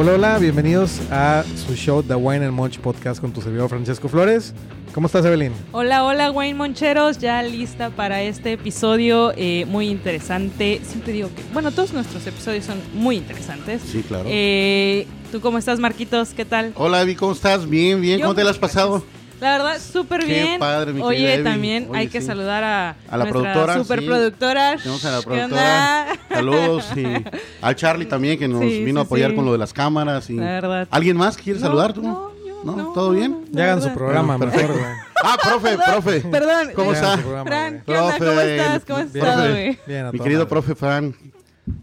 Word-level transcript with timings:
Hola, 0.00 0.12
hola, 0.12 0.38
bienvenidos 0.38 1.00
a 1.10 1.42
su 1.66 1.74
show 1.74 2.04
The 2.04 2.14
Wine 2.14 2.44
and 2.44 2.54
Munch 2.54 2.78
Podcast 2.78 3.20
con 3.20 3.32
tu 3.32 3.42
servidor 3.42 3.68
Francesco 3.68 4.08
Flores. 4.08 4.54
¿Cómo 4.94 5.08
estás, 5.08 5.24
Evelyn? 5.24 5.52
Hola, 5.72 6.04
hola, 6.04 6.30
Wayne 6.30 6.54
Moncheros, 6.54 7.18
ya 7.18 7.42
lista 7.42 7.90
para 7.90 8.22
este 8.22 8.52
episodio 8.52 9.32
eh, 9.34 9.64
muy 9.66 9.88
interesante. 9.88 10.80
Siempre 10.84 11.14
digo 11.14 11.30
que, 11.34 11.42
bueno, 11.52 11.72
todos 11.72 11.92
nuestros 11.92 12.24
episodios 12.28 12.64
son 12.64 12.80
muy 12.94 13.16
interesantes. 13.16 13.82
Sí, 13.82 14.04
claro. 14.06 14.26
Eh, 14.28 15.08
¿Tú 15.32 15.40
cómo 15.40 15.58
estás, 15.58 15.80
Marquitos? 15.80 16.28
¿Qué 16.28 16.44
tal? 16.44 16.72
Hola, 16.76 17.02
Evi, 17.02 17.16
¿cómo 17.16 17.32
estás? 17.32 17.68
Bien, 17.68 18.00
bien. 18.00 18.20
Yo 18.20 18.26
¿Cómo 18.26 18.36
te 18.36 18.44
la 18.44 18.50
has 18.50 18.58
pasado? 18.58 19.02
La 19.40 19.52
verdad, 19.58 19.78
súper 19.80 20.20
Qué 20.20 20.26
bien. 20.26 20.58
padre, 20.58 20.92
mi 20.92 21.00
Oye, 21.00 21.34
Evi. 21.34 21.44
también 21.44 21.86
Oye, 21.90 21.98
hay 22.00 22.08
que 22.08 22.20
sí. 22.20 22.26
saludar 22.26 22.64
a, 22.64 22.96
A 23.08 23.16
la 23.16 23.26
productora, 23.26 23.74
superproductora. 23.78 24.76
Tenemos 24.78 25.04
a 25.04 25.10
la 25.12 25.18
¿Qué 25.18 25.24
productora. 25.24 26.06
Saludos. 26.28 26.86
Y 26.96 27.04
al 27.62 27.76
Charlie 27.76 28.06
también, 28.06 28.38
que 28.38 28.48
nos 28.48 28.60
Sí, 28.60 28.82
vino 28.84 29.00
a 29.00 29.04
sí, 29.04 29.06
apoyar 29.06 29.30
sí. 29.30 29.36
con 29.36 29.44
lo 29.44 29.52
de 29.52 29.58
las 29.58 29.72
cámaras. 29.72 30.28
Y... 30.30 30.34
La 30.34 30.44
verdad. 30.46 30.88
¿Alguien 30.90 31.16
más 31.16 31.36
quiere 31.36 31.60
saludar 31.60 31.92
tú? 31.92 32.02
No, 32.02 32.32
yo, 32.44 32.64
¿No? 32.64 32.76
no, 32.76 32.92
¿Todo 32.92 33.12
no, 33.12 33.18
bien? 33.18 33.44
Ya 33.52 33.64
hagan 33.64 33.82
su 33.82 33.92
programa, 33.94 34.36
Bueno, 34.36 34.52
mejor, 34.52 34.66
perfecto. 34.66 34.82
güey. 34.84 35.08
Ah, 35.24 35.36
profe, 35.42 35.76
profe. 35.78 36.20
Perdón. 36.28 36.68
¿Cómo 36.74 36.92
está? 36.92 37.16
programa, 37.16 37.44
Fran. 37.44 37.82
¿qué 37.86 37.96
onda? 37.98 38.18
¿Cómo 38.18 38.40
estás? 38.40 38.82
¿Cómo 38.86 38.98
has 39.00 39.12
bien, 39.12 39.24
estado, 39.24 39.42
profe. 39.44 39.50
güey? 39.62 39.78
Bien, 39.86 40.06
a 40.06 40.12
Mi 40.12 40.18
querido 40.20 40.48
profe 40.48 40.74
Fran. 40.74 41.14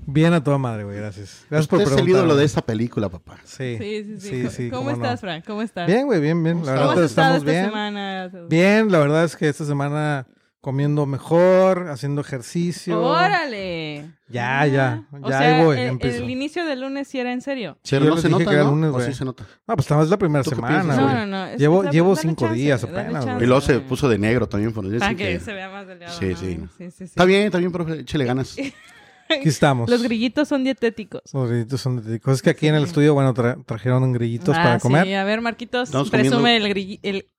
Bien 0.06 0.34
a 0.34 0.44
toda 0.44 0.58
madre, 0.58 0.84
güey, 0.84 0.98
gracias. 0.98 1.46
Gracias 1.50 1.68
por 1.68 1.80
Usted 1.80 1.92
es 1.94 1.98
el 1.98 2.04
preguntar. 2.04 2.20
ídolo 2.20 2.34
de 2.36 2.40
güey. 2.40 2.46
esta 2.46 2.62
película, 2.62 3.10
papá. 3.10 3.38
Sí, 3.44 3.78
Sí, 3.80 4.04
sí, 4.04 4.20
sí. 4.20 4.30
sí, 4.30 4.50
sí, 4.50 4.70
¿Cómo, 4.70 4.84
cómo 4.84 4.92
estás, 4.96 5.12
no. 5.14 5.18
Fran? 5.18 5.42
¿Cómo 5.46 5.62
estás? 5.62 5.88
Bien, 5.88 6.06
güey, 6.06 6.22
bien, 6.22 6.44
bien. 6.44 6.58
La 6.66 6.74
¿Cómo 6.74 6.76
¿Cómo 6.76 6.88
verdad 6.90 7.04
has 7.06 7.10
estamos 7.12 7.38
esta 7.38 7.52
bien. 7.52 7.66
semana? 7.66 8.32
Bien, 8.50 8.92
la 8.92 9.00
verdad 9.00 9.24
es 9.26 9.36
que 9.36 9.48
esta 9.50 9.66
semana 9.66 10.28
comiendo 10.62 11.06
mejor, 11.06 11.90
haciendo 11.90 12.22
ejercicio. 12.22 13.00
¡Órale! 13.00 14.10
Ya, 14.28 14.66
ya, 14.66 15.04
O 15.12 15.30
ya 15.30 15.38
sea, 15.38 15.58
ahí 15.60 15.64
voy, 15.64 15.78
el, 15.78 15.88
empiezo. 15.90 16.24
el 16.24 16.30
inicio 16.32 16.66
del 16.66 16.82
lunes 16.82 17.08
sí 17.08 17.20
era 17.20 17.32
en 17.32 17.42
serio. 17.42 17.78
Yo 17.84 18.00
no 18.00 18.18
se 18.18 18.30
dije 18.30 18.40
nota, 18.40 18.50
que 18.50 18.56
era 18.56 18.64
¿no? 18.64 18.72
lunes, 18.72 18.90
¿O 18.90 18.94
güey. 18.94 19.06
sí 19.06 19.14
se 19.14 19.24
nota? 19.26 19.44
Ah, 19.68 19.76
pues 19.76 19.82
estamos 19.86 20.10
la 20.10 20.18
primera 20.18 20.44
¿Tú 20.44 20.50
qué 20.50 20.56
semana, 20.56 20.82
güey. 20.96 20.98
No, 20.98 21.14
no, 21.14 21.26
no. 21.28 21.46
es 21.46 21.60
Llevo- 21.62 21.84
llevo 21.92 22.16
cinco 22.16 22.46
chance, 22.46 22.56
días 22.60 22.84
apenas, 22.84 23.24
chance. 23.26 23.44
Y 23.44 23.48
luego 23.48 23.62
se 23.62 23.80
puso 23.82 24.10
de 24.10 24.18
negro 24.18 24.50
también. 24.50 24.74
Por 24.74 24.86
Para 24.98 25.12
que 25.12 25.34
que... 25.34 25.40
se 25.40 25.54
vea 25.54 25.70
más 25.70 25.86
delgado. 25.86 26.18
Sí, 26.18 26.30
¿no? 26.30 26.36
sí. 26.38 26.60
sí, 26.80 26.86
sí, 26.86 26.92
sí. 26.98 27.04
Está 27.04 27.26
bien, 27.26 27.44
está 27.44 27.60
bien, 27.60 27.72
profe. 27.72 28.00
Échale 28.00 28.26
ganas. 28.26 28.56
Aquí 29.30 29.50
estamos. 29.50 29.90
Los 29.90 30.04
grillitos 30.04 30.48
son 30.48 30.64
dietéticos. 30.64 31.22
Los 31.34 31.50
grillitos 31.50 31.82
son 31.82 31.96
dietéticos. 31.98 32.36
Es 32.36 32.42
que 32.42 32.50
aquí 32.52 32.68
en 32.68 32.76
el 32.76 32.84
estudio, 32.84 33.14
bueno, 33.14 33.34
tra- 33.34 33.64
trajeron 33.66 34.12
grillitos 34.14 34.56
Ah, 34.58 34.64
para 34.64 34.80
comer. 34.80 35.06
Sí, 35.06 35.14
a 35.14 35.24
ver, 35.24 35.42
Marquitos, 35.42 35.90
Estamos 35.90 36.10
presume 36.10 36.58
el 36.58 36.64
grilli- 36.68 37.00
el, 37.04 37.30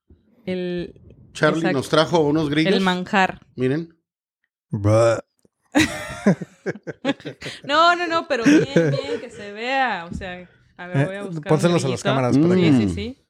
el, 0.46 1.00
Charlie 1.32 1.58
Exacto. 1.58 1.76
nos 1.78 1.88
trajo 1.88 2.20
unos 2.20 2.48
grillos. 2.50 2.72
el 2.74 2.80
manjar. 2.80 3.40
Miren. 3.56 3.96
No, 7.64 7.94
no, 7.96 8.06
no, 8.06 8.26
pero 8.28 8.44
bien, 8.44 8.64
bien, 8.74 9.20
que 9.20 9.30
se 9.30 9.52
vea. 9.52 10.08
O 10.10 10.14
sea, 10.14 10.48
a 10.76 10.86
ver, 10.86 11.06
voy 11.06 11.16
a 11.16 11.18
Eh, 11.20 11.22
buscar. 11.22 11.36
un 11.36 11.42
pónselos 11.42 11.84
a 11.84 11.88
las 11.88 12.02
grillito. 12.02 12.02
cámaras 12.02 12.36
para 12.38 12.54
Mm. 12.54 12.58
que... 12.60 12.72
Sí, 12.72 12.88
sí, 12.88 12.94
sí. 12.94 13.26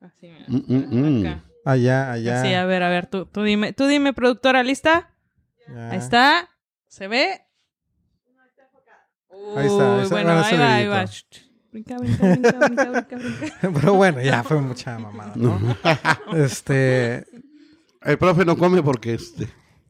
Así, 0.00 0.26
mira. 0.28 0.44
Mm, 0.48 0.64
mm, 0.66 1.20
mm. 1.22 1.26
Acá. 1.26 1.44
Allá, 1.64 2.12
allá. 2.12 2.42
Sí, 2.42 2.52
a 2.52 2.66
ver, 2.66 2.82
a 2.82 2.88
ver, 2.90 3.06
tú, 3.06 3.24
tú 3.26 3.42
dime, 3.42 3.72
tú 3.72 3.86
dime, 3.86 4.12
productora, 4.12 4.62
¿lista? 4.62 5.10
ya. 5.68 5.90
Ahí 5.90 5.98
está. 5.98 6.50
¿Se 6.88 7.08
ve? 7.08 7.40
Ahí 9.56 9.66
está, 9.66 10.00
ahí. 10.00 10.08
Bueno, 10.08 10.40
Bueno, 10.40 10.64
ahí 10.64 10.86
va, 10.86 11.00
ahí. 11.00 11.06
Brinca, 11.72 11.96
brinca, 11.98 12.26
brinca, 12.26 12.52
brinca, 12.52 12.90
brinca, 12.90 13.16
brinca. 13.16 13.58
Pero 13.80 13.94
bueno, 13.94 14.20
ya 14.22 14.42
fue 14.44 14.60
mucha 14.60 14.98
mamada, 14.98 15.32
¿no? 15.34 15.58
este... 16.36 17.26
El 18.02 18.18
profe 18.18 18.44
no 18.44 18.56
come 18.56 18.82
porque 18.82 19.14
este. 19.14 19.48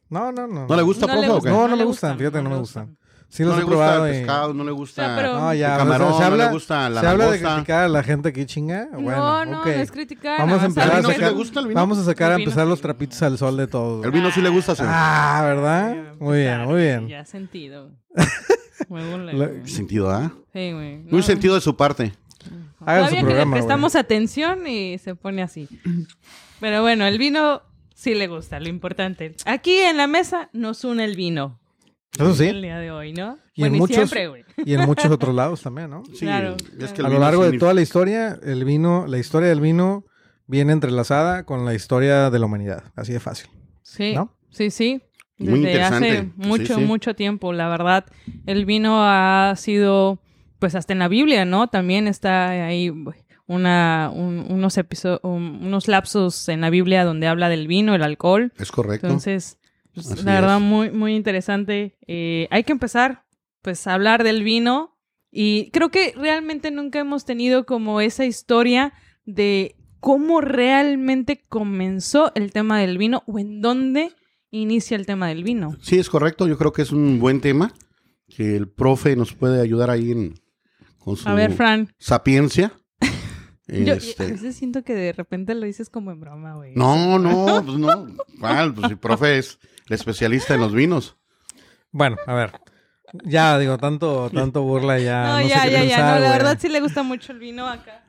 No, 0.08 0.30
no, 0.30 0.46
no. 0.46 0.66
¿No 0.66 0.76
le 0.76 0.82
gusta, 0.82 1.06
No 1.06 1.14
le 1.14 1.18
profe, 1.20 1.30
o 1.30 1.34
gusta, 1.34 1.50
qué? 1.50 1.54
No, 1.56 1.62
no 1.62 1.68
me 1.72 1.76
le 1.76 1.84
gustan, 1.84 2.16
fíjate, 2.16 2.38
no 2.38 2.48
me 2.48 2.54
le 2.54 2.60
gustan. 2.60 2.96
Sí 3.28 3.42
los 3.42 3.54
no 3.54 3.56
he 3.56 3.58
le 3.58 3.64
gusta 3.64 3.76
probado 3.76 4.06
el 4.06 4.14
y... 4.14 4.18
pescado, 4.18 4.54
no 4.54 4.62
le 4.64 4.70
gusta 4.70 5.02
O 5.02 5.06
sea, 5.06 5.16
pero- 5.16 5.40
No, 5.40 5.54
ya, 5.54 5.66
el 5.66 5.72
o 5.72 5.74
sea, 5.74 5.78
camarón, 5.78 6.12
se 6.12 6.18
no 6.20 6.24
habla, 6.26 6.46
le 6.46 6.52
gusta 6.52 6.88
la 6.90 7.00
se 7.00 7.06
habla 7.08 7.30
de 7.32 7.40
criticar 7.42 7.84
a 7.84 7.88
la 7.88 8.02
gente 8.04 8.28
aquí 8.28 8.46
chinga. 8.46 8.88
Bueno, 8.92 9.16
no, 9.16 9.44
no, 9.44 9.64
no 9.64 9.66
es 9.66 9.90
criticar. 9.90 10.38
Vamos 10.38 10.62
a 10.62 10.66
empezar 10.66 10.90
a 10.92 10.96
¿Al 10.96 11.00
vino 11.02 11.08
sí 11.08 11.14
sacar, 11.16 11.30
le 11.32 11.36
gusta 11.36 11.60
el 11.60 11.66
vino? 11.66 11.80
vamos 11.80 11.98
a 11.98 12.04
sacar 12.04 12.30
a 12.30 12.34
empezar 12.36 12.64
sí. 12.64 12.70
los 12.70 12.80
trapitos 12.80 13.22
al 13.22 13.36
sol 13.36 13.56
de 13.56 13.66
todos. 13.66 14.04
El 14.04 14.12
vino 14.12 14.30
sí 14.30 14.40
le 14.40 14.50
gusta, 14.50 14.76
señor. 14.76 14.92
Ah, 14.94 15.42
¿verdad? 15.44 16.14
Muy 16.20 16.38
bien, 16.38 16.60
muy 16.62 16.80
bien. 16.80 17.08
Ya 17.08 17.24
sentido. 17.24 17.90
Sentido, 19.66 20.10
¿ah? 20.10 20.32
Sí, 20.52 20.72
güey. 20.72 20.98
Muy 21.04 21.22
sentido 21.22 21.54
de 21.54 21.60
su 21.60 21.76
parte. 21.76 22.12
Hagan 22.80 23.08
su 23.08 23.14
que 23.16 23.20
programa, 23.22 23.38
le 23.44 23.44
güey. 23.50 23.52
prestamos 23.62 23.96
atención 23.96 24.66
y 24.66 24.98
se 24.98 25.14
pone 25.14 25.42
así. 25.42 25.68
Pero 26.60 26.82
bueno, 26.82 27.06
el 27.06 27.18
vino 27.18 27.62
sí 27.94 28.14
le 28.14 28.26
gusta, 28.26 28.60
lo 28.60 28.68
importante. 28.68 29.34
Aquí 29.46 29.78
en 29.78 29.96
la 29.96 30.06
mesa 30.06 30.50
nos 30.52 30.84
une 30.84 31.04
el 31.04 31.16
vino. 31.16 31.58
Eso 32.12 32.28
El 32.30 32.34
sí. 32.36 32.60
día 32.60 32.78
de 32.78 32.90
hoy, 32.90 33.12
¿no? 33.12 33.38
Y 33.54 33.64
en 33.64 33.72
muchos- 33.72 33.90
y 33.90 33.94
siempre, 33.94 34.28
güey. 34.28 34.44
Y 34.64 34.74
en 34.74 34.82
muchos 34.82 35.06
otros 35.10 35.34
lados 35.34 35.62
también, 35.62 35.90
¿no? 35.90 36.02
Sí, 36.12 36.20
Claro, 36.26 36.56
es 36.78 36.90
que 36.92 36.94
claro. 36.94 36.98
el 36.98 37.06
A 37.06 37.08
lo 37.08 37.18
largo 37.20 37.50
de 37.50 37.58
toda 37.58 37.74
la 37.74 37.80
historia, 37.82 38.38
el 38.42 38.64
vino, 38.64 39.06
la 39.08 39.18
historia 39.18 39.48
del 39.48 39.60
vino 39.60 40.04
viene 40.46 40.72
entrelazada 40.72 41.44
con 41.44 41.64
la 41.64 41.74
historia 41.74 42.30
de 42.30 42.38
la 42.38 42.46
humanidad. 42.46 42.84
Así 42.94 43.12
de 43.12 43.20
fácil. 43.20 43.48
Sí, 43.82 44.14
¿No? 44.14 44.36
sí, 44.50 44.70
sí. 44.70 45.02
Muy 45.38 45.60
Desde 45.60 45.82
hace 45.82 46.30
mucho, 46.36 46.74
Sí, 46.76 46.80
sí. 46.80 46.86
mucho 46.86 47.14
tiempo, 47.14 47.52
la 47.52 47.68
verdad. 47.68 48.06
El 48.46 48.64
vino 48.66 48.98
ha 49.00 49.54
sido, 49.56 50.20
pues 50.58 50.74
hasta 50.74 50.92
en 50.92 51.00
la 51.00 51.08
Biblia, 51.08 51.44
¿no? 51.44 51.66
También 51.68 52.06
está 52.06 52.50
ahí 52.50 52.92
una, 53.46 54.10
un- 54.14 54.46
unos, 54.48 54.78
unos 55.22 55.88
lapsos 55.88 56.48
en 56.48 56.60
la 56.60 56.70
Biblia 56.70 57.04
donde 57.04 57.26
habla 57.26 57.48
del 57.48 57.66
vino, 57.66 57.94
el 57.94 58.02
alcohol. 58.02 58.52
Es 58.58 58.70
correcto. 58.70 59.06
Entonces, 59.08 59.58
pues, 59.92 60.24
la 60.24 60.34
verdad, 60.34 60.56
es. 60.56 60.62
muy, 60.62 60.90
muy 60.90 61.14
interesante. 61.14 61.96
Eh, 62.06 62.48
hay 62.50 62.64
que 62.64 62.72
empezar, 62.72 63.24
pues, 63.62 63.86
a 63.86 63.94
hablar 63.94 64.22
del 64.24 64.42
vino. 64.44 64.96
Y 65.36 65.70
creo 65.72 65.90
que 65.90 66.14
realmente 66.16 66.70
nunca 66.70 67.00
hemos 67.00 67.24
tenido 67.24 67.66
como 67.66 68.00
esa 68.00 68.24
historia 68.24 68.92
de 69.24 69.74
cómo 69.98 70.40
realmente 70.40 71.44
comenzó 71.48 72.30
el 72.36 72.52
tema 72.52 72.78
del 72.78 72.98
vino 72.98 73.24
o 73.26 73.38
en 73.40 73.60
dónde 73.60 74.10
inicia 74.62 74.96
el 74.96 75.06
tema 75.06 75.28
del 75.28 75.42
vino. 75.44 75.76
Sí, 75.82 75.98
es 75.98 76.08
correcto. 76.10 76.46
Yo 76.46 76.56
creo 76.58 76.72
que 76.72 76.82
es 76.82 76.92
un 76.92 77.18
buen 77.20 77.40
tema 77.40 77.72
que 78.28 78.56
el 78.56 78.68
profe 78.68 79.16
nos 79.16 79.32
puede 79.34 79.60
ayudar 79.60 79.90
ahí 79.90 80.10
en, 80.12 80.34
con 80.98 81.16
su 81.16 81.28
A 81.28 81.34
ver, 81.34 81.52
Fran. 81.52 81.92
sapiencia. 81.98 82.72
Yo 83.66 83.94
Este, 83.94 84.22
a 84.22 84.26
veces 84.26 84.56
siento 84.56 84.82
que 84.84 84.94
de 84.94 85.12
repente 85.12 85.54
lo 85.54 85.64
dices 85.66 85.88
como 85.90 86.10
en 86.10 86.20
broma, 86.20 86.54
güey. 86.54 86.72
No, 86.74 87.18
no, 87.18 87.62
pues 87.64 87.78
no. 87.78 88.06
¿Cuál? 88.40 88.74
Pues 88.74 88.90
el 88.90 88.98
profe 88.98 89.38
es 89.38 89.58
el 89.88 89.94
especialista 89.94 90.54
en 90.54 90.60
los 90.60 90.72
vinos. 90.72 91.16
Bueno, 91.90 92.16
a 92.26 92.34
ver. 92.34 92.52
Ya, 93.24 93.58
digo, 93.58 93.78
tanto, 93.78 94.28
tanto 94.30 94.62
burla 94.62 94.98
ya. 94.98 95.22
No, 95.22 95.36
no 95.36 95.42
sé 95.44 95.48
ya, 95.48 95.62
qué 95.64 95.70
ya, 95.70 95.84
ya. 95.84 95.96
pensar, 95.96 96.04
No, 96.14 96.20
la 96.20 96.26
güey. 96.26 96.32
verdad 96.38 96.58
sí 96.60 96.68
le 96.68 96.80
gusta 96.80 97.02
mucho 97.04 97.30
el 97.32 97.38
vino 97.38 97.68
acá. 97.68 98.02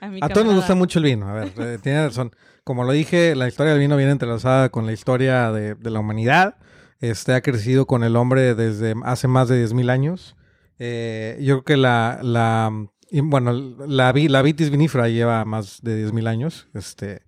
A, 0.00 0.06
mi 0.08 0.20
A 0.22 0.28
todos 0.28 0.46
nos 0.46 0.54
gusta 0.56 0.74
mucho 0.76 1.00
el 1.00 1.06
vino. 1.06 1.28
A 1.28 1.32
ver, 1.32 1.52
eh, 1.58 1.78
tiene 1.82 2.06
razón. 2.06 2.30
Como 2.68 2.84
lo 2.84 2.92
dije, 2.92 3.34
la 3.34 3.48
historia 3.48 3.72
del 3.72 3.80
vino 3.80 3.96
viene 3.96 4.12
entrelazada 4.12 4.68
con 4.68 4.84
la 4.84 4.92
historia 4.92 5.50
de, 5.52 5.74
la 5.90 6.00
humanidad. 6.00 6.56
Este 7.00 7.32
ha 7.32 7.40
crecido 7.40 7.86
con 7.86 8.04
el 8.04 8.14
hombre 8.14 8.54
desde 8.54 8.94
hace 9.04 9.26
más 9.26 9.48
de 9.48 9.66
10.000 9.66 9.88
años. 9.88 10.36
Eh, 10.78 11.38
yo 11.40 11.54
creo 11.54 11.64
que 11.64 11.76
la, 11.78 12.18
la 12.20 12.70
bueno, 13.22 13.54
la, 13.54 14.12
la 14.12 14.42
vitis 14.42 14.68
vinifera 14.68 15.08
lleva 15.08 15.46
más 15.46 15.80
de 15.80 16.06
10.000 16.06 16.28
años. 16.28 16.68
Este, 16.74 17.22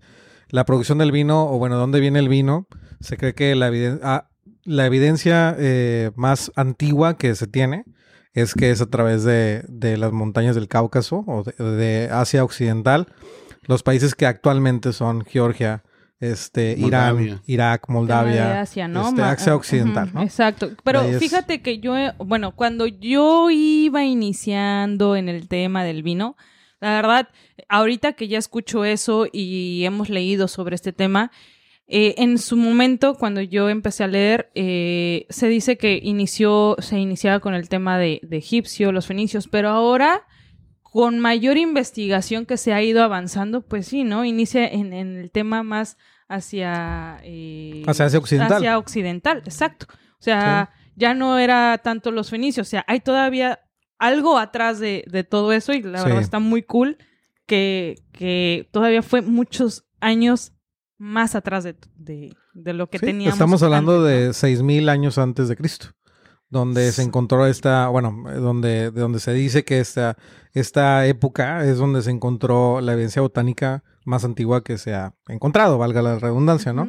la 0.50 0.66
producción 0.66 0.98
del 0.98 1.10
vino, 1.10 1.50
o 1.50 1.56
bueno, 1.56 1.78
¿dónde 1.78 2.00
viene 2.00 2.18
el 2.18 2.28
vino? 2.28 2.66
Se 3.00 3.16
cree 3.16 3.32
que 3.32 3.54
la, 3.54 3.72
ah, 4.02 4.28
la 4.64 4.84
evidencia 4.84 5.56
eh, 5.58 6.10
más 6.16 6.52
antigua 6.54 7.16
que 7.16 7.34
se 7.34 7.46
tiene 7.46 7.86
es 8.34 8.52
que 8.52 8.72
es 8.72 8.82
a 8.82 8.90
través 8.90 9.24
de, 9.24 9.64
de 9.68 9.96
las 9.96 10.12
montañas 10.12 10.54
del 10.54 10.68
Cáucaso 10.68 11.24
o 11.26 11.44
de 11.44 12.10
Asia 12.12 12.44
Occidental, 12.44 13.06
los 13.62 13.82
países 13.82 14.14
que 14.14 14.26
actualmente 14.26 14.92
son 14.92 15.24
Georgia, 15.24 15.82
este, 16.18 16.74
Irán. 16.78 17.40
Irak, 17.46 17.88
Moldavia, 17.88 18.46
de 18.46 18.52
Asia, 18.58 18.88
¿no? 18.88 19.08
este, 19.08 19.22
Asia 19.22 19.54
Occidental, 19.56 20.10
¿no? 20.12 20.22
Exacto. 20.22 20.70
Pero 20.84 21.00
es- 21.02 21.18
fíjate 21.18 21.62
que 21.62 21.78
yo, 21.78 21.94
bueno, 22.18 22.54
cuando 22.54 22.86
yo 22.86 23.48
iba 23.50 24.04
iniciando 24.04 25.16
en 25.16 25.28
el 25.28 25.48
tema 25.48 25.82
del 25.84 26.02
vino, 26.02 26.36
la 26.80 26.94
verdad, 26.94 27.28
ahorita 27.68 28.14
que 28.14 28.28
ya 28.28 28.38
escucho 28.38 28.84
eso 28.84 29.26
y 29.30 29.84
hemos 29.84 30.08
leído 30.08 30.48
sobre 30.48 30.74
este 30.74 30.92
tema, 30.92 31.30
eh, 31.92 32.14
en 32.18 32.38
su 32.38 32.56
momento, 32.56 33.14
cuando 33.16 33.40
yo 33.40 33.68
empecé 33.68 34.04
a 34.04 34.08
leer, 34.08 34.50
eh, 34.54 35.26
se 35.28 35.48
dice 35.48 35.76
que 35.76 35.98
inició, 36.02 36.76
se 36.78 36.98
iniciaba 36.98 37.40
con 37.40 37.54
el 37.54 37.68
tema 37.68 37.98
de, 37.98 38.20
de 38.22 38.36
egipcio, 38.36 38.92
los 38.92 39.06
fenicios, 39.06 39.48
pero 39.48 39.70
ahora, 39.70 40.22
con 40.90 41.18
mayor 41.20 41.56
investigación 41.56 42.46
que 42.46 42.56
se 42.56 42.72
ha 42.72 42.82
ido 42.82 43.02
avanzando, 43.02 43.62
pues 43.62 43.86
sí, 43.86 44.02
¿no? 44.04 44.24
Inicia 44.24 44.66
en, 44.66 44.92
en 44.92 45.16
el 45.16 45.30
tema 45.30 45.62
más 45.62 45.96
hacia... 46.28 47.18
eh, 47.22 47.82
Hacia 47.86 48.06
Asia 48.06 48.18
Occidental. 48.18 48.56
Hacia 48.58 48.78
occidental, 48.78 49.38
exacto. 49.44 49.86
O 49.90 50.22
sea, 50.22 50.70
ya 50.96 51.14
no 51.14 51.38
era 51.38 51.78
tanto 51.82 52.10
los 52.10 52.30
fenicios, 52.30 52.66
o 52.66 52.70
sea, 52.70 52.84
hay 52.88 53.00
todavía 53.00 53.60
algo 53.98 54.38
atrás 54.38 54.78
de, 54.78 55.04
de 55.10 55.24
todo 55.24 55.52
eso 55.52 55.72
y 55.72 55.82
la 55.82 55.98
Sí. 56.00 56.04
verdad 56.06 56.22
está 56.22 56.38
muy 56.38 56.62
cool 56.62 56.98
que, 57.46 57.96
que 58.12 58.68
todavía 58.72 59.02
fue 59.02 59.22
muchos 59.22 59.84
años 60.00 60.52
más 60.98 61.34
atrás 61.34 61.64
de, 61.64 61.76
de, 61.96 62.34
de 62.54 62.72
lo 62.74 62.88
que 62.90 62.98
Sí, 62.98 63.06
teníamos. 63.06 63.34
estamos 63.34 63.62
hablando 63.62 63.96
antes, 64.06 64.20
de 64.20 64.26
¿no? 64.28 64.32
6000 64.32 64.88
años 64.88 65.18
antes 65.18 65.48
de 65.48 65.56
Cristo. 65.56 65.88
Donde 66.50 66.90
se 66.92 67.02
encontró 67.02 67.46
esta, 67.46 67.88
bueno, 67.88 68.24
eh, 68.30 68.34
donde, 68.34 68.90
de 68.90 69.00
donde 69.00 69.20
se 69.20 69.32
dice 69.32 69.64
que 69.64 69.80
esta, 69.80 70.16
esta 70.52 71.06
época 71.06 71.64
es 71.64 71.78
donde 71.78 72.02
se 72.02 72.10
encontró 72.10 72.80
la 72.80 72.92
evidencia 72.92 73.22
botánica 73.22 73.82
más 74.06 74.24
antigua 74.24 74.64
que 74.64 74.78
se 74.78 74.94
ha 74.94 75.12
encontrado, 75.28 75.76
valga 75.78 76.00
la 76.02 76.18
redundancia, 76.18 76.72
¿no? 76.72 76.88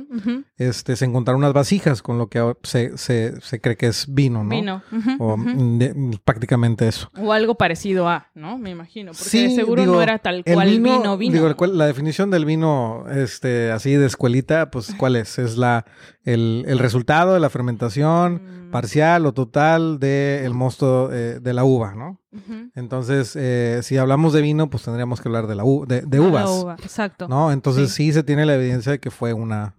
Este, 0.58 0.96
se 0.96 1.06
encontraron 1.06 1.42
unas 1.44 1.54
vasijas 1.54 2.02
con 2.02 2.18
lo 2.18 2.28
que 2.30 2.56
se, 2.63 2.98
se, 2.98 3.40
se 3.42 3.60
cree 3.60 3.75
que 3.75 3.88
es 3.88 4.06
vino, 4.12 4.44
¿no? 4.46 4.50
Vino. 4.50 4.81
O 5.19 5.36
de- 5.38 6.18
prácticamente 6.24 6.88
eso. 6.88 7.12
O 7.22 7.34
algo 7.34 7.56
parecido 7.56 8.08
a, 8.08 8.28
¿no? 8.34 8.58
Me 8.58 8.69
imagino. 8.72 9.12
Porque 9.12 9.25
Sí, 9.25 9.44
de 9.44 9.56
seguro 9.56 9.81
digo, 9.81 9.96
no 9.96 10.02
era 10.02 10.19
tal 10.19 10.44
el 10.46 10.54
cual 10.56 10.69
vino, 10.80 11.18
vino. 11.18 11.34
Digo, 11.34 11.56
cual- 11.58 11.78
la 11.78 11.86
definición 11.86 12.31
del 12.31 12.46
vino, 12.46 13.04
este, 13.12 13.72
así 13.72 13.94
de 13.94 14.06
escuelita, 14.08 14.72
pues, 14.72 14.96
¿cuál 14.98 15.18
es? 15.18 15.38
Es 15.38 15.58
la, 15.58 15.86
el, 16.25 16.65
el 16.68 16.79
resultado 16.79 17.33
de 17.33 17.39
la 17.39 17.50
fermentación 17.50 18.41
Mm. 18.68 18.71
parcial 18.71 19.25
o 19.25 19.33
total 19.33 20.00
del 20.00 20.53
mosto 20.53 21.12
eh, 21.12 21.39
de 21.41 21.53
la 21.53 21.63
uva, 21.65 21.94
¿no? 21.95 22.19
Entonces, 22.75 23.35
eh, 23.35 23.79
si 23.83 23.97
hablamos 23.97 24.31
de 24.31 24.41
vino, 24.41 24.69
pues 24.69 24.83
tendríamos 24.83 25.19
que 25.19 25.27
hablar 25.27 25.47
de 25.47 25.56
la 25.56 25.65
u- 25.65 25.85
de, 25.85 26.01
de 26.01 26.18
La 26.19 26.23
uvas, 26.23 26.50
uva, 26.50 26.75
exacto. 26.81 27.27
¿no? 27.27 27.51
Entonces 27.51 27.89
Sí. 27.91 28.06
sí. 28.07 28.13
se 28.13 28.23
tiene 28.23 28.45
la 28.45 28.56
evidencia 28.56 28.94
de 28.94 29.00
que 29.00 29.12
fue 29.12 29.33
una, 29.33 29.73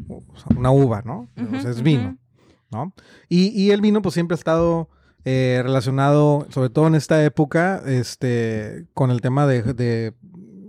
una 0.57 0.71
uva, 0.71 1.01
¿no? 1.07 1.29
Sea, 1.63 1.71
es 1.71 1.83
vino, 1.83 2.19
¿no? 2.71 2.93
Y, 3.31 3.49
y 3.59 3.71
el 3.71 3.81
vino, 3.81 4.03
pues 4.03 4.13
siempre 4.15 4.35
ha 4.35 4.37
estado 4.37 4.91
eh, 5.25 5.61
relacionado, 5.63 6.47
sobre 6.51 6.69
todo 6.69 6.87
en 6.89 6.95
esta 6.97 7.25
época, 7.25 7.83
este, 7.87 8.87
con 8.93 9.11
el 9.11 9.21
tema 9.23 9.47
de, 9.47 9.63
de, 9.63 10.13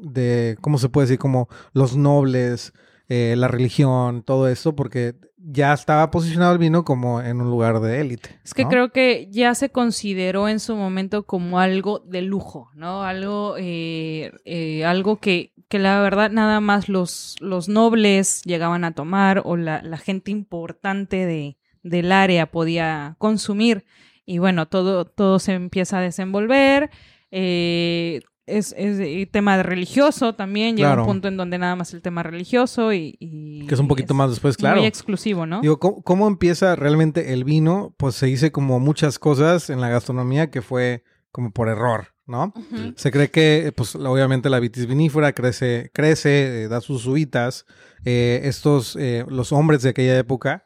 de, 0.04 0.58
¿cómo 0.62 0.78
se 0.78 0.88
puede 0.90 1.08
decir? 1.08 1.20
Como 1.20 1.50
los 1.74 1.98
nobles, 1.98 2.72
eh, 3.10 3.36
la 3.38 3.48
religión, 3.50 4.24
todo 4.24 4.48
eso, 4.48 4.76
porque 4.76 5.16
ya 5.46 5.74
estaba 5.74 6.10
posicionado 6.10 6.54
el 6.54 6.58
vino 6.58 6.86
como 6.86 7.22
en 7.22 7.42
un 7.42 7.50
lugar 7.50 7.82
de 7.82 8.00
élite. 8.00 8.40
Es 8.44 8.54
que 8.54 8.66
creo 8.66 8.92
que 8.92 9.28
ya 9.30 9.54
se 9.56 9.70
consideró 9.70 10.48
en 10.48 10.60
su 10.60 10.76
momento 10.76 11.24
como 11.24 11.60
algo 11.60 12.00
de 12.00 12.22
lujo, 12.22 12.70
¿no? 12.76 13.04
Algo, 13.04 13.56
eh, 13.58 14.32
eh, 14.46 14.86
algo 14.86 15.20
que, 15.20 15.54
que 15.68 15.80
la 15.80 16.00
verdad 16.02 16.32
nada 16.32 16.62
más 16.62 16.88
los, 16.88 17.36
los 17.42 17.68
nobles 17.68 18.42
llegaban 18.44 18.86
a 18.86 18.94
tomar 18.94 19.42
o 19.44 19.58
la, 19.58 19.82
la 19.82 19.98
gente 19.98 20.32
importante 20.32 21.26
de, 21.26 21.58
del 21.84 22.12
área 22.12 22.50
podía 22.50 23.16
consumir. 23.18 23.84
Y 24.26 24.38
bueno, 24.38 24.68
todo, 24.68 25.04
todo 25.04 25.40
se 25.40 25.54
empieza 25.54 25.98
a 25.98 26.02
desenvolver. 26.02 26.90
eh, 27.32 28.22
es, 28.46 28.74
es 28.78 29.32
tema 29.32 29.58
de 29.58 29.64
religioso 29.64 30.36
también. 30.36 30.76
Llega 30.76 30.90
Claro. 30.90 31.04
un 31.04 31.08
punto 31.08 31.28
en 31.28 31.38
donde 31.38 31.58
nada 31.58 31.76
más 31.76 31.94
el 31.94 32.02
tema 32.02 32.24
religioso 32.24 32.94
y... 32.94 33.16
y 33.20 33.66
Que 33.68 33.74
es 33.76 33.80
un 33.80 33.88
poquito 33.88 34.14
más 34.14 34.30
después, 34.30 34.58
claro. 34.58 34.78
Muy 34.78 34.86
exclusivo, 34.88 35.46
¿no? 35.46 35.62
Digo, 35.62 35.80
¿cómo, 35.80 36.02
cómo 36.04 36.28
empieza 36.28 36.76
realmente 36.76 37.34
el 37.34 37.44
vino? 37.44 37.94
Pues 37.98 38.16
se 38.16 38.26
dice 38.26 38.52
como 38.52 38.80
muchas 38.80 39.20
cosas 39.20 39.70
en 39.70 39.80
la 39.82 39.90
gastronomía 39.90 40.50
que 40.52 40.62
fue 40.62 41.04
como 41.32 41.52
por 41.52 41.68
error, 41.68 42.10
¿no? 42.28 42.54
Se 42.96 43.12
cree 43.12 43.32
que, 43.32 43.74
pues, 43.76 43.96
obviamente 43.96 44.50
la 44.50 44.60
vitis 44.60 44.86
vinífera 44.86 45.34
crece, 45.34 45.90
crece, 45.94 46.64
eh, 46.64 46.68
da 46.68 46.80
sus 46.80 47.08
uvitas. 47.08 47.66
Eh, 48.06 48.42
estos, 48.44 48.96
eh, 49.00 49.26
los 49.28 49.52
hombres 49.52 49.82
de 49.82 49.90
aquella 49.90 50.18
época, 50.20 50.66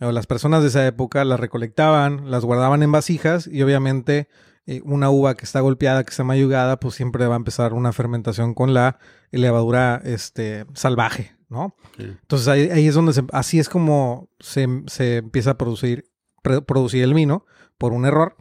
o 0.00 0.10
las 0.10 0.26
personas 0.26 0.62
de 0.62 0.68
esa 0.68 0.86
época, 0.86 1.24
las 1.24 1.38
recolectaban, 1.38 2.30
las 2.30 2.44
guardaban 2.44 2.82
en 2.82 2.90
vasijas 2.90 3.46
y 3.46 3.62
obviamente 3.62 4.28
eh, 4.68 4.80
una 4.84 5.08
uva 5.10 5.34
que 5.34 5.44
está 5.44 5.60
golpeada, 5.60 6.04
que 6.04 6.10
está 6.10 6.22
mayugada, 6.22 6.78
pues 6.78 6.94
siempre 6.94 7.26
va 7.26 7.34
a 7.34 7.38
empezar 7.38 7.72
una 7.72 7.92
fermentación 7.92 8.54
con 8.54 8.72
la 8.74 8.98
levadura, 9.32 10.00
este, 10.04 10.64
salvaje, 10.74 11.36
¿no? 11.48 11.74
Entonces 11.98 12.46
ahí, 12.48 12.68
ahí 12.70 12.86
es 12.86 12.94
donde 12.94 13.12
se, 13.12 13.24
así 13.32 13.58
es 13.58 13.68
como 13.68 14.28
se, 14.38 14.66
se 14.86 15.16
empieza 15.16 15.50
a 15.52 15.58
producir, 15.58 16.04
pre- 16.42 16.62
producir 16.62 17.02
el 17.02 17.14
vino 17.14 17.44
por 17.78 17.92
un 17.92 18.04
error. 18.06 18.36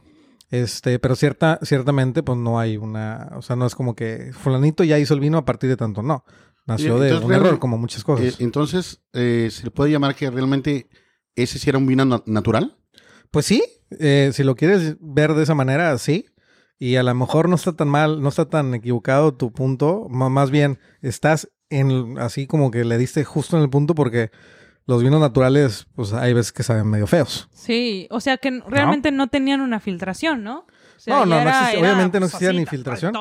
Este, 0.49 0.97
pero 0.99 1.15
cierta, 1.17 1.59
ciertamente, 1.61 2.23
pues 2.23 2.37
no 2.37 2.57
hay 2.59 2.77
una, 2.77 3.31
o 3.35 3.41
sea, 3.41 3.55
no 3.57 3.65
es 3.65 3.75
como 3.75 3.95
que 3.95 4.31
fulanito 4.33 4.83
ya 4.85 4.97
hizo 4.97 5.13
el 5.13 5.19
vino 5.19 5.37
a 5.37 5.43
partir 5.45 5.69
de 5.69 5.75
tanto, 5.75 6.01
no. 6.01 6.23
Nació 6.65 6.99
de 6.99 7.17
un 7.17 7.31
error, 7.33 7.59
como 7.59 7.77
muchas 7.77 8.01
Eh, 8.01 8.05
cosas. 8.05 8.39
entonces, 8.39 9.01
eh, 9.13 9.49
¿se 9.51 9.63
le 9.65 9.71
puede 9.71 9.91
llamar 9.91 10.15
que 10.15 10.29
realmente 10.29 10.89
ese 11.35 11.59
sí 11.59 11.69
era 11.69 11.77
un 11.77 11.85
vino 11.87 12.03
na- 12.05 12.23
natural? 12.25 12.77
Pues 13.31 13.45
sí, 13.45 13.63
eh, 13.99 14.31
si 14.33 14.43
lo 14.43 14.55
quieres 14.55 14.97
ver 14.99 15.33
de 15.33 15.43
esa 15.43 15.55
manera, 15.55 15.97
sí. 15.97 16.25
Y 16.79 16.95
a 16.95 17.03
lo 17.03 17.13
mejor 17.15 17.49
no 17.49 17.55
está 17.55 17.73
tan 17.73 17.87
mal, 17.87 18.21
no 18.21 18.29
está 18.29 18.49
tan 18.49 18.73
equivocado 18.73 19.33
tu 19.33 19.51
punto. 19.51 20.07
más 20.09 20.51
bien, 20.51 20.79
estás 21.01 21.49
en 21.69 22.17
así 22.19 22.47
como 22.47 22.71
que 22.71 22.85
le 22.85 22.97
diste 22.97 23.23
justo 23.23 23.57
en 23.57 23.63
el 23.63 23.69
punto 23.69 23.95
porque 23.95 24.31
los 24.85 25.03
vinos 25.03 25.19
naturales, 25.19 25.87
pues 25.95 26.13
hay 26.13 26.33
veces 26.33 26.53
que 26.53 26.63
saben 26.63 26.87
medio 26.87 27.07
feos. 27.07 27.49
Sí, 27.51 28.07
o 28.09 28.21
sea 28.21 28.37
que 28.37 28.61
realmente 28.67 29.11
no, 29.11 29.27
tenían 29.27 29.59
una 29.59 29.79
filtración, 29.79 30.43
¿no? 30.43 30.59
O 30.59 30.99
sea, 30.99 31.15
No, 31.15 31.25
no, 31.25 31.35
no 31.35 31.41
era, 31.41 31.71
obviamente 31.77 32.19
no 32.19 32.25
pues, 32.25 32.35
existía 32.35 32.53
ni 32.57 32.65
filtración. 32.65 33.13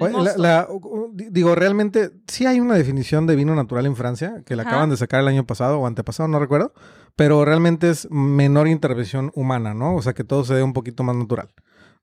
Oye, 0.00 0.12
la- 0.38 0.68
digo, 1.14 1.54
realmente 1.54 2.10
sí 2.26 2.46
hay 2.46 2.60
una 2.60 2.74
definición 2.74 3.26
de 3.26 3.36
vino 3.36 3.54
natural 3.54 3.86
en 3.86 3.96
Francia 3.96 4.42
que 4.46 4.56
la 4.56 4.62
Ajá. 4.62 4.70
acaban 4.70 4.90
de 4.90 4.96
sacar 4.96 5.20
el 5.20 5.28
año 5.28 5.46
pasado 5.46 5.78
o 5.78 5.86
antepasado, 5.86 6.28
no 6.28 6.38
recuerdo, 6.38 6.72
pero 7.16 7.44
realmente 7.44 7.90
es 7.90 8.08
menor 8.10 8.68
intervención 8.68 9.30
humana, 9.34 9.74
¿no? 9.74 9.94
O 9.94 10.02
sea, 10.02 10.14
que 10.14 10.24
todo 10.24 10.44
se 10.44 10.54
dé 10.54 10.62
un 10.62 10.72
poquito 10.72 11.02
más 11.02 11.14
natural, 11.16 11.50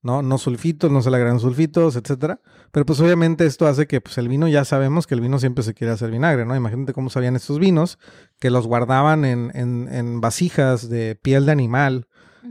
¿no? 0.03 0.21
No 0.21 0.37
sulfitos, 0.37 0.91
no 0.91 1.01
se 1.01 1.09
le 1.09 1.17
agregan 1.17 1.39
sulfitos, 1.39 1.95
etcétera. 1.95 2.39
Pero 2.71 2.85
pues 2.85 2.99
obviamente 2.99 3.45
esto 3.47 3.65
hace 3.67 3.87
que 3.87 4.01
pues 4.01 4.17
el 4.19 4.27
vino 4.29 4.47
ya 4.47 4.65
sabemos 4.65 5.07
que 5.07 5.15
el 5.15 5.21
vino 5.21 5.39
siempre 5.39 5.63
se 5.63 5.73
quiere 5.73 5.91
hacer 5.93 6.11
vinagre, 6.11 6.45
¿no? 6.45 6.55
Imagínate 6.55 6.93
cómo 6.93 7.09
sabían 7.09 7.35
estos 7.35 7.57
vinos 7.57 7.97
que 8.39 8.51
los 8.51 8.67
guardaban 8.67 9.25
en, 9.25 9.51
en, 9.55 9.87
en 9.91 10.21
vasijas 10.21 10.89
de 10.89 11.15
piel 11.15 11.47
de 11.47 11.51
animal, 11.53 12.07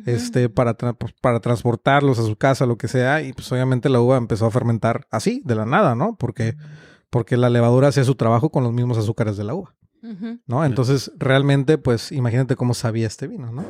Este, 0.06 0.48
para, 0.48 0.76
tra- 0.76 0.96
pues, 0.96 1.12
para 1.20 1.40
transportarlos 1.40 2.18
a 2.18 2.22
su 2.22 2.36
casa, 2.36 2.66
lo 2.66 2.76
que 2.78 2.88
sea, 2.88 3.22
y 3.22 3.32
pues 3.32 3.50
obviamente 3.52 3.88
la 3.88 4.00
uva 4.00 4.16
empezó 4.16 4.46
a 4.46 4.50
fermentar 4.50 5.06
así, 5.10 5.42
de 5.44 5.54
la 5.54 5.64
nada, 5.66 5.94
¿no? 5.94 6.16
Porque, 6.16 6.56
porque 7.10 7.36
la 7.36 7.48
levadura 7.50 7.88
hacía 7.88 8.04
su 8.04 8.14
trabajo 8.14 8.50
con 8.50 8.62
los 8.64 8.72
mismos 8.72 8.98
azúcares 8.98 9.36
de 9.36 9.44
la 9.44 9.54
uva. 9.54 9.74
¿no? 10.46 10.64
Entonces, 10.64 11.10
realmente, 11.18 11.76
pues, 11.76 12.12
imagínate 12.12 12.54
cómo 12.54 12.72
sabía 12.74 13.06
este 13.06 13.26
vino, 13.26 13.50
¿no? 13.50 13.64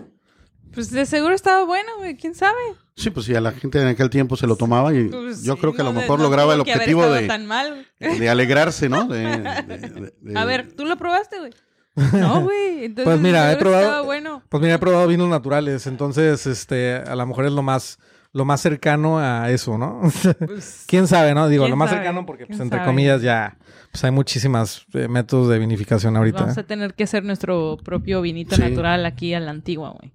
Pues 0.74 0.90
de 0.90 1.06
seguro 1.06 1.34
estaba 1.34 1.64
bueno, 1.64 1.88
güey, 1.96 2.14
quién 2.16 2.34
sabe. 2.34 2.60
Sí, 2.94 3.08
pues 3.08 3.24
sí, 3.24 3.34
a 3.34 3.40
la 3.40 3.52
gente 3.52 3.80
en 3.80 3.86
aquel 3.88 4.10
tiempo 4.10 4.36
se 4.36 4.46
lo 4.46 4.56
tomaba 4.56 4.92
y 4.92 5.08
Pues, 5.08 5.42
yo 5.42 5.56
creo 5.56 5.72
que 5.72 5.80
a 5.80 5.84
lo 5.84 5.94
no, 5.94 6.00
mejor 6.00 6.18
no 6.18 6.24
lograba 6.24 6.52
el 6.52 6.60
objetivo 6.60 7.06
de, 7.10 7.26
tan 7.26 7.46
mal, 7.46 7.86
güey. 8.00 8.18
de 8.18 8.28
alegrarse, 8.28 8.90
¿no? 8.90 9.04
De- 9.08 9.18
de- 9.38 9.78
de- 9.78 10.12
de- 10.20 10.38
A 10.38 10.44
ver, 10.44 10.70
¿tú 10.72 10.84
lo 10.84 10.98
probaste, 10.98 11.38
güey? 11.38 11.52
No, 12.12 12.42
güey. 12.42 12.84
Entonces, 12.86 13.04
Pues 13.04 13.20
mira, 13.20 13.52
he 13.52 13.56
probado- 13.56 14.04
bueno. 14.04 14.42
Pues 14.48 14.62
mira, 14.62 14.74
he 14.74 14.78
probado 14.78 15.06
vinos 15.06 15.28
naturales, 15.28 15.86
entonces, 15.86 16.46
este, 16.46 16.96
a 16.96 17.16
lo 17.16 17.26
mejor 17.26 17.46
es 17.46 17.52
lo 17.52 17.62
más, 17.62 17.98
lo 18.32 18.44
más 18.44 18.60
cercano 18.60 19.18
a 19.18 19.50
eso, 19.50 19.76
¿no? 19.78 20.00
Pues, 20.46 20.84
¿Quién 20.86 21.06
sabe, 21.08 21.34
no? 21.34 21.48
Digo, 21.48 21.64
¿Quién 21.64 21.70
lo 21.72 21.76
más 21.76 21.90
sabe? 21.90 22.02
cercano 22.02 22.24
porque, 22.26 22.46
pues, 22.46 22.56
¿Quién 22.56 22.66
entre 22.66 22.78
sabe? 22.80 22.88
comillas, 22.90 23.22
ya, 23.22 23.58
pues 23.90 24.04
hay 24.04 24.10
muchísimas 24.10 24.84
eh, 24.94 25.08
métodos 25.08 25.48
de 25.48 25.58
vinificación 25.58 26.16
ahorita. 26.16 26.40
Vamos 26.40 26.58
a 26.58 26.62
tener 26.62 26.94
que 26.94 27.04
hacer 27.04 27.24
nuestro 27.24 27.76
propio 27.84 28.20
vinito 28.22 28.54
Sí. 28.56 28.62
natural 28.62 29.04
aquí 29.06 29.34
a 29.34 29.40
la 29.40 29.50
antigua, 29.50 29.90
güey. 29.98 30.12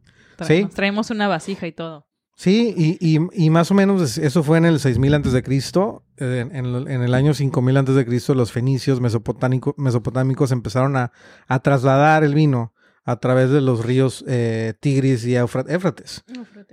Sí. 0.48 0.68
Traemos 0.74 1.10
una 1.12 1.28
vasija 1.28 1.68
y 1.68 1.72
todo. 1.72 2.08
Sí, 2.36 2.74
y, 2.76 2.98
y, 3.00 3.20
y 3.34 3.50
más 3.50 3.70
o 3.72 3.74
menos 3.76 4.02
es- 4.02 4.18
eso 4.18 4.44
fue 4.44 4.58
en 4.58 4.66
el 4.66 4.80
6000 4.80 5.14
antes 5.14 5.34
de 5.34 5.44
Cristo. 5.44 6.04
En, 6.18 6.56
en- 6.56 7.02
el 7.04 7.14
año 7.14 7.34
5000 7.34 7.78
antes 7.78 7.96
de 7.96 8.06
Cristo, 8.06 8.34
los 8.34 8.52
fenicios 8.52 9.00
mesopotámico- 9.02 9.76
mesopotámicos 9.78 10.52
empezaron 10.52 10.96
a, 10.98 11.12
a 11.48 11.60
trasladar 11.60 12.24
el 12.24 12.34
vino 12.34 12.74
a 13.06 13.18
través 13.18 13.50
de 13.50 13.60
los 13.62 13.86
ríos 13.86 14.24
eh, 14.28 14.74
Tigris 14.80 15.26
y 15.26 15.36
Éufrates. 15.36 16.24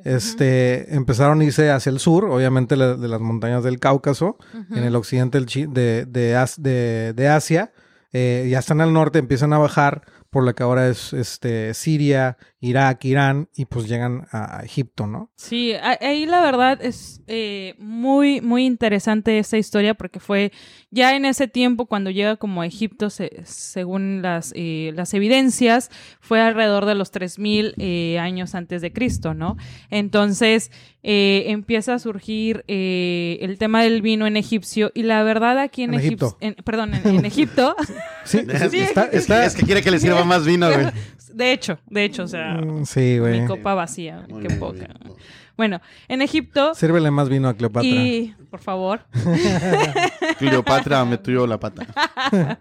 Este, 0.05 0.95
empezaron 0.95 1.41
a 1.41 1.45
irse 1.45 1.71
hacia 1.71 1.91
el 1.91 1.99
sur, 1.99 2.25
obviamente 2.27 2.77
la- 2.77 2.95
de 2.97 3.09
las 3.09 3.21
montañas 3.21 3.65
del 3.65 3.79
Cáucaso, 3.81 4.39
en 4.71 4.85
el 4.85 4.97
occidente 4.97 5.41
de, 5.41 6.07
de, 6.07 6.47
de- 6.59 7.13
de 7.15 7.29
Asia, 7.29 7.73
eh, 8.13 8.47
y 8.49 8.55
hasta 8.55 8.75
en 8.75 8.81
el 8.81 8.93
norte 8.93 9.19
empiezan 9.19 9.53
a 9.53 9.59
bajar 9.59 10.03
por 10.31 10.45
lo 10.45 10.55
que 10.55 10.63
ahora 10.63 10.89
es 10.89 11.13
este, 11.13 11.75
Siria, 11.75 12.37
Irak, 12.63 13.05
Irán, 13.07 13.49
y 13.57 13.65
pues 13.65 13.89
llegan 13.89 14.27
a, 14.33 14.61
Egipto, 14.65 15.07
¿no? 15.07 15.31
Sí, 15.37 15.73
ahí 15.83 16.27
la 16.27 16.43
verdad 16.43 16.79
es 16.83 17.23
eh, 17.27 17.75
muy, 17.79 18.41
muy 18.43 18.67
interesante 18.67 19.39
esta 19.39 19.57
historia 19.57 19.95
porque 19.95 20.21
fue 20.21 20.53
ya 20.91 21.17
en 21.17 21.25
ese 21.25 21.49
tiempo 21.49 21.87
cuando 21.87 22.11
llega 22.11 22.37
como 22.37 22.61
a 22.61 22.67
Egipto, 22.67 23.09
se- 23.09 23.41
según 23.45 24.21
las, 24.23 24.53
eh, 24.55 24.93
las 24.95 25.15
evidencias, 25.15 25.91
fue 26.21 26.41
alrededor 26.41 26.85
de 26.85 26.95
los 26.95 27.11
3000 27.11 27.75
eh, 27.79 28.19
años 28.19 28.55
antes 28.55 28.83
de 28.83 28.93
Cristo, 28.93 29.33
¿no? 29.33 29.57
Entonces 29.89 30.71
eh, 31.03 31.45
empieza 31.49 31.95
a 31.95 31.99
surgir 31.99 32.65
eh, 32.69 33.39
el 33.41 33.57
tema 33.59 33.83
del 33.83 34.03
vino 34.03 34.27
en 34.27 34.37
egipcio 34.37 34.93
y 34.95 35.03
la 35.05 35.23
verdad 35.23 35.59
aquí 35.59 35.83
en, 35.83 35.95
En 35.95 36.01
Egipto, 36.01 36.37
Egipto. 36.41 36.59
en- 36.61 36.65
perdón, 36.65 36.95
en, 36.95 37.07
en 37.21 37.25
Egipto, 37.25 37.75
Sí, 38.25 38.43
Es, 38.47 38.71
sí, 38.71 38.81
está, 38.81 39.05
está- 39.13 39.45
es 39.47 39.55
que 39.55 39.63
quiere 39.65 39.83
que 39.83 39.91
le 39.91 39.99
sirva 39.99 40.25
más 40.25 40.45
vino, 40.45 40.69
güey. 40.71 40.87
de 41.33 41.53
hecho, 41.53 41.79
de 41.89 42.05
hecho, 42.05 42.25
o 42.25 42.29
sea, 42.29 42.50
Mm, 42.55 42.85
sí, 42.85 43.19
güey. 43.19 43.41
mi 43.43 43.47
copa 43.47 43.75
vacía, 43.75 44.25
Muy 44.29 44.43
qué 44.43 44.49
bien, 44.49 44.61
poca. 44.61 44.75
bien. 44.79 45.15
Bueno, 45.57 45.81
en 46.09 46.23
Egipto 46.23 46.75
Sírvele 46.75 47.11
más 47.11 47.29
vino 47.29 47.49
a 47.49 47.55
Cleopatra. 47.55 47.87
y, 47.89 48.35
por 48.51 48.61
favor, 48.61 49.01
Cleopatra 50.39 51.05
metió 51.05 51.47
la 51.47 51.59
pata. 51.59 51.87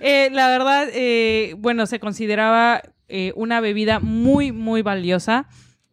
Eh, 0.00 0.28
la 0.32 0.48
verdad, 0.48 0.88
eh, 0.92 1.54
bueno, 1.58 1.86
se 1.86 1.98
consideraba 2.00 2.82
eh, 3.08 3.32
una 3.36 3.60
bebida 3.60 4.00
muy, 4.00 4.52
muy 4.52 4.82
valiosa. 4.82 5.46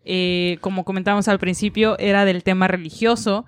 eh, 0.04 0.58
como 0.62 0.84
comentamos 0.84 1.28
al 1.28 1.38
principio, 1.40 1.98
era 2.00 2.26
del 2.26 2.44
tema 2.44 2.68
religioso. 2.68 3.46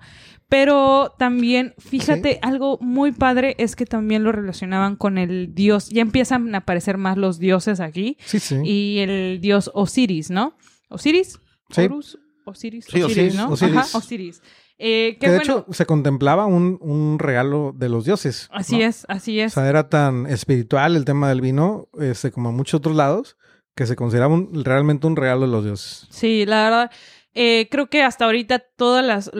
Pero 0.48 1.14
también, 1.18 1.74
fíjate, 1.78 2.38
algo 2.42 2.78
muy 2.80 3.12
padre 3.12 3.54
es 3.58 3.76
que 3.76 3.86
también 3.86 4.22
lo 4.24 4.30
relacionaban 4.32 4.96
con 4.96 5.18
el 5.18 5.54
dios. 5.54 5.88
Ya 5.88 6.02
empiezan 6.02 6.54
a 6.54 6.58
aparecer 6.58 6.98
más 6.98 7.16
los 7.16 7.38
dioses 7.38 7.80
aquí. 7.80 8.18
Sí, 8.24 8.38
sí. 8.38 8.56
Y 8.62 8.98
el 9.00 9.40
dios 9.40 9.70
Osiris, 9.74 10.30
¿no? 10.30 10.56
¿Osiris? 10.90 11.38
Sí. 11.70 11.82
Horus, 11.82 12.18
Osiris. 12.44 12.84
Sí, 12.88 13.02
Osiris, 13.02 13.34
¿no? 13.34 13.48
Osiris. 13.48 13.76
Ajá, 13.76 13.98
Osiris. 13.98 14.42
Eh, 14.78 15.12
que 15.14 15.26
que 15.26 15.30
de 15.30 15.36
bueno, 15.38 15.58
hecho 15.60 15.72
se 15.72 15.86
contemplaba 15.86 16.46
un, 16.46 16.78
un 16.80 17.18
regalo 17.18 17.72
de 17.76 17.88
los 17.88 18.04
dioses. 18.04 18.48
así 18.52 18.78
¿no? 18.78 18.84
es, 18.84 19.06
así 19.08 19.40
O 19.40 19.44
es. 19.44 19.52
sea, 19.54 19.68
era 19.68 19.88
tan 19.88 20.26
espiritual 20.26 20.96
el 20.96 21.04
tema 21.04 21.28
del 21.28 21.40
vino, 21.40 21.88
este, 22.00 22.32
como 22.32 22.50
en 22.50 22.56
muchos 22.56 22.78
otros 22.78 22.96
lados, 22.96 23.36
que 23.76 23.86
se 23.86 23.96
consideraba 23.96 24.34
un- 24.34 24.64
realmente 24.64 25.06
un 25.06 25.16
regalo 25.16 25.42
de 25.42 25.52
los 25.52 25.64
dioses. 25.64 26.06
Sí, 26.10 26.44
la 26.44 26.64
verdad, 26.64 26.90
eh, 27.34 27.68
creo 27.70 27.86
que 27.88 28.02
hasta 28.02 28.24
ahorita 28.24 28.60
todas 28.60 29.04
las, 29.04 29.30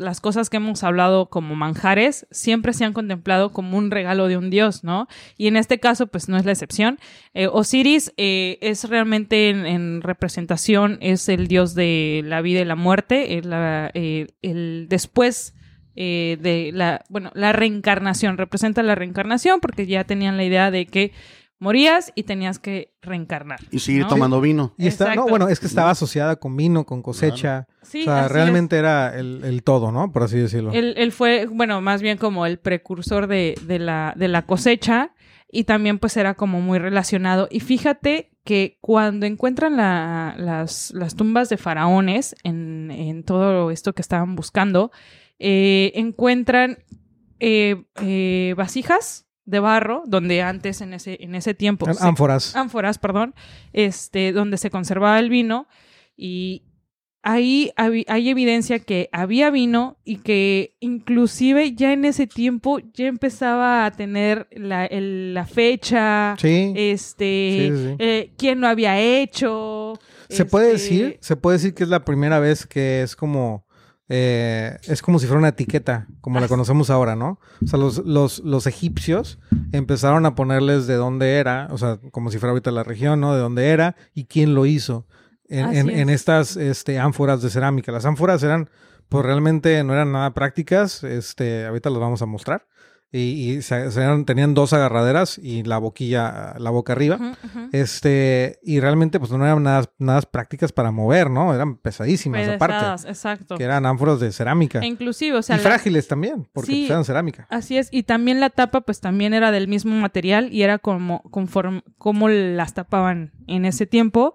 las 0.00 0.20
cosas 0.20 0.48
que 0.50 0.56
hemos 0.56 0.82
hablado 0.84 1.28
como 1.28 1.54
manjares 1.54 2.26
siempre 2.30 2.72
se 2.72 2.84
han 2.84 2.92
contemplado 2.92 3.52
como 3.52 3.76
un 3.78 3.90
regalo 3.90 4.26
de 4.28 4.36
un 4.38 4.48
dios, 4.50 4.84
¿no? 4.84 5.06
Y 5.36 5.48
en 5.48 5.56
este 5.56 5.78
caso, 5.78 6.06
pues 6.06 6.28
no 6.28 6.36
es 6.38 6.44
la 6.44 6.52
excepción. 6.52 6.98
Eh, 7.34 7.46
Osiris 7.46 8.12
eh, 8.16 8.58
es 8.62 8.88
realmente 8.88 9.50
en, 9.50 9.66
en 9.66 10.00
representación, 10.02 10.98
es 11.00 11.28
el 11.28 11.46
dios 11.46 11.74
de 11.74 12.22
la 12.24 12.40
vida 12.40 12.60
y 12.60 12.64
la 12.64 12.76
muerte, 12.76 13.36
es 13.38 13.44
la- 13.44 13.90
eh, 13.94 14.28
el 14.42 14.86
después 14.88 15.54
de 15.94 16.70
la, 16.72 17.04
bueno, 17.10 17.30
la 17.34 17.52
reencarnación, 17.52 18.38
representa 18.38 18.82
la 18.82 18.94
reencarnación 18.94 19.60
porque 19.60 19.86
ya 19.86 20.04
tenían 20.04 20.38
la 20.38 20.44
idea 20.44 20.70
de 20.70 20.86
que 20.86 21.12
morías 21.62 22.12
y 22.16 22.24
tenías 22.24 22.58
que 22.58 22.92
reencarnar. 23.00 23.60
Y 23.70 23.78
seguir 23.78 24.02
¿no? 24.02 24.08
tomando 24.08 24.40
vino. 24.40 24.74
Y 24.76 24.88
está, 24.88 25.14
no, 25.14 25.26
bueno, 25.28 25.48
es 25.48 25.60
que 25.60 25.66
estaba 25.66 25.90
asociada 25.90 26.36
con 26.36 26.56
vino, 26.56 26.84
con 26.84 27.02
cosecha. 27.02 27.68
Sí, 27.82 28.02
o 28.02 28.04
sea, 28.04 28.26
realmente 28.28 28.76
era 28.76 29.16
el, 29.16 29.42
el 29.44 29.62
todo, 29.62 29.92
¿no? 29.92 30.10
Por 30.10 30.24
así 30.24 30.38
decirlo. 30.38 30.72
Él, 30.72 30.94
él 30.96 31.12
fue, 31.12 31.46
bueno, 31.46 31.80
más 31.80 32.02
bien 32.02 32.18
como 32.18 32.46
el 32.46 32.58
precursor 32.58 33.28
de, 33.28 33.54
de 33.66 33.78
la, 33.78 34.12
de 34.16 34.26
la 34.28 34.42
cosecha 34.42 35.14
y 35.50 35.64
también 35.64 35.98
pues 35.98 36.16
era 36.16 36.34
como 36.34 36.60
muy 36.60 36.78
relacionado. 36.80 37.46
Y 37.50 37.60
fíjate 37.60 38.32
que 38.44 38.78
cuando 38.80 39.24
encuentran 39.26 39.76
la- 39.76 40.34
las, 40.36 40.90
las 40.94 41.14
tumbas 41.14 41.48
de 41.48 41.58
faraones 41.58 42.34
en, 42.42 42.90
en 42.90 43.22
todo 43.22 43.70
esto 43.70 43.92
que 43.92 44.02
estaban 44.02 44.34
buscando, 44.34 44.90
eh, 45.38 45.92
encuentran 45.94 46.78
eh, 47.38 47.84
eh, 48.00 48.54
vasijas 48.56 49.26
de 49.44 49.60
barro, 49.60 50.02
donde 50.06 50.42
antes 50.42 50.80
en 50.80 50.94
ese, 50.94 51.18
en 51.20 51.34
ese 51.34 51.54
tiempo... 51.54 51.86
Eran 51.86 51.96
se- 51.96 52.06
Ánforas. 52.06 52.54
ánforas, 52.56 52.98
perdón, 52.98 53.34
este, 53.72 54.32
donde 54.32 54.56
se 54.58 54.70
conservaba 54.70 55.18
el 55.18 55.30
vino 55.30 55.66
y 56.16 56.62
ahí 57.24 57.70
hay 57.76 58.28
evidencia 58.28 58.80
que 58.80 59.08
había 59.12 59.50
vino 59.50 59.96
y 60.04 60.16
que 60.16 60.76
inclusive 60.80 61.72
ya 61.74 61.92
en 61.92 62.04
ese 62.04 62.26
tiempo 62.26 62.80
ya 62.94 63.06
empezaba 63.06 63.86
a 63.86 63.90
tener 63.92 64.48
la, 64.52 64.86
el- 64.86 65.32
la 65.34 65.46
fecha, 65.46 66.34
Sí. 66.38 66.72
este, 66.76 67.56
Sí, 67.58 67.76
sí, 67.76 67.84
sí. 67.90 67.96
eh, 67.98 68.32
quién 68.36 68.60
lo 68.60 68.66
había 68.68 68.98
hecho. 69.00 69.94
Se 70.28 70.44
puede 70.44 70.72
este, 70.74 70.82
decir, 70.94 71.18
se 71.20 71.36
puede 71.36 71.58
decir 71.58 71.74
que 71.74 71.82
es 71.84 71.88
la 71.90 72.04
primera 72.04 72.38
vez 72.40 72.66
que 72.66 73.02
es 73.02 73.14
como 73.14 73.61
eh, 74.14 74.76
es 74.88 75.00
como 75.00 75.18
si 75.18 75.26
fuera 75.26 75.38
una 75.38 75.48
etiqueta, 75.48 76.06
como 76.20 76.38
la 76.38 76.46
conocemos 76.46 76.90
ahora, 76.90 77.16
¿no? 77.16 77.40
O 77.64 77.66
sea, 77.66 77.78
los, 77.78 78.04
los, 78.04 78.40
los 78.40 78.66
egipcios 78.66 79.38
empezaron 79.72 80.26
a 80.26 80.34
ponerles 80.34 80.86
de 80.86 80.96
dónde 80.96 81.36
era, 81.38 81.68
o 81.70 81.78
sea, 81.78 81.98
como 82.10 82.30
si 82.30 82.36
fuera 82.38 82.50
ahorita 82.50 82.70
la 82.72 82.82
región, 82.82 83.20
¿no? 83.20 83.34
De 83.34 83.40
dónde 83.40 83.68
era 83.70 83.96
y 84.12 84.24
quién 84.26 84.54
lo 84.54 84.66
hizo 84.66 85.06
en, 85.48 85.64
Así 85.64 85.78
en- 85.78 85.88
es. 85.90 85.98
en 85.98 86.10
estas 86.10 86.56
este, 86.58 86.98
ánforas 86.98 87.40
de 87.40 87.48
cerámica. 87.48 87.90
Las 87.90 88.04
ánforas 88.04 88.42
eran, 88.42 88.68
pues 89.08 89.24
realmente 89.24 89.82
no 89.82 89.94
eran 89.94 90.12
nada 90.12 90.34
prácticas, 90.34 91.02
este, 91.04 91.64
ahorita 91.64 91.88
las 91.88 91.98
vamos 92.00 92.20
a 92.20 92.26
mostrar. 92.26 92.66
Y, 93.14 93.52
y 93.58 93.62
se- 93.62 93.90
tenían 94.24 94.54
dos 94.54 94.72
agarraderas 94.72 95.36
y 95.36 95.64
la 95.64 95.76
boquilla, 95.76 96.54
la 96.58 96.70
boca 96.70 96.94
arriba. 96.94 97.36
Este, 97.70 98.58
y 98.62 98.80
realmente 98.80 99.18
pues 99.18 99.30
no 99.32 99.44
eran 99.44 99.62
nada, 99.62 99.84
nada 99.98 100.22
prácticas 100.22 100.72
para 100.72 100.90
mover, 100.92 101.28
¿no? 101.30 101.54
Eran 101.54 101.76
pesadísimas 101.76 102.48
aparte. 102.48 103.08
exacto. 103.08 103.56
Que 103.56 103.64
eran 103.64 103.84
ánforas 103.86 104.20
de 104.20 104.32
cerámica. 104.32 104.80
E 104.80 104.86
inclusive, 104.86 105.36
o 105.36 105.42
sea, 105.42 105.56
y 105.56 105.58
la- 105.58 105.62
frágiles 105.64 106.08
también, 106.08 106.48
porque 106.52 106.72
Sí. 106.72 106.80
pues, 106.82 106.90
eran 106.90 107.04
cerámica. 107.04 107.46
Así 107.50 107.76
es, 107.76 107.88
y 107.90 108.04
también 108.04 108.40
la 108.40 108.50
tapa 108.50 108.80
pues 108.82 109.00
también 109.00 109.34
era 109.34 109.50
del 109.50 109.68
mismo 109.68 109.94
material 109.94 110.48
y 110.52 110.62
era 110.62 110.78
como 110.78 111.22
conforme 111.24 111.82
como 111.98 112.28
las 112.28 112.74
tapaban 112.74 113.32
en 113.46 113.64
ese 113.64 113.86
tiempo. 113.86 114.34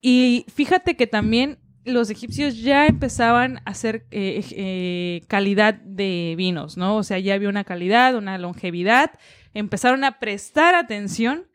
Y 0.00 0.46
fíjate 0.54 0.96
que 0.96 1.06
también 1.06 1.58
los 1.84 2.10
egipcios 2.10 2.58
ya 2.58 2.86
empezaban 2.86 3.58
a 3.58 3.70
hacer 3.70 4.06
eh, 4.10 4.44
eh, 4.50 5.22
calidad 5.28 5.74
de 5.74 6.34
vinos, 6.36 6.76
¿no? 6.76 6.96
O 6.96 7.02
sea, 7.02 7.18
ya 7.18 7.34
había 7.34 7.48
una 7.48 7.64
calidad, 7.64 8.16
una 8.16 8.38
longevidad. 8.38 9.12
Empezaron 9.52 10.04
a 10.04 10.18
prestar 10.18 10.74
atención 10.74 11.46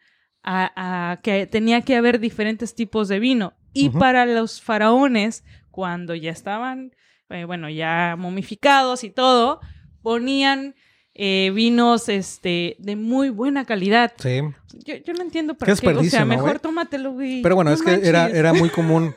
a, 0.44 0.72
a 1.12 1.22
que 1.22 1.48
tenía 1.48 1.82
que 1.82 1.96
haber 1.96 2.20
diferentes 2.20 2.76
tipos 2.76 3.08
de 3.08 3.20
vino. 3.20 3.54
Y 3.74 3.90
para 3.90 4.26
los 4.26 4.62
faraones, 4.62 5.44
cuando 5.72 6.16
ya 6.16 6.32
estaban, 6.32 6.92
eh, 7.30 7.46
bueno, 7.46 7.70
ya 7.70 8.16
momificados 8.18 9.04
y 9.04 9.10
todo, 9.10 9.60
ponían 10.02 10.76
eh, 11.14 11.52
vinos 11.54 12.10
este, 12.10 12.76
de 12.80 12.96
muy 12.96 13.30
buena 13.30 13.66
calidad. 13.66 14.14
Sí. 14.18 14.42
Yo, 14.86 14.96
yo 14.96 15.14
no 15.14 15.22
entiendo 15.22 15.54
para 15.56 15.76
qué. 15.76 15.88
O 15.90 16.04
sea, 16.04 16.22
¿no, 16.22 16.28
mejor 16.28 16.60
tómatelo, 16.60 17.12
güey. 17.12 17.42
Pero 17.42 17.56
bueno, 17.56 17.72
No 17.72 17.76
es 17.76 17.82
que 17.82 18.08
era, 18.08 18.30
era 18.30 18.54
muy 18.54 18.70
común. 18.70 19.14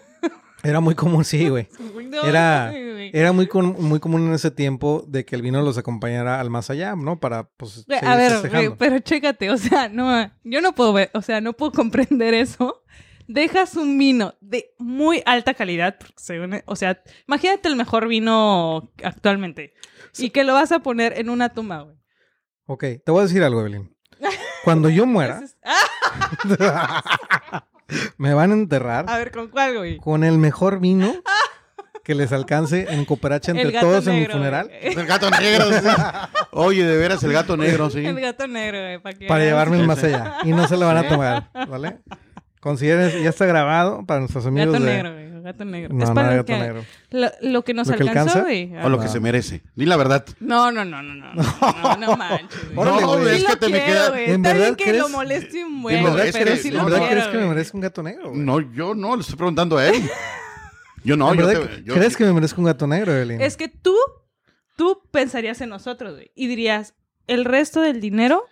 Era 0.63 0.81
muy 0.81 0.95
común, 0.95 1.25
sí, 1.25 1.49
güey. 1.49 1.69
Era, 2.25 2.73
era 2.75 3.33
muy, 3.33 3.47
com- 3.49 3.75
muy 3.79 3.99
común 3.99 4.27
en 4.29 4.35
ese 4.35 4.51
tiempo 4.51 5.05
de 5.09 5.25
que 5.25 5.35
el 5.35 5.43
vino 5.43 5.61
los 5.63 5.77
acompañara 5.79 6.41
al 6.41 6.51
más 6.51 6.71
allá, 6.71 6.95
¿no? 6.95 7.19
Para, 7.19 7.49
pues, 7.57 7.85
seguir 7.89 8.05
A 8.05 8.17
ver, 8.17 8.49
güey, 8.51 8.71
pero 8.79 8.99
chécate, 9.01 9.51
o 9.51 9.57
sea, 9.57 9.89
no, 9.89 10.31
yo 10.45 10.61
no 10.61 10.73
puedo 10.75 10.93
ver, 10.93 11.11
o 11.15 11.23
sea, 11.23 11.41
no 11.41 11.53
puedo 11.55 11.73
comprender 11.73 12.35
eso. 12.35 12.85
Dejas 13.27 13.77
un 13.77 13.97
vino 13.99 14.35
de 14.41 14.75
muy 14.79 15.23
alta 15.27 15.55
calidad, 15.55 15.97
porque 15.99 16.15
según- 16.19 16.63
o 16.67 16.77
sea, 16.77 17.03
imagínate 17.27 17.69
el 17.69 17.77
mejor 17.77 18.07
vino 18.09 18.91
actualmente 19.03 19.75
y 20.19 20.31
que 20.31 20.45
lo 20.45 20.53
vas 20.55 20.71
a 20.73 20.81
poner 20.81 21.19
en 21.19 21.31
una 21.31 21.49
tumba, 21.49 21.83
güey. 21.83 21.97
Ok, 22.67 22.85
te 23.05 23.11
voy 23.11 23.21
a 23.21 23.23
decir 23.25 23.43
algo, 23.43 23.61
Evelyn. 23.63 23.97
Cuando 24.65 24.89
yo 24.91 25.07
muera, 25.07 25.41
me 28.19 28.35
van 28.35 28.51
a 28.51 28.55
enterrar 28.55 29.05
a 29.09 29.19
ver, 29.19 29.31
¿con 29.31 29.49
cuál, 29.49 29.79
güey? 29.79 29.97
con 29.99 30.25
el 30.25 30.39
mejor 30.39 30.81
vino 30.81 31.15
que 32.05 32.15
les 32.15 32.33
alcance 32.33 32.87
en 32.91 33.05
cooperacha 33.05 33.53
entre 33.53 33.73
todos 33.79 34.07
en 34.07 34.21
mi 34.21 34.27
funeral 34.27 34.69
güey. 34.69 34.95
El 34.97 35.07
gato 35.07 35.31
negro, 35.31 35.67
sí. 35.73 35.87
Oye, 36.51 36.85
de 36.85 36.97
veras, 36.97 37.23
el 37.23 37.33
gato 37.33 37.57
negro, 37.57 37.91
sí. 37.91 38.05
El 38.05 38.21
gato 38.21 38.47
negro, 38.49 38.79
güey, 38.81 38.99
para 39.01 39.19
que 39.19 39.27
para 39.27 39.45
llevarme 39.45 39.79
más 39.87 40.03
allá. 40.03 40.39
Y 40.45 40.51
no 40.51 40.67
se 40.67 40.77
lo 40.77 40.87
van 40.87 40.97
a 40.97 41.09
tomar, 41.09 41.51
¿vale? 41.69 41.99
Consideren, 42.61 43.23
ya 43.23 43.31
está 43.31 43.47
grabado 43.47 44.05
para 44.07 44.21
nuestros 44.21 44.47
amigos 44.47 44.73
Gato 44.73 44.85
de... 44.85 44.93
negro, 44.93 45.13
güey, 45.13 45.22
gato 45.43 45.65
negro. 45.65 45.95
No, 45.95 46.05
es 46.05 46.11
para 46.11 46.31
lo 46.31 46.37
gato 46.37 46.47
que, 46.47 46.59
negro. 46.59 46.85
Lo, 47.11 47.29
lo 47.43 47.65
que 47.65 47.75
nos 47.75 47.89
¿Lo 47.89 47.97
que 47.97 48.03
alcanza? 48.03 48.41
güey. 48.43 48.75
O 48.83 48.89
lo 48.89 48.99
que 48.99 49.07
No. 49.07 49.13
se 49.13 49.21
merece. 49.21 49.63
Di 49.75 49.87
la 49.87 49.97
verdad. 49.97 50.25
No, 50.41 50.71
no, 50.73 50.85
no, 50.85 51.03
no, 51.03 51.15
no. 51.15 51.33
No, 51.35 51.97
no, 51.97 52.17
manches, 52.17 52.65
güey. 52.75 52.79
Órale, 52.79 53.01
No, 53.03 53.19
güey. 53.19 53.29
es 53.35 53.41
Sí 53.41 53.47
que 53.47 53.53
lo 53.53 53.59
te 53.59 53.69
me 53.69 53.85
quiero, 53.85 53.93
queda- 54.01 54.09
güey. 54.11 54.25
¿En 54.25 54.31
Está 54.37 54.53
bien 54.53 54.63
verdad 54.65 54.77
que 54.77 54.93
lo 54.95 55.09
moleste 55.09 55.65
un 55.65 55.83
buen, 55.83 55.97
¿En 55.97 56.03
güey, 56.03 56.15
verdad 56.15 56.31
pero 56.33 56.45
crees- 56.47 56.63
sí 56.63 56.69
en 56.69 56.75
lo 56.75 56.81
¿En 56.81 56.85
verdad 56.87 56.99
quiero, 57.01 57.15
crees 57.15 57.29
que 57.29 57.39
me 57.39 57.47
merezco 57.49 57.77
un 57.77 57.81
gato 57.83 58.03
negro? 58.03 58.31
No, 58.35 58.61
yo 58.73 58.95
no, 58.95 59.15
le 59.17 59.21
estoy 59.23 59.37
preguntando 59.37 59.79
a 59.79 59.87
él. 59.89 59.95
Yo 61.05 61.17
no, 61.17 61.33
¿En 61.33 61.39
yo 61.41 61.47
verdad 61.49 61.69
te- 61.69 61.83
yo- 61.83 61.95
¿Crees 61.95 62.17
que 62.17 62.25
me 62.25 62.33
merezco 62.33 62.61
un 62.61 62.67
gato 62.67 62.87
negro, 62.87 63.13
Evelyn? 63.13 63.41
Es 63.41 63.57
que 63.57 63.67
tú, 63.69 63.97
tú 64.77 65.03
pensarías 65.11 65.61
en 65.61 65.69
nosotros, 65.71 66.13
güey. 66.15 66.31
Y 66.37 66.47
dirías, 66.47 66.95
el 67.27 67.45
resto 67.45 67.81
del 67.81 68.01
dinero, 68.01 68.45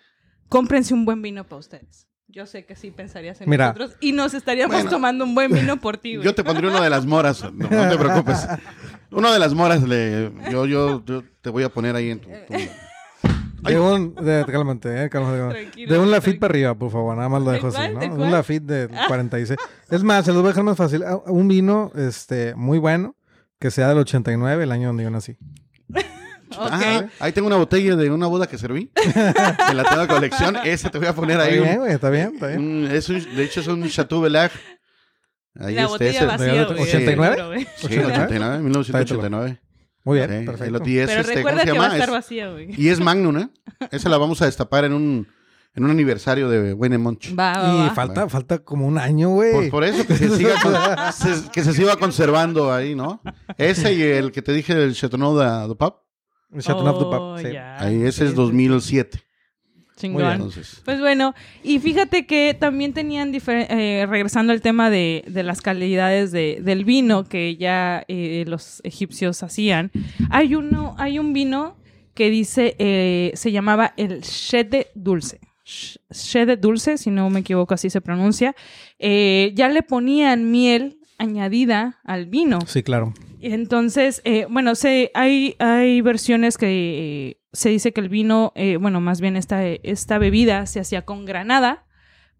cómprense 0.48 0.92
un 0.92 1.04
buen 1.04 1.22
vino 1.22 1.44
para 1.44 1.60
ustedes. 1.60 2.08
Yo 2.32 2.46
sé 2.46 2.64
que 2.64 2.76
sí 2.76 2.90
pensarías 2.90 3.40
en 3.40 3.50
Mira. 3.50 3.66
nosotros. 3.68 3.96
Y 4.00 4.12
nos 4.12 4.34
estaríamos 4.34 4.74
Bueno. 4.76 4.90
tomando 4.90 5.24
un 5.24 5.34
buen 5.34 5.52
vino 5.52 5.78
por 5.80 5.96
ti, 5.98 6.16
güey. 6.16 6.24
Yo 6.24 6.34
te 6.34 6.44
pondré 6.44 6.68
una 6.68 6.80
de 6.80 6.90
las 6.90 7.04
moras. 7.06 7.42
No, 7.52 7.68
no 7.68 7.88
te 7.88 7.96
preocupes. 7.98 8.46
Una 9.12 9.32
de 9.32 9.40
las 9.40 9.54
moras 9.54 9.82
le. 9.82 10.30
Yo, 10.52 10.66
yo, 10.66 11.04
yo 11.04 11.24
te 11.42 11.50
voy 11.50 11.64
a 11.64 11.68
poner 11.68 11.96
ahí 11.96 12.10
en 12.10 12.20
tu. 12.20 12.28
tu- 12.28 12.54
De 13.68 13.78
un... 13.78 14.14
De, 14.14 14.44
cálmate, 14.48 15.04
eh, 15.04 15.10
cálmate. 15.10 15.48
Tranquilo, 15.62 15.92
De 15.92 15.98
un. 15.98 16.10
Lafite 16.12 16.38
para 16.38 16.52
arriba, 16.52 16.74
por 16.76 16.90
favor. 16.92 17.16
Nada 17.16 17.28
más 17.28 17.42
lo 17.42 17.48
¿De 17.50 17.54
dejo 17.56 17.66
así? 17.66 17.92
¿no? 17.92 17.98
¿De 18.00 18.06
Un 18.06 18.16
cuál? 18.16 18.30
Lafite 18.30 18.72
de 18.86 18.88
46. 19.08 19.58
Es 19.90 20.02
más, 20.04 20.24
se 20.24 20.30
los 20.32 20.40
voy 20.42 20.48
a 20.48 20.52
dejar 20.52 20.62
más 20.64 20.76
fácil. 20.76 21.02
Ah, 21.02 21.16
Un 21.26 21.48
vino 21.48 21.90
este, 21.96 22.54
muy 22.54 22.78
bueno 22.78 23.16
que 23.58 23.70
sea 23.72 23.88
del 23.88 23.98
89, 23.98 24.62
el 24.62 24.70
año 24.72 24.86
donde 24.86 25.02
yo 25.02 25.10
nací. 25.10 25.36
Ah, 26.58 27.04
ahí 27.20 27.32
tengo 27.32 27.46
una 27.46 27.56
botella 27.56 27.96
de 27.96 28.10
una 28.10 28.26
boda 28.26 28.46
que 28.46 28.58
serví. 28.58 28.90
que 28.94 29.74
la 29.74 29.84
tengo 29.84 30.02
de 30.02 30.08
colección. 30.08 30.56
Esa 30.64 30.90
te 30.90 30.98
voy 30.98 31.06
a 31.06 31.14
poner 31.14 31.38
Está 31.40 31.44
ahí. 31.52 31.58
bien, 31.60 31.70
un- 31.74 31.78
güey, 31.80 31.92
está 31.92 32.10
bien, 32.10 32.30
está 32.34 32.46
bien. 32.48 32.60
un- 32.60 32.86
es 32.90 33.08
un- 33.08 33.36
de 33.36 33.44
hecho, 33.44 33.60
es 33.60 33.66
un 33.68 33.88
Chateau 33.88 34.20
Belag. 34.20 34.50
Ahí 35.58 35.74
la 35.74 35.82
está 35.82 35.92
botella 35.92 36.10
ese. 36.18 36.26
vacía, 36.26 36.52
¿De 36.52 36.64
güey. 36.64 36.80
89? 36.82 37.34
seguro, 37.36 37.48
güey. 37.48 37.64
Sí, 37.76 37.98
89, 37.98 38.58
1989. 38.62 39.60
Muy 40.04 40.16
bien, 40.18 40.40
Sí, 40.40 40.46
perfecto. 40.46 40.82
y 40.88 40.98
es, 40.98 41.06
Pero 41.08 41.20
este, 41.20 41.32
¿cómo 41.34 41.48
recuerda 41.48 41.64
que 41.72 41.78
va 41.78 41.84
a 41.84 41.92
estar 41.92 42.08
Es- 42.08 42.14
vacía, 42.14 42.50
güey. 42.50 42.70
Y 42.76 42.88
es 42.88 43.00
Magnum, 43.00 43.36
¿eh? 43.38 43.48
Esa 43.90 44.08
la 44.08 44.16
vamos 44.16 44.40
a 44.40 44.46
destapar 44.46 44.84
en 44.86 44.94
un, 44.94 45.28
en 45.74 45.84
un 45.84 45.90
aniversario 45.90 46.48
de 46.48 46.72
Wayne 46.72 46.96
Munch. 46.98 47.34
Va, 47.38 47.58
va, 47.60 47.74
Y 47.74 47.88
va. 47.88 47.94
falta, 47.94 48.28
falta 48.28 48.58
como 48.60 48.86
un 48.86 48.96
año, 48.96 49.28
güey. 49.30 49.52
Pues 49.52 49.70
por 49.70 49.84
eso 49.84 50.06
que 50.06 50.14
se 50.16 50.30
siga 50.36 50.54
con- 50.62 50.72
se- 51.12 51.50
que 51.50 51.62
se 51.62 51.72
siga 51.74 51.96
conservando 51.96 52.72
ahí, 52.72 52.94
¿no? 52.94 53.20
Ese 53.58 53.92
y 53.92 54.02
el 54.02 54.32
que 54.32 54.40
te 54.40 54.52
dije 54.52 54.74
del 54.74 54.94
Chateauneuf 54.94 55.38
de, 55.38 55.68
de 55.68 55.74
Pub, 55.74 55.96
Oh, 56.52 57.38
sí. 57.38 57.46
ahí 57.56 58.02
ese 58.02 58.12
Sí, 58.12 58.24
es 58.24 58.30
sí, 58.30 58.36
2007. 58.36 59.20
Chingón. 59.96 60.32
Entonces, 60.32 60.80
Pues 60.84 60.98
bueno, 60.98 61.34
y 61.62 61.78
fíjate 61.78 62.24
que 62.26 62.56
también 62.58 62.94
tenían, 62.94 63.32
eh, 63.34 64.06
regresando 64.08 64.52
al 64.54 64.62
tema 64.62 64.88
de, 64.88 65.24
de 65.28 65.42
las 65.42 65.60
calidades 65.60 66.32
de- 66.32 66.60
del 66.62 66.84
vino 66.86 67.24
que 67.24 67.56
ya 67.56 68.04
eh, 68.08 68.44
los 68.48 68.80
egipcios 68.82 69.42
hacían, 69.42 69.90
hay 70.30 70.54
uno, 70.54 70.94
hay 70.98 71.18
un 71.18 71.34
vino 71.34 71.76
que 72.14 72.30
dice, 72.30 72.76
eh, 72.78 73.32
se 73.34 73.52
llamaba 73.52 73.92
el 73.98 74.22
Shede 74.22 74.88
Dulce. 74.94 75.38
Sh- 75.66 75.98
Shede 76.10 76.56
Dulce, 76.56 76.96
si 76.96 77.10
no 77.10 77.28
me 77.28 77.40
equivoco, 77.40 77.74
así 77.74 77.90
se 77.90 78.00
pronuncia. 78.00 78.54
Eh, 78.98 79.52
ya 79.54 79.68
le 79.68 79.82
ponían 79.82 80.50
miel 80.50 80.96
añadida 81.20 82.00
al 82.02 82.26
vino. 82.26 82.60
Sí, 82.66 82.82
claro. 82.82 83.12
Y 83.38 83.52
Entonces, 83.52 84.22
eh, 84.24 84.46
bueno, 84.48 84.74
se, 84.74 85.10
hay, 85.14 85.54
hay 85.58 86.00
versiones 86.00 86.56
que 86.56 86.66
eh, 86.68 87.40
se 87.52 87.68
dice 87.68 87.92
que 87.92 88.00
el 88.00 88.08
vino, 88.08 88.52
eh, 88.56 88.76
bueno, 88.76 89.00
más 89.00 89.20
bien 89.20 89.36
esta, 89.36 89.64
esta 89.66 90.18
bebida 90.18 90.66
se 90.66 90.80
hacía 90.80 91.02
con 91.02 91.26
granada, 91.26 91.86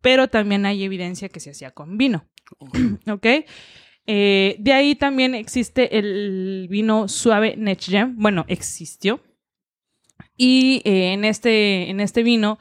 pero 0.00 0.28
también 0.28 0.64
hay 0.64 0.82
evidencia 0.82 1.28
que 1.28 1.40
se 1.40 1.50
hacía 1.50 1.70
con 1.72 1.98
vino. 1.98 2.26
¿Ok? 3.08 3.26
De 4.06 4.72
ahí 4.72 4.96
también 4.96 5.36
existe 5.36 5.96
el 5.96 6.66
vino 6.68 7.06
suave 7.06 7.54
Nechjem. 7.56 8.16
Bueno, 8.16 8.44
existió. 8.48 9.20
Y 10.36 10.82
en, 10.84 11.24
este, 11.24 11.90
en 11.90 12.00
este 12.00 12.24
vino 12.24 12.58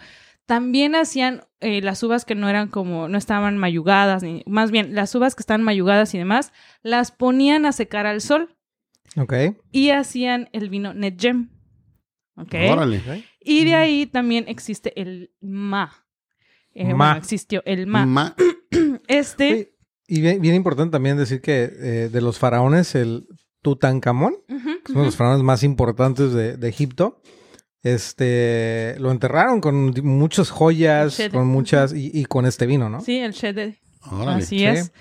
también 0.50 0.96
hacían 0.96 1.44
eh, 1.60 1.80
las 1.84 2.02
uvas 2.02 2.26
que 2.26 2.34
no 2.34 2.50
eran 2.50 2.70
como, 2.70 3.08
no 3.08 3.20
estaban 3.20 3.56
mayugadas, 3.60 4.24
ni, 4.24 4.42
más 4.48 4.72
bien 4.72 4.96
las 4.96 5.14
uvas 5.14 5.36
que 5.36 5.42
estaban 5.44 5.62
mayugadas 5.62 6.16
y 6.16 6.18
demás, 6.18 6.52
las 6.82 7.12
ponían 7.12 7.68
a 7.68 7.72
secar 7.72 8.08
al 8.08 8.20
sol 8.20 8.56
Ok. 9.16 9.34
y 9.72 9.92
hacían 9.92 10.50
el 10.52 10.70
vino 10.70 10.96
Netgem. 10.96 11.52
¿Ok? 12.36 12.56
órale. 12.72 13.00
Y 13.40 13.64
de 13.66 13.76
ahí 13.76 14.08
también 14.08 14.46
existe 14.48 15.00
el 15.00 15.32
Ma. 15.40 15.92
Eh, 16.74 16.96
Ma. 16.96 17.10
Bueno, 17.12 17.18
existió 17.20 17.62
el 17.66 17.86
Ma. 17.86 18.06
Ma- 18.08 18.36
Este. 19.08 19.52
Oye, 19.54 19.74
Y 20.08 20.22
bien, 20.22 20.42
bien 20.42 20.56
importante 20.56 20.94
también 20.94 21.16
decir 21.18 21.42
que 21.42 21.64
eh, 21.66 22.10
de 22.12 22.22
los 22.22 22.40
faraones, 22.40 22.96
el 22.96 23.28
Tutankamón, 23.62 24.34
que 24.48 24.56
es 24.56 24.90
uno 24.90 25.02
de 25.02 25.06
los 25.06 25.16
faraones 25.16 25.44
más 25.44 25.62
importantes 25.62 26.34
de, 26.34 26.58
de 26.58 26.68
Egipto, 26.70 27.22
este, 27.84 28.96
lo 29.00 29.12
enterraron 29.12 29.62
con 29.62 29.94
muchas 30.04 30.50
joyas, 30.50 31.20
con 31.32 31.48
muchas, 31.48 31.94
y, 31.94 32.12
y 32.14 32.26
con 32.26 32.46
este 32.46 32.66
vino, 32.66 32.90
¿no? 32.90 33.02
Sí, 33.02 33.18
el 33.20 33.32
Shede. 33.34 33.78
órale. 34.12 34.44
Así 34.44 34.60
Sí. 34.60 34.66
es. 34.66 34.92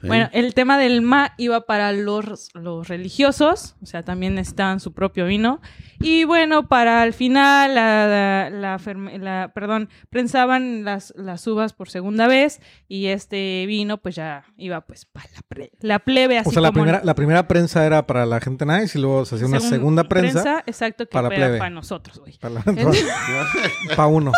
Sí. 0.00 0.06
Bueno, 0.06 0.30
el 0.32 0.54
tema 0.54 0.78
del 0.78 1.02
ma 1.02 1.34
iba 1.36 1.66
para 1.66 1.92
los, 1.92 2.48
los 2.54 2.88
religiosos, 2.88 3.76
o 3.82 3.86
sea, 3.86 4.02
también 4.02 4.34
necesitaban 4.34 4.80
su 4.80 4.92
propio 4.94 5.26
vino. 5.26 5.60
Y 6.02 6.24
bueno, 6.24 6.66
para 6.68 7.04
el 7.04 7.12
final, 7.12 7.74
la, 7.74 8.06
la, 8.06 8.48
la 8.50 8.78
ferme- 8.78 9.18
la- 9.18 9.50
perdón, 9.54 9.90
prensaban 10.08 10.84
las, 10.84 11.12
las 11.16 11.46
uvas 11.46 11.74
por 11.74 11.90
segunda 11.90 12.26
vez 12.26 12.60
y 12.88 13.08
este 13.08 13.66
vino 13.66 13.98
pues 13.98 14.14
ya 14.14 14.44
iba 14.56 14.80
pues 14.80 15.04
para 15.04 15.26
la, 15.34 15.42
pre- 15.46 15.72
la 15.80 15.98
plebe, 15.98 16.38
así 16.38 16.48
o 16.48 16.52
sea, 16.52 16.62
la 16.62 16.68
como 16.70 16.84
primera, 16.84 17.04
la 17.04 17.14
primera 17.14 17.46
prensa 17.46 17.84
era 17.84 18.06
para 18.06 18.24
la 18.24 18.40
gente 18.40 18.64
nice 18.64 18.96
y 18.98 19.02
luego 19.02 19.26
se 19.26 19.34
hacía 19.34 19.46
una 19.48 19.58
segun- 19.58 19.68
segunda 19.68 20.04
prensa, 20.04 20.62
exacto, 20.66 21.04
que 21.04 21.12
para 21.12 21.28
la 21.28 21.34
era 21.34 21.44
plebe. 21.46 21.58
para 21.58 21.70
nosotros, 21.70 22.18
güey. 22.20 22.38
para, 22.38 22.54
la- 22.54 22.62
para 23.96 24.06
uno. 24.06 24.32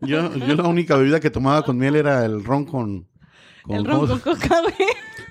Yo, 0.00 0.32
yo 0.36 0.54
la 0.54 0.68
única 0.68 0.96
bebida 0.96 1.18
que 1.18 1.30
tomaba 1.30 1.62
con 1.62 1.76
miel 1.76 1.96
era 1.96 2.24
el 2.24 2.44
ron 2.44 2.64
con... 2.64 3.09
con- 3.70 3.78
El 3.78 3.84
ron 3.84 4.00
¿cómo 4.00 4.20
con 4.20 4.34
coca, 4.34 4.60
güey. 4.62 4.74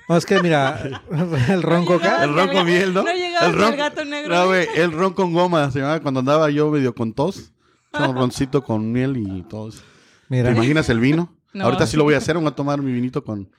No, 0.08 0.18
es 0.18 0.26
que 0.26 0.42
mira, 0.42 1.02
el 1.50 1.62
ron 1.62 1.86
coca, 1.86 2.24
El 2.24 2.34
ron 2.34 2.50
con 2.50 2.66
miel, 2.66 2.94
¿no? 2.94 3.04
No 3.04 3.14
llegaba 3.14 3.46
el 3.48 3.54
ron, 3.54 3.72
el 3.74 3.78
gato 3.78 4.06
negro. 4.06 4.36
No, 4.36 4.48
güey, 4.48 4.68
el 4.76 4.92
ron 4.92 5.14
con 5.14 5.34
goma 5.34 5.70
se 5.72 5.80
llamaba 5.80 6.00
cuando 6.00 6.20
andaba 6.22 6.50
yo 6.50 6.70
medio 6.72 6.94
con 6.96 7.14
tos. 7.14 7.52
Un 7.94 8.16
roncito 8.16 8.64
con 8.64 8.92
miel 8.92 9.18
y 9.18 9.44
todo 9.44 9.70
eso. 9.70 9.80
¿Te 9.80 9.86
mira, 10.36 10.52
imaginas 10.52 10.90
el 10.90 11.00
vino? 11.00 11.36
No, 11.54 11.66
Ahorita 11.66 11.88
sí 11.88 11.98
lo 11.98 12.04
voy 12.04 12.14
a 12.14 12.18
hacer, 12.18 12.38
voy 12.38 12.46
a 12.48 12.52
tomar 12.52 12.82
mi 12.82 12.92
vinito 12.92 13.24
con, 13.24 13.50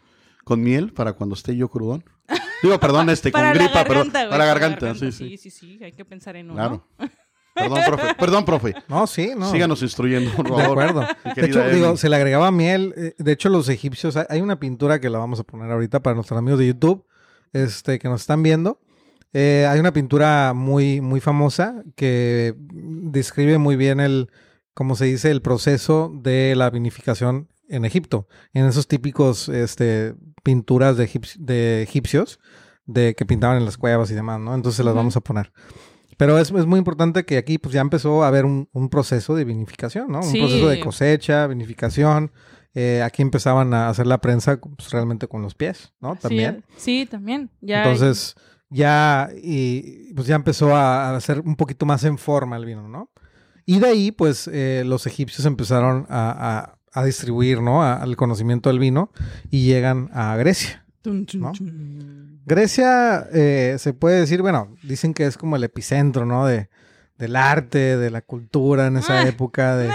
con 0.44 0.62
miel 0.62 0.92
para 0.92 1.12
cuando 1.14 1.35
esté 1.35 1.57
yo 1.57 1.68
crudón. 1.68 2.04
Digo, 2.62 2.78
perdón, 2.78 3.11
este, 3.11 3.33
con 3.33 3.42
gripa, 3.52 3.83
güey, 3.85 4.11
Para 4.11 4.38
la 4.38 4.44
garganta, 4.44 4.94
sí, 4.94 5.11
Sí, 5.11 5.37
sí. 5.37 5.38
sí, 5.38 5.50
sí, 5.50 5.81
hay 5.85 5.92
que 5.92 6.04
pensar 6.04 6.37
en 6.37 6.46
uno. 6.50 6.54
Claro. 6.54 6.87
Perdón, 7.54 7.80
profe. 7.86 8.14
Perdón, 8.18 8.44
profe. 8.44 8.74
no, 8.88 9.06
sí, 9.06 9.32
no. 9.36 9.50
Síganos 9.50 9.82
instruyendo, 9.82 10.30
por 10.32 10.44
De 10.46 10.62
favor. 10.62 10.82
acuerdo. 10.82 11.06
Mi 11.24 11.32
De 11.42 11.46
hecho, 11.48 11.62
Emi. 11.64 11.74
digo, 11.74 11.96
se 11.96 12.08
le 12.08 12.16
agregaba 12.16 12.50
miel. 12.50 12.94
eh, 12.96 13.14
De 13.18 13.32
hecho, 13.32 13.48
los 13.48 13.68
egipcios, 13.68 14.16
hay- 14.16 14.40
una 14.40 14.58
pintura 14.60 15.00
que 15.00 15.10
la 15.10 15.18
vamos 15.18 15.40
a 15.40 15.44
poner 15.44 15.70
ahorita 15.70 16.00
para 16.00 16.14
nuestros 16.14 16.38
amigos 16.38 16.58
de 16.60 16.66
YouTube, 16.68 17.04
este, 17.52 17.98
que 17.98 18.08
nos 18.08 18.22
están 18.22 18.42
viendo. 18.42 18.80
Eh, 19.32 19.66
hay 19.68 19.78
una 19.78 19.92
pintura 19.92 20.52
muy, 20.54 21.00
muy 21.00 21.20
famosa 21.20 21.82
que 21.96 22.54
describe 22.56 23.58
muy 23.58 23.76
bien 23.76 24.00
el, 24.00 24.30
como 24.74 24.96
se 24.96 25.04
dice, 25.06 25.30
el 25.30 25.42
proceso 25.42 26.10
de 26.14 26.54
la 26.56 26.70
vinificación 26.70 27.48
en 27.68 27.84
Egipto. 27.84 28.26
En 28.52 28.66
esos 28.66 28.88
típicos, 28.88 29.48
este, 29.48 30.14
pinturas 30.42 30.96
de, 30.96 31.08
egip- 31.08 31.36
de 31.36 31.82
egipcios, 31.82 32.40
de 32.86 33.14
que 33.14 33.24
pintaban 33.26 33.58
en 33.58 33.64
las 33.64 33.76
cuevas 33.76 34.10
y 34.10 34.14
demás, 34.14 34.40
¿no? 34.40 34.54
Entonces 34.54 34.84
las 34.84 34.94
vamos 34.94 35.16
a 35.16 35.20
poner. 35.20 35.52
Pero 36.20 36.38
es, 36.38 36.50
es 36.52 36.66
muy 36.66 36.78
importante 36.78 37.24
que 37.24 37.37
aquí 37.38 37.59
pues 37.59 37.72
ya 37.74 37.80
empezó 37.80 38.22
a 38.22 38.28
haber 38.28 38.44
un, 38.44 38.68
un 38.72 38.88
proceso 38.90 39.35
de 39.35 39.44
vinificación, 39.44 40.12
¿no? 40.12 40.20
Un 40.20 40.30
proceso 40.38 40.68
de 40.68 40.76
cosecha, 40.85 41.46
vinificación. 41.46 42.30
Eh, 42.74 43.02
aquí 43.02 43.22
empezaban 43.22 43.74
a 43.74 43.88
hacer 43.88 44.06
la 44.06 44.18
prensa 44.20 44.61
pues, 44.61 44.90
realmente 44.92 45.26
con 45.26 45.42
los 45.42 45.54
pies, 45.54 45.92
¿no? 46.00 46.14
También. 46.16 46.64
Sí, 46.76 47.09
también. 47.11 47.50
Ya, 47.61 47.83
Entonces 47.83 48.35
ya, 48.68 49.30
y, 49.42 50.12
pues 50.14 50.28
ya 50.28 50.37
empezó 50.37 50.76
a, 50.76 51.16
a 51.16 51.20
ser 51.20 51.40
un 51.40 51.56
poquito 51.56 51.87
más 51.87 52.04
en 52.04 52.18
forma 52.18 52.56
el 52.56 52.66
vino, 52.66 52.87
¿no? 52.87 53.11
Y 53.66 53.78
de 53.78 53.87
ahí 53.88 54.12
pues 54.12 54.48
eh, 54.52 54.83
los 54.87 55.06
egipcios 55.06 55.46
empezaron 55.46 56.06
a, 56.09 56.30
a- 56.59 57.00
a 57.00 57.04
distribuir, 57.04 57.62
¿no? 57.62 57.83
Al 57.83 58.16
conocimiento 58.16 58.68
del 58.68 58.78
vino 58.80 59.11
y 59.50 59.64
llegan 59.64 60.11
a 60.12 60.37
Grecia. 60.37 60.85
¿no? 61.38 61.52
Grecia 62.54 63.26
eh, 63.32 63.76
se 63.78 63.92
puede 63.94 64.20
decir, 64.20 64.42
bueno, 64.42 64.76
dicen 64.82 65.14
que 65.14 65.24
es 65.26 65.36
como 65.38 65.56
el 65.56 65.64
epicentro, 65.64 66.26
¿no? 66.26 66.46
De, 66.46 66.68
del 67.18 67.36
arte, 67.36 67.96
de 67.96 68.10
la 68.10 68.22
cultura 68.22 68.86
en 68.88 68.96
esa 68.96 69.20
Ah, 69.20 69.28
época, 69.28 69.76
de 69.76 69.90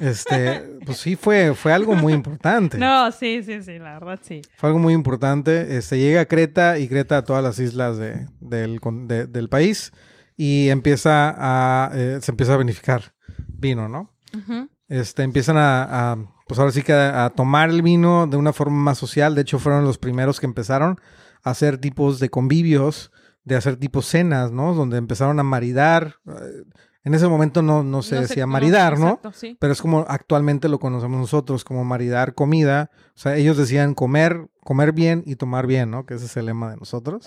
este, 0.00 0.62
pues 0.86 0.98
sí 0.98 1.16
fue, 1.16 1.54
fue 1.54 1.72
algo 1.72 1.94
muy 1.94 2.12
importante. 2.12 2.78
No, 2.78 3.10
sí, 3.12 3.42
sí, 3.42 3.62
sí, 3.62 3.78
la 3.78 3.94
verdad 3.98 4.20
sí. 4.22 4.42
Fue 4.56 4.68
algo 4.68 4.78
muy 4.78 4.94
importante. 4.94 5.76
Este, 5.76 5.98
llega 5.98 6.20
a 6.22 6.26
Creta 6.26 6.78
y 6.78 6.88
Creta 6.88 7.18
a 7.18 7.24
todas 7.24 7.42
las 7.42 7.58
islas 7.58 7.96
de- 7.98 8.26
del, 8.40 8.80
de- 9.06 9.26
del 9.26 9.48
país 9.48 9.92
y 10.36 10.68
empieza 10.68 11.34
a, 11.36 11.90
eh, 11.94 12.18
se 12.22 12.30
empieza 12.32 12.54
a 12.54 12.58
vinificar 12.58 13.14
vino, 13.48 13.88
¿no? 13.88 14.12
Ujú. 14.36 14.68
Este, 14.88 15.22
empiezan 15.22 15.56
a, 15.56 16.12
a, 16.12 16.16
pues 16.46 16.58
ahora 16.60 16.72
sí 16.72 16.82
que 16.82 16.92
a, 16.92 17.24
a 17.24 17.30
tomar 17.30 17.70
el 17.70 17.82
vino 17.82 18.26
de 18.26 18.36
una 18.36 18.52
forma 18.52 18.76
más 18.76 18.98
social. 18.98 19.34
De 19.34 19.42
hecho, 19.42 19.58
fueron 19.58 19.84
los 19.84 19.96
primeros 19.98 20.40
que 20.40 20.46
empezaron 20.46 21.00
hacer 21.44 21.78
tipos 21.78 22.18
de 22.18 22.30
convivios, 22.30 23.12
de 23.44 23.54
hacer 23.56 23.76
tipos 23.76 24.06
cenas, 24.06 24.50
¿no? 24.50 24.74
Donde 24.74 24.96
empezaron 24.98 25.38
a 25.38 25.42
maridar. 25.44 26.16
Eh, 26.26 26.64
En 27.06 27.12
ese 27.12 27.28
momento 27.28 27.60
no, 27.60 27.82
no 27.82 28.00
se 28.02 28.14
No 28.14 28.22
decía 28.22 28.46
maridar, 28.46 28.98
¿no? 28.98 29.08
exacto, 29.08 29.32
sí. 29.32 29.56
Pero 29.60 29.74
es 29.74 29.82
como 29.82 30.06
actualmente 30.08 30.70
lo 30.70 30.78
conocemos 30.78 31.20
nosotros, 31.20 31.62
como 31.62 31.84
maridar 31.84 32.32
comida. 32.34 32.90
O 33.08 33.18
sea, 33.18 33.36
ellos 33.36 33.58
decían 33.58 33.92
comer, 33.94 34.48
comer 34.62 34.92
bien 34.92 35.22
y 35.26 35.36
tomar 35.36 35.66
bien, 35.66 35.90
¿no? 35.90 36.06
Que 36.06 36.14
ese 36.14 36.24
es 36.24 36.36
el 36.38 36.46
lema 36.46 36.70
de 36.70 36.78
nosotros. 36.78 37.26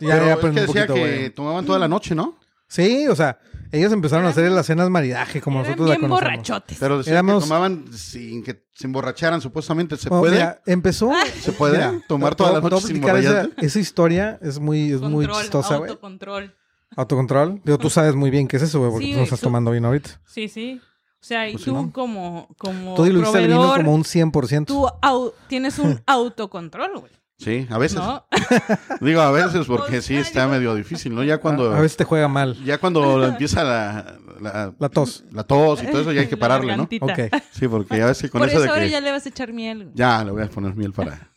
Y 0.00 0.06
ya- 0.08 0.14
Pero 0.14 0.26
ya 0.26 0.32
es 0.32 0.38
que 0.40 0.46
un 0.46 0.54
decía 0.54 0.86
poquito, 0.86 0.94
que 0.94 1.30
tomaban 1.36 1.66
toda 1.66 1.78
la 1.78 1.86
noche, 1.88 2.14
¿no? 2.14 2.38
Sí, 2.66 3.06
o 3.08 3.14
sea, 3.14 3.38
ellos 3.74 3.92
empezaron 3.92 4.26
a 4.26 4.30
hacer 4.30 4.50
las 4.50 4.66
cenas 4.66 4.88
maridaje 4.90 5.40
como 5.40 5.58
Eran 5.60 5.70
nosotros 5.72 5.88
la 5.88 5.94
bien 5.96 6.08
conocemos. 6.08 6.30
borrachotes. 6.32 6.78
Pero 6.78 6.98
decían 6.98 7.14
Éramos- 7.14 7.42
que 7.44 7.48
tomaban 7.48 7.84
sin 7.92 8.42
que 8.42 8.64
se 8.74 8.86
emborracharan, 8.86 9.40
supuestamente. 9.40 9.96
¿Se 9.96 10.08
Bueno, 10.08 10.22
puede? 10.22 10.34
mira, 10.36 10.60
empezó. 10.66 11.10
¿Se 11.40 11.52
puede 11.52 11.78
Mira, 11.78 12.00
tomar 12.08 12.30
te- 12.34 12.36
toda 12.38 12.50
te 12.50 12.54
la 12.54 12.60
voy 12.60 12.68
a 12.68 12.70
noche 12.70 12.86
sin 12.86 12.96
esa, 12.96 13.06
emborracharte? 13.06 13.66
esa 13.66 13.78
historia 13.78 14.38
es 14.42 14.58
muy, 14.58 14.92
es 14.92 15.00
muy 15.00 15.24
Control, 15.26 15.42
chistosa, 15.42 15.76
güey. 15.76 15.90
autocontrol. 15.90 16.54
Autocontrol. 16.96 17.60
Digo, 17.64 17.78
tú 17.78 17.90
sabes 17.90 18.14
muy 18.14 18.30
bien 18.30 18.46
qué 18.46 18.56
es 18.56 18.62
eso, 18.62 18.78
güey, 18.78 18.90
porque 18.92 19.06
Sí, 19.06 19.12
tú 19.12 19.18
no 19.18 19.24
estás 19.24 19.40
su- 19.40 19.46
tomando 19.46 19.70
vino 19.72 19.88
ahorita. 19.88 20.20
Sí, 20.26 20.48
sí. 20.48 20.80
O 20.82 21.26
sea, 21.26 21.48
y 21.48 21.52
Pues 21.52 21.64
sí, 21.64 21.70
tú 21.70 21.76
¿no? 21.76 21.90
como, 21.92 22.48
como 22.58 22.94
Tú 22.94 23.04
diluiste 23.04 23.38
el 23.38 23.46
vino 23.46 23.56
proveedor, 23.58 23.78
como 23.84 23.94
un 23.94 24.04
100%. 24.04 24.66
tú 24.66 24.86
au- 25.02 25.32
tienes 25.48 25.78
un 25.78 26.00
autocontrol, 26.06 26.98
güey. 27.00 27.12
Sí, 27.44 27.66
a 27.70 27.78
veces. 27.78 27.98
¿No? 27.98 28.24
Digo 29.00 29.20
a 29.20 29.30
veces 29.30 29.66
porque 29.66 29.98
O 29.98 30.02
sí 30.02 30.16
está 30.16 30.48
medio 30.48 30.74
difícil, 30.74 31.14
¿no? 31.14 31.22
Ya 31.22 31.38
cuando, 31.38 31.72
A 31.74 31.80
veces 31.80 31.96
te 31.98 32.04
juega 32.04 32.26
mal. 32.28 32.56
ya 32.64 32.78
cuando 32.78 33.22
empieza 33.24 33.62
la, 33.64 34.16
la, 34.40 34.74
La 34.78 34.88
tos. 34.88 35.24
la 35.30 35.44
tos 35.44 35.82
y 35.82 35.86
todo 35.88 36.00
eso, 36.00 36.12
ya 36.12 36.22
hay 36.22 36.26
que 36.28 36.36
pararle, 36.36 36.76
¿no? 36.76 36.88
Ok. 37.00 37.18
Sí, 37.52 37.68
porque 37.68 37.98
ya 37.98 38.06
ves 38.06 38.22
que 38.22 38.30
con 38.30 38.40
Por 38.40 38.48
eso 38.48 38.56
eso 38.58 38.64
de 38.64 38.70
ahora 38.70 38.84
que... 38.84 38.90
ya 38.90 39.00
le 39.00 39.10
vas 39.10 39.26
a 39.26 39.28
echar 39.28 39.52
miel. 39.52 39.90
Ya, 39.94 40.24
le 40.24 40.30
voy 40.30 40.42
a 40.42 40.48
poner 40.48 40.74
miel 40.74 40.92
para... 40.92 41.30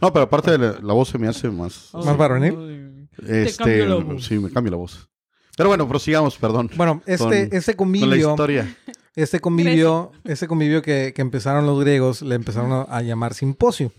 No, 0.00 0.12
pero 0.12 0.24
aparte 0.24 0.50
de 0.52 0.58
la, 0.58 0.72
la 0.82 0.92
voz 0.92 1.08
se 1.08 1.18
me 1.18 1.28
hace 1.28 1.48
más... 1.50 1.90
¿Más 1.92 2.16
varonil? 2.16 3.08
Este, 3.26 3.56
cambio 3.64 3.86
la 3.86 3.94
voz. 3.96 4.24
sí, 4.24 4.38
me 4.38 4.50
cambia 4.50 4.70
la 4.72 4.76
voz. 4.76 5.08
Pero 5.56 5.70
bueno, 5.70 5.88
prosigamos, 5.88 6.36
perdón. 6.36 6.70
Bueno, 6.76 7.02
este, 7.06 7.48
Con- 7.48 7.56
este 7.58 7.74
con 7.74 7.92
la 7.92 7.98
convivio, 8.00 8.30
historia. 8.30 8.76
este 9.16 9.40
convivio, 9.40 10.12
este 10.24 10.46
convivio 10.46 10.82
que, 10.82 11.12
que 11.16 11.20
empezaron 11.22 11.66
los 11.66 11.80
griegos, 11.80 12.22
le 12.22 12.36
empezaron 12.36 12.70
a, 12.72 12.82
a 12.82 13.02
llamar 13.02 13.34
simposio. 13.34 13.90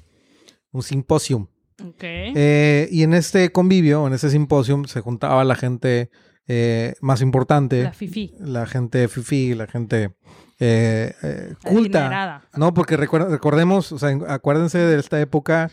Un 0.72 0.84
simposium. 0.84 1.48
Eh, 2.02 2.88
y 2.92 3.04
en 3.04 3.14
este 3.14 3.52
convivio, 3.52 4.06
en 4.08 4.14
este 4.14 4.30
simposium, 4.30 4.86
se 4.86 5.02
juntaba 5.02 5.44
la 5.44 5.56
gente 5.56 6.10
eh, 6.48 6.96
más 7.02 7.22
importante, 7.22 7.78
la 7.78 7.84
la, 7.84 7.94
fifi. 7.94 8.34
gente 8.68 9.08
fifi, 9.08 9.54
la 9.54 9.68
gente 9.68 10.12
eh, 10.60 11.14
eh, 11.24 11.54
culta. 11.64 12.02
Adinerada. 12.08 12.44
No, 12.58 12.74
porque 12.74 12.98
recuer- 12.98 13.30
recordemos, 13.30 13.92
o 13.92 14.00
sea, 14.00 14.12
en- 14.12 14.24
acuérdense 14.30 14.78
de 14.80 15.00
esta 15.00 15.22
época 15.22 15.72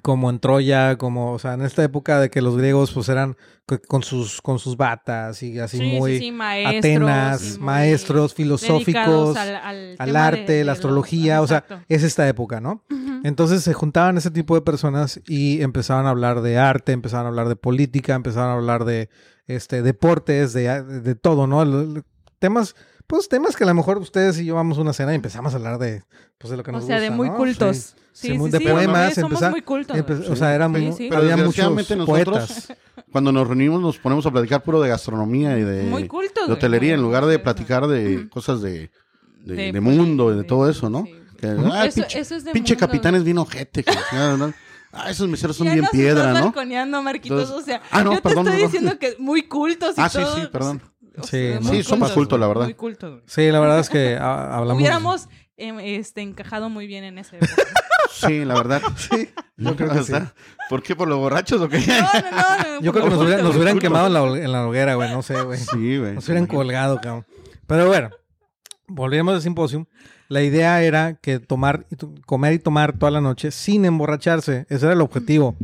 como 0.00 0.30
en 0.30 0.38
Troya, 0.40 0.96
como, 0.96 1.32
o 1.34 1.38
sea, 1.38 1.52
en 1.52 1.60
esta 1.62 1.84
época 1.84 2.18
de 2.18 2.30
que 2.30 2.40
los 2.40 2.56
griegos 2.56 2.92
pues 2.92 3.10
eran 3.10 3.36
co- 3.66 3.78
con 3.86 4.02
sus, 4.02 4.40
con 4.40 4.58
sus 4.58 4.78
batas 4.78 5.42
y 5.42 5.58
así 5.58 5.76
Sí, 5.78 5.98
muy 5.98 6.12
sí, 6.12 6.18
sí, 6.18 6.32
maestros. 6.32 6.78
Atenas, 6.78 7.42
muy 7.58 7.58
maestros 7.66 8.32
filosóficos, 8.34 9.36
al, 9.36 9.96
al, 9.98 10.16
arte, 10.16 10.40
de- 10.52 10.58
de 10.58 10.64
la 10.64 10.72
los- 10.72 10.78
astrología, 10.78 11.42
o 11.42 11.46
sea, 11.46 11.64
es 11.88 12.02
esta 12.04 12.26
época, 12.26 12.60
¿no? 12.60 12.84
Entonces 13.24 13.62
se 13.62 13.74
juntaban 13.74 14.16
ese 14.16 14.30
tipo 14.30 14.54
de 14.54 14.62
personas 14.62 15.20
y 15.28 15.60
empezaban 15.62 16.06
a 16.06 16.10
hablar 16.10 16.40
de 16.40 16.56
arte, 16.58 16.92
empezaban 16.92 17.26
a 17.26 17.28
hablar 17.28 17.48
de 17.48 17.56
política, 17.56 18.14
empezaban 18.14 18.48
a 18.50 18.54
hablar 18.54 18.84
de 18.86 19.10
este 19.46 19.82
deportes, 19.82 20.52
de, 20.54 20.82
de 20.82 21.14
todo, 21.14 21.46
¿no? 21.46 22.02
Temas, 22.38 22.74
pues 23.06 23.28
temas 23.28 23.56
que 23.56 23.64
a 23.64 23.66
lo 23.66 23.74
mejor 23.74 23.98
ustedes 23.98 24.38
y 24.40 24.46
yo 24.46 24.54
vamos 24.54 24.78
a 24.78 24.80
una 24.80 24.92
cena 24.92 25.12
y 25.12 25.16
empezamos 25.16 25.52
a 25.52 25.56
hablar 25.58 25.78
de, 25.78 26.02
pues 26.38 26.50
de 26.50 26.56
lo 26.56 26.62
que 26.64 26.70
O 26.70 26.74
nos 26.74 26.86
sea, 26.86 26.96
de 26.98 27.08
gusta, 27.10 27.16
muy 27.16 27.28
¿no? 27.28 27.36
cultos. 27.36 27.76
Sí. 27.76 28.01
Sí, 28.12 28.28
Sí, 28.28 28.38
sí, 28.38 28.50
de 28.50 28.58
sí, 28.58 28.64
poemas, 28.68 29.14
sí, 29.14 29.20
somos 29.20 29.32
empezar- 29.32 29.50
muy 29.50 29.62
cultos. 29.62 29.96
Empe- 29.96 30.22
Sí. 30.24 30.30
O 30.30 30.36
sea, 30.36 30.54
eran, 30.54 30.74
Sí, 30.74 30.92
sí. 30.92 31.06
Pero 31.08 31.22
había 31.22 31.36
muchos 31.38 31.70
nosotros- 31.74 32.06
poetas. 32.06 32.72
Cuando 33.10 33.32
nos 33.32 33.46
reunimos 33.48 33.80
nos 33.80 33.98
ponemos 33.98 34.24
a 34.26 34.30
platicar 34.30 34.62
puro 34.62 34.80
de 34.80 34.88
gastronomía 34.90 35.58
y 35.58 35.62
de, 35.62 35.82
Muy 35.84 36.06
cultos. 36.08 36.34
de 36.42 36.46
güey. 36.46 36.56
hotelería 36.58 36.94
en 36.94 37.02
lugar 37.02 37.24
de 37.26 37.38
platicar 37.38 37.86
de 37.86 38.28
cosas 38.28 38.60
de, 38.62 38.90
de, 39.44 39.54
De 39.54 39.72
de 39.72 39.80
mundo 39.80 40.32
y 40.32 40.36
de 40.36 40.44
todo 40.44 40.68
eso, 40.68 40.88
¿no? 40.90 41.04
sí. 41.04 41.14
Que, 41.40 41.48
ah, 41.48 41.86
Eso, 41.86 42.00
pinche 42.02 42.20
eso 42.20 42.36
es 42.36 42.44
de 42.44 42.52
pinche 42.52 42.74
mundo, 42.74 42.86
capitán 42.86 43.14
es 43.16 43.24
bien 43.24 43.38
ojete. 43.38 43.84
¿no? 44.38 44.52
Ah, 44.92 45.10
esos 45.10 45.26
meseros 45.28 45.56
son 45.56 45.66
Ya 45.66 45.72
bien 45.72 45.82
nos 45.84 45.90
piedra, 45.90 46.28
estás 46.28 46.86
¿no? 46.86 47.02
Marquitos, 47.02 47.40
Entonces- 47.42 47.62
o 47.62 47.64
sea, 47.64 47.82
Ah, 47.90 48.04
no, 48.04 48.10
yo 48.12 48.16
te 48.18 48.22
perdón, 48.22 48.46
estoy 48.46 48.52
perdón. 48.60 48.70
diciendo 48.72 48.98
que 48.98 49.16
muy 49.18 49.42
cultos 49.48 49.96
y 49.96 50.00
Ah, 50.00 50.08
sí, 50.10 50.18
todo. 50.18 50.36
sí, 50.36 50.42
perdón. 50.52 50.82
O 51.18 51.22
Sí, 51.24 51.28
sea, 51.30 51.54
no, 51.56 51.60
muy 51.62 51.76
Sí, 51.78 51.82
somos 51.82 52.12
cultos, 52.12 52.38
la 52.38 52.46
verdad. 52.46 52.64
Muy 52.64 52.74
cultos. 52.74 53.10
güey. 53.10 53.22
Sí, 53.26 53.50
la 53.50 53.58
verdad 53.60 53.80
es 53.80 53.88
que 53.90 54.16
hablamos. 54.16 54.76
Hubiéramos 54.80 55.28
em, 55.56 55.78
este, 55.80 56.20
encajado 56.22 56.68
muy 56.70 56.86
bien 56.86 57.04
en 57.04 57.18
ese. 57.18 57.38
Sí, 58.12 58.44
la 58.44 58.54
verdad. 58.54 58.82
Sí, 58.96 59.28
yo 59.56 59.76
creo 59.76 59.90
que 59.90 59.98
O 59.98 60.02
sí. 60.04 60.12
sea, 60.12 60.32
¿Por 60.68 60.82
qué? 60.82 60.94
¿Por 60.96 61.08
los 61.08 61.18
borrachos 61.18 61.60
o 61.60 61.68
qué? 61.68 61.78
No, 61.78 61.94
no, 61.94 62.30
no. 62.30 62.74
no, 62.74 62.80
Yo 62.82 62.92
creo 62.92 63.04
que 63.04 63.10
nos, 63.10 63.20
hubiera- 63.24 63.42
nos 63.42 63.54
hubieran 63.56 63.78
quemado 63.78 64.06
en 64.06 64.12
la, 64.14 64.22
hol- 64.22 64.38
en 64.42 64.52
la 64.52 64.66
hoguera, 64.66 64.94
güey, 64.94 65.10
no 65.10 65.22
sé, 65.22 65.40
güey. 65.42 65.58
Sí, 65.58 65.98
güey. 65.98 66.14
Nos 66.14 66.24
hubieran 66.28 66.46
colgado, 66.46 67.00
cabrón. 67.00 67.26
Pero 67.66 67.86
bueno, 67.86 68.10
volvemos 68.88 69.34
al 69.34 69.42
simposio. 69.42 69.86
La 70.28 70.42
idea 70.42 70.82
era 70.82 71.14
que 71.14 71.38
tomar, 71.40 71.86
comer 72.26 72.54
y 72.54 72.58
tomar 72.58 72.94
toda 72.96 73.10
la 73.12 73.20
noche 73.20 73.50
sin 73.50 73.84
emborracharse. 73.84 74.66
Ese 74.70 74.86
era 74.86 74.94
el 74.94 75.00
objetivo, 75.02 75.56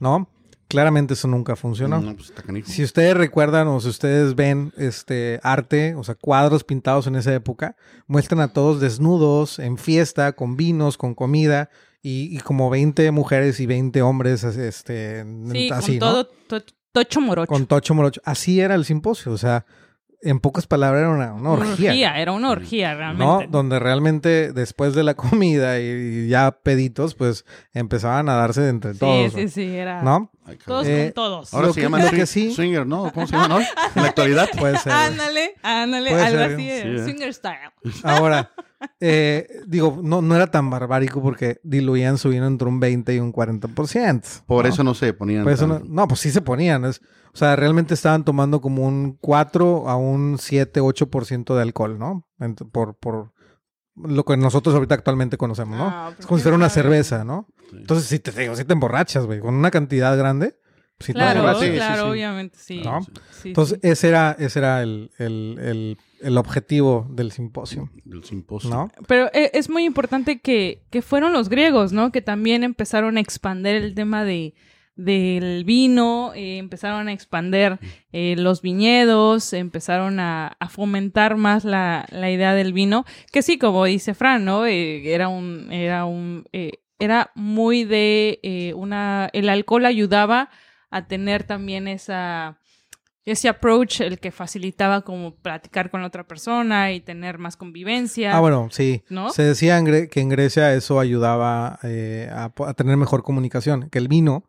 ¿no? 0.00 0.28
Claramente 0.68 1.14
eso 1.14 1.28
nunca 1.28 1.54
funcionó. 1.54 2.00
No, 2.00 2.14
pues 2.16 2.30
está 2.30 2.42
canijo. 2.42 2.68
Si 2.70 2.82
ustedes 2.82 3.16
recuerdan 3.16 3.68
o 3.68 3.80
si 3.80 3.88
ustedes 3.88 4.34
ven 4.34 4.72
este 4.76 5.38
arte, 5.42 5.94
o 5.94 6.02
sea, 6.02 6.14
cuadros 6.16 6.64
pintados 6.64 7.06
en 7.06 7.14
esa 7.16 7.32
época, 7.34 7.76
muestran 8.08 8.40
a 8.40 8.48
todos 8.48 8.80
desnudos, 8.80 9.58
en 9.60 9.78
fiesta, 9.78 10.32
con 10.32 10.56
vinos, 10.56 10.98
con 10.98 11.14
comida, 11.14 11.70
y, 12.02 12.36
y 12.36 12.40
como 12.40 12.68
20 12.70 13.10
mujeres 13.12 13.60
y 13.60 13.66
20 13.66 14.02
hombres, 14.02 14.42
este, 14.44 15.24
Sí, 15.52 15.70
así, 15.72 15.98
con 15.98 16.08
¿no? 16.08 16.12
todo 16.12 16.26
to- 16.48 16.62
tocho 16.92 17.20
morocho. 17.20 17.48
Con 17.48 17.66
tocho 17.66 17.94
morocho. 17.94 18.20
Así 18.24 18.60
era 18.60 18.74
el 18.74 18.84
simposio, 18.84 19.32
o 19.32 19.38
sea, 19.38 19.66
en 20.22 20.40
pocas 20.40 20.66
palabras 20.66 21.00
era 21.00 21.10
una, 21.10 21.32
una 21.34 21.50
orgía. 21.50 22.18
Era 22.18 22.32
una 22.32 22.50
orgía, 22.50 22.92
¿no? 22.94 22.98
realmente. 22.98 23.46
Donde 23.50 23.78
realmente 23.78 24.52
después 24.52 24.94
de 24.94 25.04
la 25.04 25.14
comida 25.14 25.78
y 25.80 26.28
ya 26.28 26.50
peditos, 26.62 27.14
pues 27.14 27.44
empezaban 27.72 28.28
a 28.28 28.34
darse 28.34 28.60
de 28.62 28.70
entre 28.70 28.92
sí, 28.94 28.98
todos. 28.98 29.32
sí, 29.32 29.48
sí, 29.48 29.76
era. 29.76 30.02
¿no? 30.02 30.30
Todos 30.64 30.86
Eh, 30.86 31.06
con 31.06 31.12
todos. 31.14 31.54
Ahora 31.54 31.72
se 31.72 31.80
llaman 31.80 32.08
que 32.10 32.26
sí- 32.26 32.52
swinger, 32.54 32.86
¿no? 32.86 33.12
¿Cómo 33.12 33.26
se 33.26 33.32
llaman 33.32 33.52
hoy? 33.52 33.64
En 33.96 34.02
la 34.02 34.08
actualidad. 34.08 34.48
Puede 34.58 34.78
ser. 34.78 34.92
Ándale, 34.92 35.54
ándale, 35.62 36.10
algo 36.14 36.38
ser, 36.38 36.52
así, 36.52 36.62
sí, 36.62 36.66
de 36.68 36.96
¿eh? 36.96 37.04
swinger 37.04 37.34
style. 37.34 37.70
Ahora, 38.04 38.50
eh, 39.00 39.46
digo, 39.66 40.00
no, 40.02 40.22
no 40.22 40.36
era 40.36 40.46
tan 40.50 40.68
barbárico 40.70 41.22
porque 41.22 41.60
diluían 41.62 42.18
su 42.18 42.28
vino 42.30 42.46
entre 42.46 42.68
un 42.68 42.78
20 42.80 43.14
y 43.14 43.18
un 43.20 43.32
40%. 43.32 44.42
Por 44.46 44.64
¿no? 44.64 44.70
eso 44.72 44.84
no 44.84 44.94
se 44.94 45.12
ponían. 45.12 45.44
Por 45.44 45.52
eso 45.52 45.66
no, 45.66 45.78
tan- 45.78 45.92
no, 45.94 46.08
pues 46.08 46.20
sí 46.20 46.30
se 46.30 46.42
ponían. 46.42 46.84
es- 46.84 47.00
o 47.32 47.38
sea, 47.38 47.54
realmente 47.56 47.92
estaban 47.94 48.24
tomando 48.24 48.60
como 48.62 48.86
un 48.86 49.18
4 49.20 49.88
a 49.88 49.96
un 49.96 50.38
7, 50.38 50.80
8% 50.80 51.54
de 51.54 51.62
alcohol, 51.62 51.98
¿no? 51.98 52.26
Ent- 52.38 52.70
por, 52.70 52.96
por 52.98 53.32
lo 53.94 54.24
que 54.24 54.36
nosotros 54.36 54.74
ahorita 54.74 54.94
actualmente 54.94 55.36
conocemos, 55.36 55.78
¿no? 55.78 55.86
Ah, 55.88 56.08
es 56.10 56.16
¿por 56.16 56.26
como 56.26 56.38
si 56.38 56.42
fuera 56.42 56.56
una 56.56 56.68
cerveza, 56.70 57.24
¿no? 57.24 57.46
Sí. 57.70 57.76
Entonces, 57.78 58.06
si 58.08 58.18
te 58.18 58.30
digo, 58.32 58.56
si 58.56 58.64
te 58.64 58.72
emborrachas, 58.72 59.26
güey, 59.26 59.40
con 59.40 59.54
una 59.54 59.70
cantidad 59.70 60.16
grande, 60.16 60.56
si 60.98 61.12
Claro, 61.12 61.40
emborrachas. 61.40 61.62
sí, 61.64 61.70
sí, 61.70 61.76
claro, 61.76 62.02
sí. 62.04 62.10
obviamente, 62.10 62.58
sí. 62.58 62.80
¿No? 62.84 63.00
Sí, 63.30 63.48
Entonces, 63.48 63.78
sí. 63.82 63.88
ese 63.88 64.08
era, 64.08 64.36
ese 64.38 64.58
era 64.58 64.82
el, 64.82 65.10
el, 65.18 65.58
el, 65.60 65.98
el 66.22 66.38
objetivo 66.38 67.06
del 67.10 67.32
simposio, 67.32 67.90
Del 68.04 68.24
simposio. 68.24 68.70
¿no? 68.70 68.90
Pero 69.06 69.26
eh, 69.34 69.50
es 69.54 69.68
muy 69.68 69.84
importante 69.84 70.38
que, 70.40 70.82
que 70.90 71.02
fueron 71.02 71.32
los 71.32 71.48
griegos, 71.48 71.92
¿no? 71.92 72.10
Que 72.12 72.22
también 72.22 72.64
empezaron 72.64 73.16
a 73.16 73.20
expander 73.20 73.76
el 73.76 73.94
tema 73.94 74.24
de 74.24 74.54
del 74.98 75.64
vino, 75.66 76.32
eh, 76.34 76.56
empezaron 76.56 77.08
a 77.08 77.12
expander 77.12 77.78
eh, 78.12 78.34
los 78.38 78.62
viñedos, 78.62 79.52
empezaron 79.52 80.18
a, 80.20 80.56
a 80.58 80.68
fomentar 80.70 81.36
más 81.36 81.66
la, 81.66 82.06
la 82.10 82.30
idea 82.30 82.54
del 82.54 82.72
vino, 82.72 83.04
que 83.30 83.42
sí, 83.42 83.58
como 83.58 83.84
dice 83.84 84.14
Fran, 84.14 84.46
¿no? 84.46 84.64
Eh, 84.64 85.12
era 85.12 85.28
un, 85.28 85.70
era 85.70 86.06
un, 86.06 86.46
eh, 86.54 86.78
era 86.98 87.30
muy 87.34 87.84
de 87.84 88.40
eh, 88.42 88.72
una, 88.74 89.28
el 89.34 89.50
alcohol 89.50 89.84
ayudaba 89.84 90.48
a 90.90 91.06
tener 91.06 91.44
también 91.44 91.88
esa, 91.88 92.58
ese 93.26 93.48
approach, 93.48 94.00
el 94.00 94.20
que 94.20 94.30
facilitaba 94.30 95.02
como 95.02 95.34
platicar 95.34 95.90
con 95.90 96.00
la 96.00 96.06
otra 96.06 96.24
persona 96.24 96.92
y 96.92 97.00
tener 97.00 97.38
más 97.38 97.56
convivencia. 97.56 98.36
Ah, 98.36 98.40
bueno, 98.40 98.68
sí. 98.70 99.02
¿No? 99.08 99.30
Se 99.30 99.42
decía 99.42 99.78
en 99.78 100.08
que 100.08 100.20
en 100.20 100.28
Grecia 100.28 100.72
eso 100.74 101.00
ayudaba 101.00 101.80
eh, 101.82 102.30
a, 102.32 102.50
tener 102.74 102.96
mejor 102.96 103.24
comunicación, 103.24 103.90
que 103.90 103.98
el 103.98 104.08
vino. 104.08 104.48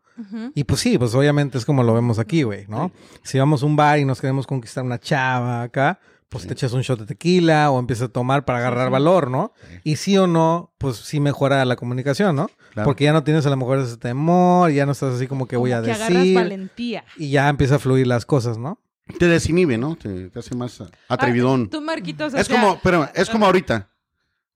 Y 0.56 0.64
pues 0.64 0.80
sí, 0.80 0.98
pues 0.98 1.14
obviamente 1.14 1.58
es 1.58 1.64
como 1.64 1.84
lo 1.84 1.94
vemos 1.94 2.18
aquí, 2.18 2.42
güey, 2.42 2.66
¿no? 2.66 2.90
Si 3.22 3.38
vamos 3.38 3.62
a 3.62 3.66
un 3.66 3.76
bar 3.76 4.00
y 4.00 4.04
nos 4.04 4.20
queremos 4.20 4.48
conquistar 4.48 4.82
una 4.82 4.98
chava 4.98 5.62
acá, 5.62 6.00
pues 6.28 6.46
te 6.46 6.52
echas 6.52 6.72
un 6.72 6.82
shot 6.82 7.00
de 7.00 7.06
tequila 7.06 7.70
o 7.70 7.78
empiezas 7.78 8.08
a 8.08 8.12
tomar 8.12 8.44
para 8.44 8.58
agarrar 8.58 8.88
sí. 8.88 8.92
valor, 8.92 9.30
¿no? 9.30 9.52
Sí. 9.60 9.80
Y 9.84 9.96
sí 9.96 10.18
o 10.18 10.26
no, 10.26 10.74
pues 10.78 10.96
sí 10.96 11.20
mejora 11.20 11.64
la 11.64 11.76
comunicación, 11.76 12.36
¿no? 12.36 12.50
Claro. 12.74 12.86
Porque 12.86 13.04
ya 13.04 13.12
no 13.12 13.24
tienes 13.24 13.46
a 13.46 13.50
lo 13.50 13.56
mejor 13.56 13.78
ese 13.78 13.96
temor, 13.96 14.70
ya 14.70 14.84
no 14.84 14.92
estás 14.92 15.14
así 15.14 15.26
como 15.26 15.48
que 15.48 15.56
voy 15.56 15.72
a 15.72 15.82
que 15.82 15.92
agarras 15.92 16.18
decir. 16.18 16.34
valentía. 16.34 17.04
Y 17.16 17.30
ya 17.30 17.48
empieza 17.48 17.76
a 17.76 17.78
fluir 17.78 18.06
las 18.06 18.26
cosas, 18.26 18.58
¿no? 18.58 18.78
Te 19.18 19.26
desinhibe, 19.26 19.78
¿no? 19.78 19.96
Te, 19.96 20.28
te 20.28 20.38
hace 20.38 20.54
más 20.54 20.82
atrevidón. 21.08 21.64
Ah, 21.66 21.70
tú, 21.70 21.80
Marquitos, 21.80 22.34
o 22.34 22.36
es 22.36 22.46
sea, 22.46 22.60
como, 22.60 22.80
pero 22.82 23.08
es 23.14 23.30
como 23.30 23.46
ahorita. 23.46 23.88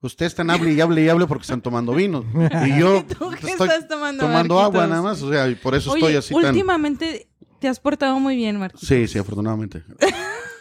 Ustedes 0.01 0.33
están 0.33 0.49
hable 0.49 0.73
y 0.73 0.81
hable 0.81 1.01
y 1.01 1.09
hable 1.09 1.25
porque 1.27 1.43
están 1.43 1.61
tomando 1.61 1.93
vino. 1.93 2.25
Y 2.67 2.77
yo 2.77 3.03
¿Tú 3.17 3.29
qué 3.29 3.51
estoy 3.51 3.69
estás 3.69 3.87
tomando, 3.87 4.25
tomando 4.25 4.59
agua 4.59 4.85
nada 4.85 5.01
más. 5.01 5.21
O 5.21 5.31
sea, 5.31 5.47
y 5.47 5.55
por 5.55 5.73
eso 5.75 5.91
Oye, 5.91 6.01
estoy 6.01 6.15
así 6.17 6.33
tan... 6.35 6.51
últimamente 6.51 7.29
te 7.59 7.69
has 7.69 7.79
portado 7.79 8.19
muy 8.19 8.35
bien, 8.35 8.59
Marquitos. 8.59 8.87
Sí, 8.87 9.07
sí, 9.07 9.17
afortunadamente. 9.17 9.83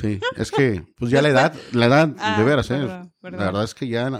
Sí, 0.00 0.20
es 0.36 0.50
que, 0.50 0.84
pues 0.96 1.10
ya 1.10 1.20
la 1.22 1.28
edad, 1.28 1.54
la 1.72 1.86
edad, 1.86 2.14
Ah, 2.18 2.38
de 2.38 2.44
veras, 2.44 2.70
¿eh? 2.70 2.74
perdón, 2.78 3.12
perdón. 3.20 3.40
La 3.40 3.46
verdad 3.46 3.64
es 3.64 3.74
que 3.74 3.88
ya, 3.88 4.10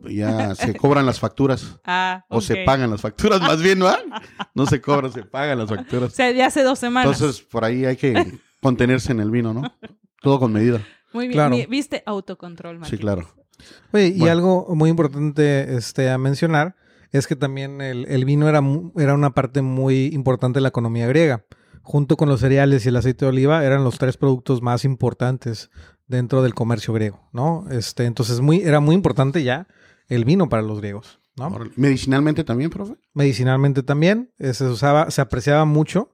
ya 0.00 0.54
se 0.54 0.74
cobran 0.74 1.06
las 1.06 1.18
facturas. 1.20 1.78
Ah, 1.84 2.24
O 2.28 2.38
ok. 2.38 2.42
se 2.42 2.56
pagan 2.64 2.90
las 2.90 3.00
facturas, 3.00 3.40
más 3.40 3.62
bien, 3.62 3.78
¿no? 3.78 3.88
No 4.54 4.66
se 4.66 4.80
cobran, 4.80 5.12
se 5.12 5.22
pagan 5.24 5.58
las 5.58 5.70
O 5.70 5.74
facturas. 5.76 6.12
sea, 6.12 6.32
de 6.32 6.42
hace 6.42 6.62
dos 6.62 6.78
semanas. 6.78 7.12
Entonces, 7.20 7.42
por 7.42 7.64
ahí 7.64 7.84
hay 7.84 7.96
que 7.96 8.38
contenerse 8.60 9.12
en 9.12 9.20
el 9.20 9.30
vino, 9.30 9.52
¿no? 9.54 9.62
Todo 10.20 10.38
con 10.40 10.52
medida. 10.52 10.80
muy 11.12 11.26
bien. 11.28 11.36
claro. 11.38 11.50
Mi- 11.56 11.66
Viste 11.66 12.02
autocontrol, 12.06 12.78
Marquitos. 12.78 12.90
Sí, 12.98 13.00
claro. 13.02 13.28
Oye, 13.92 14.08
y 14.08 14.18
Bueno. 14.18 14.32
algo 14.32 14.74
muy 14.74 14.90
importante 14.90 15.76
este, 15.76 16.10
a 16.10 16.18
mencionar 16.18 16.76
es 17.12 17.26
que 17.28 17.36
también 17.36 17.80
el, 17.80 18.04
el 18.06 18.24
vino 18.24 18.48
era, 18.48 18.60
mu- 18.60 18.90
era 18.96 19.14
una 19.14 19.30
parte 19.30 19.62
muy 19.62 20.06
importante 20.06 20.58
de 20.58 20.62
la 20.62 20.68
economía 20.70 21.06
griega. 21.06 21.44
Junto 21.84 22.16
con 22.16 22.28
los 22.28 22.40
cereales 22.40 22.84
y 22.84 22.88
el 22.88 22.96
aceite 22.96 23.26
de 23.26 23.28
oliva 23.28 23.64
eran 23.64 23.84
los 23.84 23.98
tres 23.98 24.16
productos 24.16 24.62
más 24.62 24.84
importantes 24.84 25.70
dentro 26.06 26.42
del 26.42 26.54
comercio 26.54 26.92
griego, 26.94 27.28
¿no? 27.32 27.66
Este, 27.70 28.06
entonces 28.06 28.40
muy, 28.40 28.62
era 28.62 28.80
muy 28.80 28.94
importante 28.94 29.44
ya 29.44 29.68
el 30.08 30.24
vino 30.24 30.48
para 30.48 30.62
los 30.62 30.80
griegos, 30.80 31.20
¿no? 31.36 31.56
Medicinalmente 31.76 32.42
también, 32.42 32.70
profe. 32.70 32.94
Medicinalmente 33.12 33.82
también, 33.82 34.32
eh, 34.38 34.54
se 34.54 34.64
usaba, 34.64 35.10
se 35.10 35.20
apreciaba 35.20 35.64
mucho. 35.64 36.10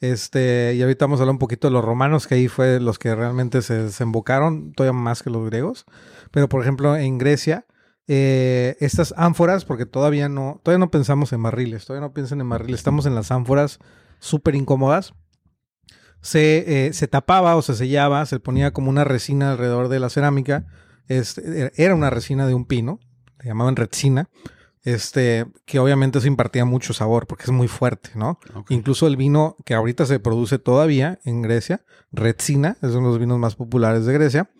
Este, 0.00 0.74
y 0.74 0.82
ahorita 0.82 1.04
vamos 1.04 1.20
a 1.20 1.22
hablar 1.22 1.34
un 1.34 1.38
poquito 1.38 1.68
de 1.68 1.72
los 1.72 1.84
romanos, 1.84 2.26
que 2.26 2.34
ahí 2.34 2.48
fue 2.48 2.80
los 2.80 2.98
que 2.98 3.14
realmente 3.14 3.62
se 3.62 3.84
desembocaron, 3.84 4.72
todavía 4.72 4.98
más 4.98 5.22
que 5.22 5.30
los 5.30 5.46
griegos. 5.46 5.86
Pero, 6.32 6.48
por 6.48 6.60
ejemplo, 6.60 6.96
en 6.96 7.18
Grecia, 7.18 7.66
eh, 8.08 8.76
estas 8.80 9.14
ánforas, 9.16 9.64
porque 9.64 9.86
todavía 9.86 10.28
no, 10.28 10.60
todavía 10.64 10.84
no 10.84 10.90
pensamos 10.90 11.32
en 11.32 11.44
barriles, 11.44 11.86
todavía 11.86 12.08
no 12.08 12.12
piensan 12.12 12.40
en 12.40 12.48
barriles, 12.48 12.80
estamos 12.80 13.06
en 13.06 13.14
las 13.14 13.30
ánforas 13.30 13.78
súper 14.22 14.54
incómodas. 14.54 15.12
se, 16.20 16.86
eh, 16.86 16.92
se 16.92 17.08
tapaba 17.08 17.56
o 17.56 17.62
se 17.62 17.74
sellaba, 17.74 18.24
se 18.26 18.38
ponía 18.38 18.72
como 18.72 18.88
una 18.88 19.02
resina 19.02 19.50
alrededor 19.52 19.88
de 19.88 19.98
la 19.98 20.08
cerámica. 20.08 20.66
Este, 21.08 21.72
era 21.74 21.96
una 21.96 22.10
resina 22.10 22.46
de 22.46 22.54
un 22.54 22.64
pino, 22.64 23.00
le 23.40 23.46
llamaban 23.46 23.74
resina, 23.74 24.30
este, 24.84 25.46
que 25.66 25.80
obviamente 25.80 26.18
eso 26.18 26.28
impartía 26.28 26.64
mucho 26.64 26.92
sabor 26.92 27.26
porque 27.26 27.44
es 27.44 27.50
muy 27.50 27.66
fuerte, 27.66 28.10
¿no? 28.14 28.38
Incluso 28.68 29.08
el 29.08 29.16
vino 29.16 29.56
que 29.64 29.74
ahorita 29.74 30.06
se 30.06 30.20
produce 30.20 30.60
todavía 30.60 31.18
en 31.24 31.42
Grecia, 31.42 31.84
Retsina, 32.12 32.76
es 32.82 32.90
uno 32.90 33.08
de 33.08 33.12
los 33.14 33.18
vinos 33.18 33.38
más 33.38 33.56
populares 33.56 34.06
de 34.06 34.12
Grecia, 34.12 34.50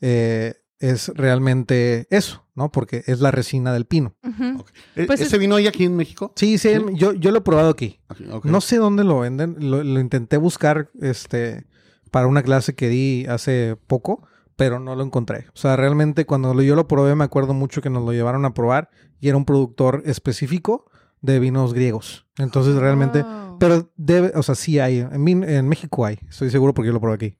eh, 0.00 0.54
es 0.78 1.08
realmente 1.08 2.06
eso, 2.10 2.44
¿no? 2.58 2.70
Porque 2.70 3.02
es 3.06 3.20
la 3.20 3.30
resina 3.30 3.72
del 3.72 3.86
pino. 3.86 4.14
Ujú. 4.22 4.64
¿E- 4.96 5.06
Pues 5.06 5.20
¿Ese 5.22 5.36
es- 5.36 5.40
vino 5.40 5.56
hay 5.56 5.66
aquí 5.66 5.84
en 5.84 5.96
México? 5.96 6.32
Sí, 6.36 6.58
sí, 6.58 6.74
¿Sí? 6.74 6.80
Yo, 6.94 7.14
yo 7.14 7.30
lo 7.30 7.38
he 7.38 7.40
probado 7.40 7.70
aquí. 7.70 8.00
No 8.44 8.60
sé 8.60 8.76
dónde 8.76 9.04
lo 9.04 9.20
venden. 9.20 9.56
Lo, 9.60 9.82
lo 9.82 10.00
intenté 10.00 10.36
buscar 10.36 10.90
este, 11.00 11.64
para 12.10 12.26
una 12.26 12.42
clase 12.42 12.74
que 12.74 12.88
di 12.90 13.24
hace 13.26 13.76
poco, 13.86 14.26
pero 14.56 14.78
no 14.80 14.94
lo 14.96 15.02
encontré. 15.04 15.46
O 15.54 15.56
sea, 15.56 15.76
realmente 15.76 16.26
cuando 16.26 16.52
lo- 16.52 16.62
yo 16.62 16.74
lo 16.76 16.86
probé 16.88 17.14
me 17.14 17.24
acuerdo 17.24 17.54
mucho 17.54 17.80
que 17.80 17.88
nos 17.90 18.04
lo 18.04 18.12
llevaron 18.12 18.44
a 18.44 18.52
probar 18.52 18.90
y 19.20 19.28
era 19.28 19.36
un 19.38 19.44
productor 19.46 20.02
específico 20.04 20.90
de 21.22 21.38
vinos 21.38 21.72
griegos. 21.72 22.26
Entonces 22.36 22.74
realmente... 22.76 23.22
Oh. 23.24 23.56
Pero 23.60 23.90
debe, 23.96 24.30
o 24.36 24.42
sea, 24.44 24.54
sí 24.54 24.78
hay. 24.78 25.00
En, 25.00 25.26
en 25.42 25.68
México 25.68 26.06
hay. 26.06 26.16
Estoy 26.28 26.48
seguro 26.48 26.74
porque 26.74 26.86
yo 26.86 26.92
lo 26.92 27.00
probé 27.00 27.14
aquí. 27.16 27.36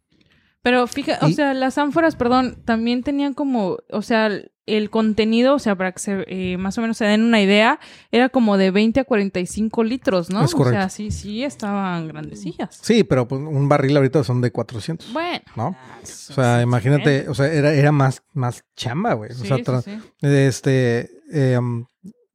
Pero 0.68 0.86
fíjate, 0.86 1.24
o 1.24 1.30
sea, 1.30 1.54
las 1.54 1.78
ánforas, 1.78 2.14
perdón, 2.14 2.58
también 2.66 3.02
tenían 3.02 3.32
como, 3.32 3.78
o 3.90 4.02
sea, 4.02 4.28
el 4.66 4.90
contenido, 4.90 5.54
o 5.54 5.58
sea, 5.58 5.74
para 5.76 5.92
que 5.92 5.98
se, 5.98 6.24
eh, 6.26 6.58
más 6.58 6.76
o 6.76 6.82
menos 6.82 6.98
se 6.98 7.06
den 7.06 7.22
una 7.22 7.40
idea, 7.40 7.80
era 8.12 8.28
como 8.28 8.58
de 8.58 8.70
20 8.70 9.00
a 9.00 9.04
45 9.04 9.82
litros, 9.82 10.28
¿no? 10.28 10.44
Es 10.44 10.52
correcto. 10.54 10.76
O 10.76 10.80
sea, 10.82 10.88
sí, 10.90 11.10
sí, 11.10 11.42
estaban 11.42 12.06
grandecillas. 12.08 12.78
Sí, 12.82 13.02
pero 13.02 13.26
pues, 13.26 13.40
un 13.40 13.66
barril 13.66 13.96
ahorita 13.96 14.22
son 14.24 14.42
de 14.42 14.52
400. 14.52 15.10
Bueno. 15.14 15.40
¿No? 15.56 15.74
ah, 15.74 15.98
O 16.02 16.06
sea, 16.34 16.60
imagínate, 16.60 17.22
sí, 17.22 17.28
o 17.28 17.34
sea, 17.34 17.46
era, 17.50 17.72
era 17.72 17.92
más, 17.92 18.22
más 18.34 18.62
chamba, 18.76 19.14
güey. 19.14 19.30
Sí, 19.32 19.44
o 19.44 19.46
sea, 19.46 19.56
sí, 19.56 19.62
tra- 19.62 19.82
sí. 19.82 19.98
este, 20.20 21.10
em, 21.32 21.86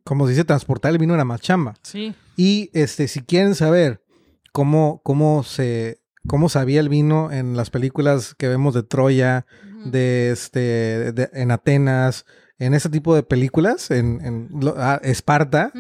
como 0.03 0.25
se 0.25 0.31
dice, 0.31 0.43
transportar 0.43 0.91
el 0.91 0.97
vino 0.97 1.13
era 1.13 1.25
más 1.25 1.39
chamba. 1.39 1.75
Sí. 1.83 2.15
Y 2.35 2.71
este, 2.73 3.07
si 3.07 3.21
quieren 3.21 3.53
saber 3.53 4.01
cómo, 4.51 5.01
cómo 5.03 5.43
se, 5.43 5.99
cómo 6.27 6.49
sabía 6.49 6.79
el 6.79 6.89
vino 6.89 7.31
en 7.31 7.55
las 7.57 7.69
películas 7.69 8.35
que 8.35 8.47
vemos 8.47 8.73
de 8.73 8.83
Troya, 8.83 9.45
de 9.85 10.31
este, 10.31 11.11
de- 11.11 11.29
en 11.33 11.51
Atenas, 11.51 12.25
en 12.57 12.73
ese 12.73 12.89
tipo 12.89 13.15
de 13.15 13.23
películas, 13.23 13.91
en, 13.91 14.21
en 14.23 14.49
lo- 14.61 14.75
ah, 14.77 14.99
Esparta, 15.03 15.71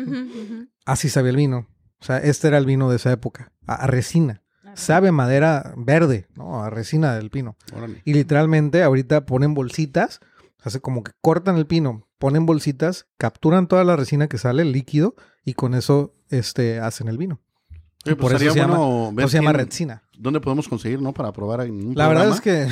así 0.85 1.09
sabía 1.09 1.31
el 1.31 1.37
vino. 1.37 1.67
O 2.01 2.05
sea, 2.05 2.17
este 2.17 2.49
era 2.49 2.57
el 2.57 2.65
vino 2.65 2.89
de 2.89 2.97
esa 2.97 3.11
época, 3.13 3.51
a, 3.65 3.75
a 3.75 3.87
resina. 3.87 4.41
Sabe 4.75 5.09
a 5.09 5.11
madera 5.11 5.73
verde, 5.77 6.27
¿no? 6.35 6.63
A 6.63 6.69
resina 6.71 7.15
del 7.15 7.29
pino. 7.29 7.55
Órale. 7.75 8.01
Y 8.05 8.13
literalmente 8.13 8.81
ahorita 8.83 9.25
ponen 9.25 9.53
bolsitas, 9.53 10.19
hace 10.63 10.79
como 10.81 11.03
que 11.03 11.11
cortan 11.21 11.57
el 11.57 11.67
pino, 11.67 12.07
ponen 12.17 12.45
bolsitas, 12.47 13.05
capturan 13.17 13.67
toda 13.67 13.83
la 13.83 13.95
resina 13.95 14.27
que 14.27 14.37
sale, 14.39 14.63
el 14.63 14.71
líquido, 14.71 15.15
y 15.45 15.53
con 15.53 15.75
eso 15.75 16.15
este, 16.29 16.79
hacen 16.79 17.07
el 17.07 17.17
vino. 17.19 17.39
Oye, 18.05 18.15
por 18.15 18.31
pues 18.31 18.41
eso 18.41 18.49
estaría 18.49 18.53
se 18.53 18.59
llama- 18.59 18.77
bueno 18.77 19.11
ver 19.13 19.23
Eso 19.25 19.31
se 19.31 19.37
llama 19.37 19.53
resina. 19.53 20.03
¿Dónde 20.17 20.39
podemos 20.41 20.67
conseguir, 20.67 21.01
no? 21.01 21.13
Para 21.13 21.31
probar 21.33 21.61
en 21.61 21.95
La 21.95 22.07
verdad 22.07 22.29
es 22.29 22.39
que 22.41 22.67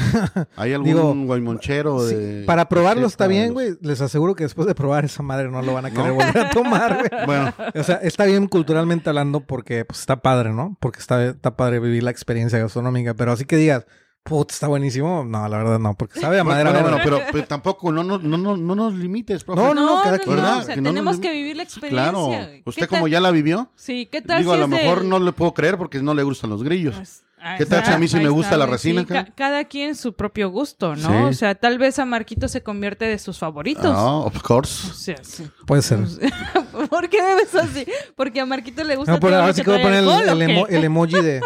¿Hay 0.55 0.73
algún 0.73 0.85
digo, 0.87 1.13
guaymonchero 1.25 2.07
sí, 2.07 2.15
de... 2.15 2.43
para 2.45 2.67
probarlo 2.69 3.07
está 3.07 3.27
bien, 3.27 3.45
los- 3.47 3.53
güey. 3.53 3.73
Les 3.81 3.99
aseguro 4.01 4.35
que 4.35 4.43
después 4.43 4.67
de 4.67 4.75
probar 4.75 5.05
esa 5.05 5.23
madre 5.23 5.49
no 5.49 5.61
lo 5.61 5.73
van 5.73 5.85
a 5.85 5.91
querer 5.91 6.07
¿No? 6.07 6.15
volver 6.15 6.37
a 6.37 6.49
tomar, 6.51 6.97
güey. 7.09 7.09
Bueno, 7.25 7.53
O 7.75 7.83
sea, 7.83 7.95
está 7.97 8.25
bien 8.25 8.47
culturalmente 8.47 9.09
hablando 9.09 9.39
porque 9.41 9.85
pues, 9.85 9.99
está 10.01 10.17
padre, 10.21 10.51
¿no? 10.53 10.77
Porque 10.79 10.99
está, 10.99 11.25
está 11.25 11.55
padre 11.57 11.79
vivir 11.79 12.03
la 12.03 12.11
experiencia 12.11 12.59
gastronómica. 12.59 13.13
Pero 13.15 13.31
así 13.31 13.45
que 13.45 13.55
digas, 13.55 13.85
put, 14.23 14.51
está 14.51 14.67
buenísimo. 14.67 15.23
No, 15.25 15.47
la 15.47 15.57
verdad 15.57 15.79
no, 15.79 15.93
porque 15.95 16.19
sabe 16.19 16.39
a 16.39 16.43
madera 16.43 16.71
bueno, 16.81 16.97
pero, 17.03 17.19
pero 17.31 17.45
tampoco, 17.45 17.91
no, 17.91 18.03
no, 18.03 18.17
no, 18.17 18.37
no, 18.37 18.55
no 18.57 18.75
nos 18.75 18.93
limites, 18.93 19.43
profe. 19.43 19.61
No, 19.61 19.73
No, 19.73 19.97
no, 19.97 20.01
cada 20.03 20.17
no, 20.17 20.23
quien. 20.23 20.35
¿Verdad? 20.35 20.57
o 20.57 20.61
sea, 20.63 20.75
Que 20.75 20.81
no 20.81 20.89
nos 20.89 20.93
tenemos 20.93 21.19
que 21.19 21.31
vivir 21.31 21.57
la 21.57 21.63
experiencia. 21.63 22.03
Claro. 22.11 22.25
güey. 22.27 22.63
¿Usted 22.65 22.81
¿Qué 22.83 22.87
como 22.87 23.07
ya 23.07 23.19
la 23.19 23.31
vivió? 23.31 23.69
Sí, 23.75 24.07
¿qué 24.11 24.21
tal 24.21 24.39
Digo, 24.39 24.53
si 24.53 24.57
a 24.57 24.67
lo 24.67 24.67
de- 24.67 24.83
mejor 24.83 25.03
no 25.03 25.19
le 25.19 25.31
puedo 25.33 25.53
creer 25.53 25.77
porque 25.77 26.01
no 26.01 26.13
le 26.13 26.23
gustan 26.23 26.49
los 26.49 26.63
grillos. 26.63 26.95
Pues, 26.95 27.23
¿Qué 27.57 27.65
tal 27.65 27.83
si 27.83 27.91
a 27.91 27.97
mí 27.97 28.07
sí 28.07 28.17
me 28.17 28.29
gusta 28.29 28.55
la 28.55 28.67
resina, 28.67 29.01
sí, 29.01 29.07
cara? 29.07 29.25
ca- 29.25 29.31
cada 29.35 29.63
quien 29.63 29.95
su 29.95 30.13
propio 30.13 30.51
gusto, 30.51 30.95
¿no? 30.95 31.09
Sí. 31.09 31.15
O 31.29 31.33
sea, 31.33 31.55
tal 31.55 31.79
vez 31.79 31.97
a 31.97 32.05
Marquito 32.05 32.47
se 32.47 32.61
convierte 32.61 33.05
de 33.05 33.17
sus 33.17 33.39
favoritos. 33.39 33.85
Ah, 33.97 34.17
of 34.17 34.37
O 34.37 34.41
course. 34.43 34.93
sea, 34.93 35.15
sí. 35.23 35.49
Puede 35.65 35.81
ser. 35.81 36.01
¿Por 36.91 37.09
qué 37.09 37.19
me 37.23 37.33
ves 37.33 37.55
así? 37.55 37.83
Porque 38.15 38.39
a 38.41 38.45
Marquito 38.45 38.83
le 38.83 38.95
gusta 38.95 39.13
No, 39.13 39.19
pero 39.19 39.37
ahora 39.37 39.53
sí 39.53 39.63
que 39.63 39.71
voy 39.71 39.79
a 39.79 39.83
poner 39.83 40.03
el, 40.03 40.09
alcohol, 40.09 40.29
el 40.29 40.49
¿o 40.51 40.53
emo- 40.53 40.67
qué? 40.67 40.75
el 40.77 40.83
emoji 40.83 41.21
de... 41.21 41.41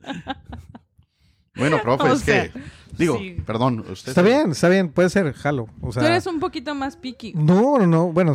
Bueno, 1.56 1.80
profe, 1.82 2.02
O 2.08 2.12
es 2.14 2.20
sea, 2.20 2.50
que... 2.52 2.60
Digo, 2.96 3.18
sí. 3.18 3.36
perdón. 3.44 3.84
Usted 3.90 4.10
Está 4.10 4.22
bien, 4.22 4.52
está 4.52 4.68
bien, 4.68 4.88
puede 4.90 5.10
ser, 5.10 5.32
jalo. 5.32 5.68
O 5.80 5.90
sea, 5.92 6.02
Tú 6.02 6.06
eres 6.08 6.26
un 6.26 6.38
poquito 6.38 6.74
más 6.76 6.96
picky. 6.96 7.32
No, 7.34 7.78
no, 7.78 7.86
no, 7.86 8.12
bueno, 8.12 8.34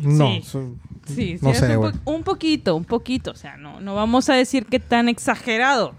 no. 0.00 0.26
Sí. 0.28 0.42
so- 0.44 0.74
Sí, 1.06 1.14
sí, 1.14 1.38
no 1.40 1.50
eres 1.50 1.60
sé, 1.60 1.76
un, 1.76 1.92
po- 1.92 2.10
un 2.12 2.22
poquito, 2.24 2.74
un 2.76 2.84
poquito. 2.84 3.30
O 3.30 3.36
sea, 3.36 3.56
no, 3.56 3.80
no 3.80 3.94
vamos 3.94 4.28
a 4.28 4.34
decir 4.34 4.66
que 4.66 4.80
tan 4.80 5.08
exagerado 5.08 5.94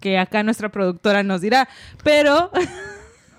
que 0.00 0.18
acá 0.18 0.42
nuestra 0.42 0.68
productora 0.70 1.22
nos 1.22 1.40
dirá. 1.40 1.68
Pero, 2.04 2.50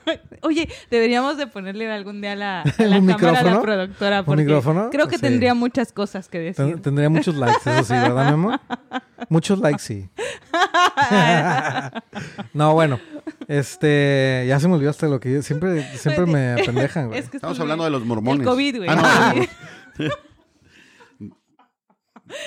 oye, 0.42 0.70
deberíamos 0.92 1.38
de 1.38 1.48
ponerle 1.48 1.92
algún 1.92 2.22
día 2.22 2.36
la, 2.36 2.62
a 2.78 2.84
la 2.84 2.98
¿Un 3.00 3.08
cámara 3.13 3.39
a 3.39 3.44
la 3.44 3.62
productora. 3.62 4.20
¿Un 4.20 4.26
Porque 4.26 4.44
micrófono? 4.44 4.89
creo 4.92 5.08
que 5.08 5.16
Sí. 5.16 5.22
tendría 5.22 5.54
muchas 5.54 5.92
cosas 5.92 6.28
que 6.30 6.39
decir. 6.39 6.66
Ten- 6.66 6.82
Tendría 6.82 7.10
muchos 7.10 7.36
likes, 7.36 7.60
eso 7.70 7.84
sí, 7.84 7.94
¿verdad, 7.94 8.26
mi 8.28 8.34
amor? 8.34 8.60
Muchos 9.30 9.60
likes, 9.60 9.80
sí. 9.82 10.10
no, 12.54 12.74
bueno, 12.74 13.00
este, 13.48 14.46
ya 14.48 14.60
se 14.60 14.68
me 14.68 14.76
olvidó 14.76 14.89
hasta 14.89 15.08
lo 15.08 15.20
que 15.20 15.32
yo, 15.34 15.42
siempre, 15.42 15.84
siempre 15.98 16.26
me 16.26 16.54
apendejan, 16.62 17.08
güey. 17.08 17.20
Es 17.20 17.30
que 17.30 17.38
Estamos 17.38 17.60
hablando 17.60 17.84
de 17.86 17.89
los 17.89 18.06
mormones. 18.06 18.42
El 18.42 18.46
COVID, 18.46 18.78
güey. 18.78 18.89
Ah, 18.92 19.34
no. 19.98 20.06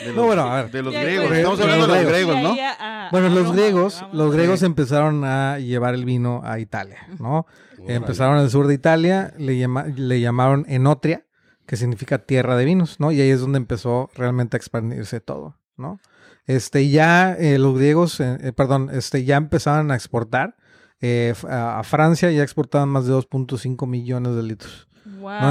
De 0.01 0.07
los, 0.09 0.16
No, 0.16 0.25
bueno, 0.27 0.42
a 0.42 0.62
ver. 0.62 0.70
De 0.70 0.83
los 0.83 0.92
Ya, 0.92 1.03
griegos. 1.03 1.31
Estamos 1.33 1.61
hablando 1.61 1.87
de 1.88 2.03
los 2.03 2.12
griegos, 2.12 2.42
¿no? 2.42 2.57
a- 2.79 3.09
Bueno, 3.11 3.27
a 3.27 3.31
los 3.31 3.44
Roma, 3.44 3.55
griegos, 3.57 4.01
vamos. 4.01 4.16
los 4.16 4.33
griegos 4.35 4.61
Sí. 4.61 4.66
empezaron 4.66 5.25
a 5.25 5.59
llevar 5.59 5.94
el 5.94 6.05
vino 6.05 6.40
a 6.44 6.59
Italia, 6.59 7.07
¿no? 7.18 7.46
Empezaron 7.87 8.37
al 8.38 8.51
sur 8.51 8.66
de 8.66 8.75
Italia, 8.75 9.33
le, 9.38 9.57
llama- 9.59 9.85
le 9.87 10.20
llamaron 10.20 10.64
Enotria, 10.68 11.25
que 11.66 11.77
significa 11.77 12.18
tierra 12.18 12.57
de 12.57 12.64
vinos, 12.64 12.99
¿no? 13.01 13.12
Y 13.12 13.20
ahí 13.20 13.31
es 13.31 13.40
donde 13.40 13.59
empezó 13.59 14.11
realmente 14.14 14.57
a 14.57 14.59
expandirse 14.59 15.20
todo, 15.20 15.57
¿no? 15.77 16.01
Este, 16.46 16.88
ya 16.88 17.33
eh, 17.38 17.59
los 17.59 17.77
griegos, 17.77 18.20
eh, 18.20 18.38
eh, 18.40 18.53
perdón, 18.53 18.88
este, 18.92 19.25
ya 19.25 19.37
empezaban 19.37 19.90
a 19.90 19.94
exportar 19.96 20.57
eh, 21.01 21.35
a 21.49 21.83
Francia, 21.85 22.31
ya 22.31 22.42
exportaban 22.42 22.88
más 22.88 23.07
de 23.07 23.12
2.5 23.12 23.87
millones 23.87 24.35
de 24.37 24.42
litros, 24.42 24.88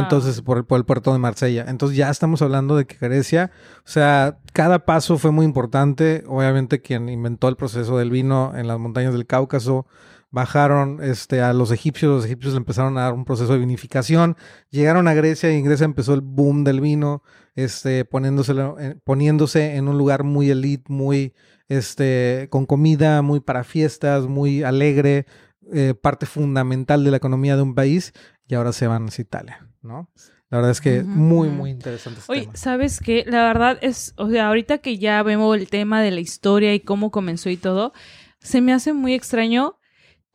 Entonces, 0.01 0.41
por 0.41 0.57
el, 0.57 0.65
puerto 0.65 1.13
de 1.13 1.19
Marsella. 1.19 1.65
Entonces, 1.67 1.97
ya 1.97 2.09
estamos 2.09 2.41
hablando 2.41 2.75
de 2.75 2.85
que 2.85 2.97
Grecia, 2.99 3.51
o 3.79 3.87
sea, 3.89 4.39
cada 4.53 4.85
paso 4.85 5.17
fue 5.17 5.31
muy 5.31 5.45
importante. 5.45 6.23
Obviamente, 6.27 6.81
quien 6.81 7.09
inventó 7.09 7.47
el 7.47 7.55
proceso 7.55 7.97
del 7.97 8.09
vino 8.09 8.53
en 8.55 8.67
las 8.67 8.79
montañas 8.79 9.13
del 9.13 9.25
Cáucaso, 9.25 9.85
bajaron 10.31 10.99
este, 11.01 11.41
a 11.41 11.53
los 11.53 11.71
egipcios, 11.71 12.13
los 12.13 12.25
egipcios 12.25 12.53
le 12.53 12.57
empezaron 12.57 12.97
a 12.97 13.03
dar 13.03 13.13
un 13.13 13.23
proceso 13.23 13.53
de 13.53 13.59
vinificación, 13.59 14.35
llegaron 14.69 15.07
a 15.07 15.13
Grecia 15.13 15.49
y 15.49 15.57
en 15.57 15.63
Grecia 15.63 15.85
empezó 15.85 16.13
el 16.13 16.19
boom 16.19 16.65
del 16.65 16.81
vino, 16.81 17.23
este, 17.55 18.05
poniéndoselo- 18.05 18.75
eh, 18.77 18.97
poniéndose 19.05 19.77
en 19.77 19.87
un 19.87 19.97
lugar 19.97 20.23
muy 20.23 20.49
elite, 20.49 20.91
muy, 20.91 21.33
este, 21.69 22.49
con 22.51 22.65
comida, 22.65 23.21
muy 23.21 23.39
para 23.39 23.63
fiestas, 23.63 24.27
muy 24.27 24.61
alegre, 24.63 25.25
eh, 25.73 25.93
parte 25.99 26.25
fundamental 26.25 27.03
de 27.03 27.11
la 27.11 27.17
economía 27.17 27.55
de 27.55 27.61
un 27.61 27.75
país, 27.75 28.13
y 28.47 28.55
ahora 28.55 28.71
se 28.73 28.87
van 28.87 29.07
hacia 29.07 29.23
Italia, 29.23 29.67
¿no? 29.81 30.09
La 30.49 30.57
verdad 30.59 30.71
es 30.71 30.79
que 30.81 31.03
muy, 31.03 31.49
muy 31.49 31.71
interesante 31.71 32.19
este 32.19 32.31
Oye, 32.31 32.41
tema. 32.43 32.55
¿sabes 32.55 32.99
qué? 32.99 33.25
La 33.27 33.47
verdad 33.47 33.79
es, 33.81 34.13
o 34.17 34.29
sea, 34.29 34.47
ahorita 34.47 34.77
que 34.77 34.97
ya 34.99 35.21
vemos 35.23 35.57
el 35.57 35.67
tema 35.69 36.01
de 36.01 36.11
la 36.11 36.19
historia 36.19 36.73
y 36.75 36.79
cómo 36.79 37.09
comenzó 37.09 37.49
y 37.49 37.57
todo, 37.57 37.93
se 38.39 38.61
me 38.61 38.71
hace 38.71 38.93
muy 38.93 39.13
extraño 39.15 39.79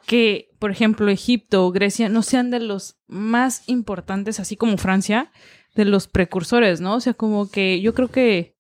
que, 0.07 0.51
por 0.59 0.73
ejemplo, 0.73 1.09
Egipto 1.11 1.65
o 1.65 1.71
Grecia 1.71 2.09
no 2.09 2.23
sean 2.23 2.51
de 2.51 2.59
los 2.59 2.97
más 3.07 3.63
importantes, 3.69 4.41
así 4.41 4.57
como 4.57 4.77
Francia, 4.79 5.31
de 5.77 5.85
los 5.85 6.09
precursores, 6.09 6.81
¿no? 6.81 6.97
O 6.97 7.01
sea, 7.01 7.15
como 7.15 7.49
que 7.49 7.81
yo 7.81 7.95
creo 7.95 8.09
que 8.09 8.57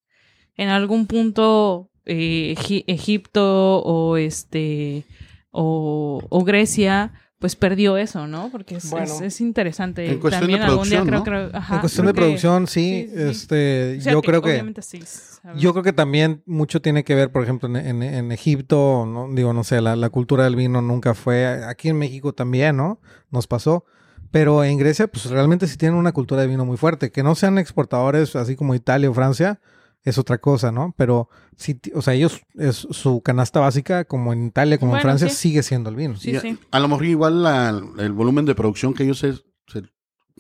en 0.57 0.69
algún 0.69 1.07
punto 1.09 1.91
eh, 2.07 2.55
Egi- 2.57 2.85
Egipto 2.87 3.79
o 3.83 4.17
este 4.17 5.05
o, 5.51 6.23
o 6.29 6.45
Grecia 6.45 7.13
pues 7.39 7.57
perdió 7.57 7.97
eso, 7.97 8.27
¿no? 8.27 8.51
Porque 8.53 8.77
es, 8.77 8.91
Bueno. 8.91 9.07
es- 9.07 9.21
es 9.23 9.41
interesante. 9.41 10.05
En 10.13 10.19
cuestión 10.21 10.47
de 10.47 10.59
También 10.59 10.63
algún 10.63 10.85
día 10.91 11.01
creo, 11.03 11.23
producción, 11.25 11.49
creo- 11.49 11.59
ajá, 11.59 11.75
en 11.77 11.81
cuestión 11.81 12.07
de 12.07 12.13
que- 12.13 12.21
producción, 12.21 12.67
sí, 12.67 13.09
sí, 13.09 13.17
sí. 13.17 13.23
este, 13.31 13.97
o 13.99 14.01
sea, 14.03 14.13
yo 14.13 14.21
creo 14.21 14.43
que 14.43 14.51
obviamente 14.51 14.83
sí, 14.83 15.01
¿sabes? 15.07 15.59
Yo 15.59 15.73
creo 15.73 15.83
que 15.83 15.95
también 15.95 16.43
mucho 16.45 16.83
tiene 16.83 17.03
que 17.03 17.15
ver, 17.15 17.33
por 17.33 17.43
ejemplo, 17.43 17.67
en, 17.71 17.77
en- 17.77 18.03
en 18.03 18.31
Egipto, 18.31 19.07
¿no? 19.07 19.27
digo, 19.35 19.55
no 19.55 19.65
sé, 19.65 19.81
la, 19.81 19.97
la 19.97 20.11
cultura 20.11 20.45
del 20.45 20.55
vino 20.55 20.83
nunca 20.83 21.15
fue, 21.15 21.47
aquí 21.65 21.89
en 21.89 21.97
México 21.99 22.35
también, 22.35 22.77
¿no? 22.77 23.01
Nos 23.31 23.47
pasó. 23.47 23.87
Pero 24.31 24.63
en 24.63 24.77
Grecia, 24.77 25.07
pues 25.09 25.25
realmente 25.31 25.67
sí 25.67 25.79
tienen 25.79 25.99
una 25.99 26.13
cultura 26.13 26.43
de 26.43 26.47
vino 26.47 26.67
muy 26.67 26.77
fuerte. 26.77 27.11
Que 27.11 27.23
no 27.23 27.35
sean 27.35 27.57
exportadores 27.59 28.37
así 28.37 28.55
como 28.55 28.75
Italia 28.75 29.09
o 29.11 29.15
Francia, 29.15 29.61
es 30.03 30.19
otra 30.19 30.39
cosa, 30.39 30.73
¿no? 30.73 30.95
Pero 30.97 31.29
sí, 31.57 31.81
o 31.95 32.03
sea, 32.03 32.15
ellos, 32.15 32.41
es 32.55 32.77
su 32.91 33.21
canasta 33.23 33.61
básica, 33.61 34.05
como 34.05 34.33
en 34.33 34.47
Italia, 34.47 34.79
como 34.79 34.97
en 34.97 35.03
Francia, 35.03 35.29
sí. 35.29 35.35
sigue 35.37 35.63
siendo 35.63 35.91
el 35.91 35.97
vino. 35.97 36.17
Sí, 36.17 36.31
Y 36.33 36.37
a, 36.37 36.41
sí. 36.41 36.59
a 36.71 36.81
lo 36.81 36.89
mejor 36.89 37.05
igual 37.05 37.43
la- 37.43 37.83
el 37.99 38.13
volumen 38.13 38.45
de 38.47 38.55
producción 38.55 38.95
que 38.95 39.03
ellos 39.05 39.19
se, 39.19 39.35
se, 39.67 39.83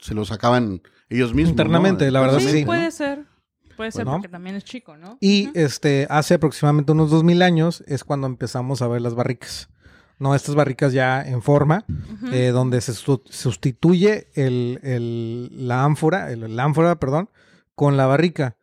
se 0.00 0.14
lo 0.14 0.24
sacaban 0.24 0.80
ellos 1.08 1.34
mismos. 1.34 1.50
Internamente, 1.50 2.06
¿no? 2.06 2.10
la 2.12 2.20
verdad 2.20 2.38
Sí, 2.40 2.48
sí. 2.50 2.64
puede 2.64 2.90
ser. 2.90 3.26
Puede 3.76 3.92
ser 3.92 4.04
porque 4.04 4.28
también 4.28 4.56
es 4.56 4.64
chico, 4.64 4.96
¿no? 4.98 5.16
Y 5.22 5.48
este, 5.54 6.06
hace 6.10 6.34
aproximadamente 6.34 6.92
unos 6.92 7.10
2000 7.10 7.40
años 7.40 7.82
es 7.86 8.04
cuando 8.04 8.26
empezamos 8.26 8.82
a 8.82 8.88
ver 8.88 9.00
las 9.00 9.14
barricas. 9.14 9.70
No, 10.18 10.34
estas 10.34 10.54
barricas 10.54 10.92
ya 10.92 11.22
en 11.22 11.40
forma, 11.40 11.86
eh, 12.30 12.48
donde 12.48 12.82
se 12.82 12.92
su- 12.92 13.22
sustituye 13.30 14.28
el, 14.34 14.80
el- 14.82 15.66
la 15.66 15.82
ánfora, 15.84 16.30
el, 16.30 16.42
el 16.42 16.60
ánfora, 16.60 16.96
perdón, 17.00 17.30
con 17.80 17.96
la 17.96 18.04
barrica. 18.04 18.58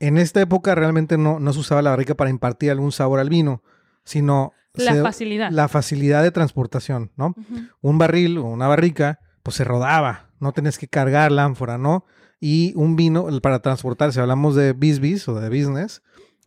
En 0.00 0.16
esta 0.16 0.40
época 0.40 0.74
realmente 0.74 1.18
no, 1.18 1.38
no 1.38 1.52
se 1.52 1.58
usaba 1.58 1.82
la 1.82 1.90
barrica 1.90 2.14
para 2.14 2.30
impartir 2.30 2.70
algún 2.70 2.92
sabor 2.92 3.20
al 3.20 3.28
vino, 3.28 3.62
sino 4.04 4.52
La 4.72 4.92
se- 4.94 5.02
facilidad. 5.02 5.50
la 5.50 5.68
facilidad 5.68 6.22
de 6.22 6.30
transportación, 6.30 7.10
¿no? 7.16 7.34
Un 7.82 7.98
barril 7.98 8.38
o 8.38 8.44
una 8.44 8.66
barrica, 8.66 9.18
pues 9.42 9.56
se 9.56 9.64
rodaba, 9.64 10.30
no 10.40 10.52
tenés 10.52 10.78
que 10.78 10.88
cargar 10.88 11.30
la 11.30 11.44
ánfora, 11.44 11.76
¿no? 11.76 12.06
Y 12.40 12.72
un 12.74 12.96
vino, 12.96 13.26
para 13.42 13.60
transportarse, 13.60 14.18
hablamos 14.18 14.54
de 14.54 14.72
bis 14.72 15.28
o 15.28 15.34
de 15.38 15.48
business, 15.50 16.00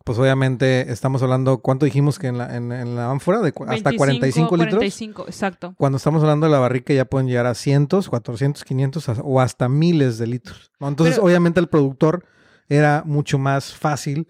pues 0.08 0.18
obviamente 0.18 0.90
estamos 0.90 1.22
hablando, 1.22 1.58
¿cuánto 1.58 1.84
dijimos 1.84 2.18
que 2.18 2.26
en 2.28 2.38
la, 2.38 2.56
en, 2.56 2.72
en 2.72 2.96
la 2.96 3.10
ánfora? 3.10 3.40
De, 3.40 3.52
hasta 3.68 3.92
45 3.92 4.56
litros. 4.56 4.74
45, 4.78 5.24
exacto. 5.26 5.74
Cuando 5.76 5.96
estamos 5.98 6.22
hablando 6.22 6.46
de 6.46 6.52
la 6.52 6.58
barrica 6.58 6.94
ya 6.94 7.04
pueden 7.04 7.28
llegar 7.28 7.44
a 7.46 7.54
cientos, 7.54 8.08
400, 8.08 8.64
500 8.64 9.08
as- 9.10 9.20
o 9.22 9.40
hasta 9.40 9.68
miles 9.68 10.16
de 10.18 10.26
litros. 10.26 10.72
¿no? 10.80 10.88
Entonces, 10.88 11.16
Pero- 11.16 11.26
obviamente, 11.26 11.60
el 11.60 11.68
productor 11.68 12.24
era 12.68 13.02
mucho 13.04 13.38
más 13.38 13.74
fácil 13.74 14.26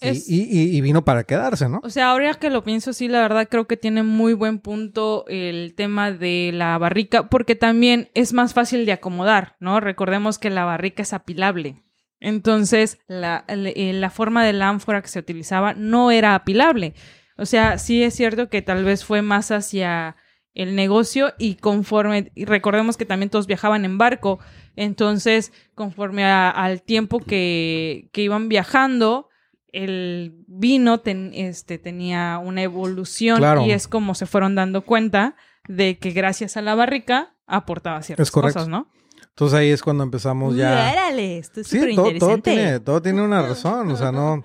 Es- 0.00 0.28
y- 0.28 0.42
y- 0.42 0.76
y 0.76 0.80
vino 0.82 1.04
para 1.04 1.24
quedarse, 1.24 1.68
¿no? 1.70 1.80
O 1.82 1.88
sea, 1.88 2.10
ahora 2.10 2.34
que 2.34 2.50
lo 2.50 2.62
pienso, 2.62 2.92
sí, 2.92 3.08
la 3.08 3.20
verdad 3.22 3.48
creo 3.50 3.66
que 3.66 3.78
tiene 3.78 4.02
muy 4.02 4.34
buen 4.34 4.58
punto 4.58 5.24
el 5.26 5.74
tema 5.74 6.12
de 6.12 6.50
la 6.52 6.76
barrica, 6.76 7.28
porque 7.30 7.54
también 7.56 8.10
es 8.14 8.32
más 8.34 8.52
fácil 8.52 8.84
de 8.84 8.92
acomodar, 8.92 9.56
¿no? 9.58 9.80
Recordemos 9.80 10.38
que 10.38 10.50
la 10.50 10.64
barrica 10.66 11.02
es 11.02 11.12
apilable. 11.14 11.82
Entonces, 12.26 12.98
la, 13.06 13.44
eh, 13.46 13.92
la 13.92 14.10
forma 14.10 14.44
de 14.44 14.52
la 14.52 14.68
ánfora 14.68 15.00
que 15.00 15.06
se 15.06 15.20
utilizaba 15.20 15.74
no 15.74 16.10
era 16.10 16.34
apilable. 16.34 16.92
O 17.38 17.46
sea, 17.46 17.78
sí 17.78 18.02
es 18.02 18.14
cierto 18.14 18.48
que 18.48 18.62
tal 18.62 18.84
vez 18.84 19.04
fue 19.04 19.22
más 19.22 19.52
hacia 19.52 20.16
el 20.52 20.74
negocio 20.74 21.34
y 21.38 21.54
conforme, 21.54 22.32
y 22.34 22.44
recordemos 22.46 22.96
que 22.96 23.04
también 23.04 23.30
todos 23.30 23.46
viajaban 23.46 23.84
en 23.84 23.96
barco, 23.96 24.40
entonces 24.74 25.52
conforme 25.76 26.24
a- 26.24 26.50
al 26.50 26.82
tiempo 26.82 27.20
que, 27.20 28.08
que 28.12 28.22
iban 28.22 28.48
viajando, 28.48 29.28
el 29.70 30.32
vino 30.48 30.98
ten- 30.98 31.30
este, 31.32 31.78
tenía 31.78 32.38
una 32.42 32.62
evolución 32.62 33.36
Claro. 33.38 33.64
y 33.66 33.70
es 33.70 33.86
como 33.86 34.14
se 34.16 34.26
fueron 34.26 34.56
dando 34.56 34.80
cuenta 34.82 35.36
de 35.68 35.98
que 35.98 36.10
gracias 36.10 36.56
a 36.56 36.62
la 36.62 36.74
barrica 36.74 37.34
aportaba 37.46 38.02
ciertas 38.02 38.30
cosas, 38.32 38.66
¿no? 38.68 38.88
Entonces 39.36 39.58
ahí 39.58 39.68
es 39.68 39.82
cuando 39.82 40.02
empezamos 40.02 40.56
ya... 40.56 40.92
Órale, 40.92 41.36
esto 41.36 41.60
es 41.60 41.66
Sí, 41.66 41.78
súper 41.78 41.94
todo, 41.94 42.10
todo 42.18 42.38
tiene, 42.38 42.80
todo 42.80 43.02
tiene 43.02 43.20
una 43.20 43.42
razón, 43.42 43.90
o 43.90 43.96
sea, 43.96 44.10
no... 44.10 44.42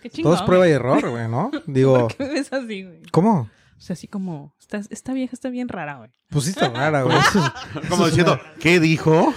Qué 0.00 0.08
Todo 0.08 0.16
chingón, 0.16 0.34
es 0.36 0.42
prueba 0.42 0.66
y 0.68 0.70
error, 0.70 1.06
güey, 1.10 1.28
¿no? 1.28 1.50
Digo, 1.66 2.08
¿Por 2.08 2.16
qué 2.16 2.24
ves 2.28 2.50
así, 2.50 2.82
güey? 2.84 3.02
¿cómo? 3.10 3.50
O 3.76 3.80
sea, 3.84 3.92
así 3.92 4.08
como, 4.08 4.54
esta, 4.58 4.80
esta 4.88 5.12
vieja 5.12 5.34
está 5.34 5.50
bien 5.50 5.68
rara, 5.68 5.98
güey. 5.98 6.10
Pues 6.30 6.44
sí 6.46 6.50
está 6.52 6.70
rara, 6.70 7.02
güey. 7.02 7.14
Eso 7.28 7.44
es- 7.44 7.88
Como 7.90 8.06
diciendo, 8.06 8.40
¿qué 8.58 8.80
dijo? 8.80 9.34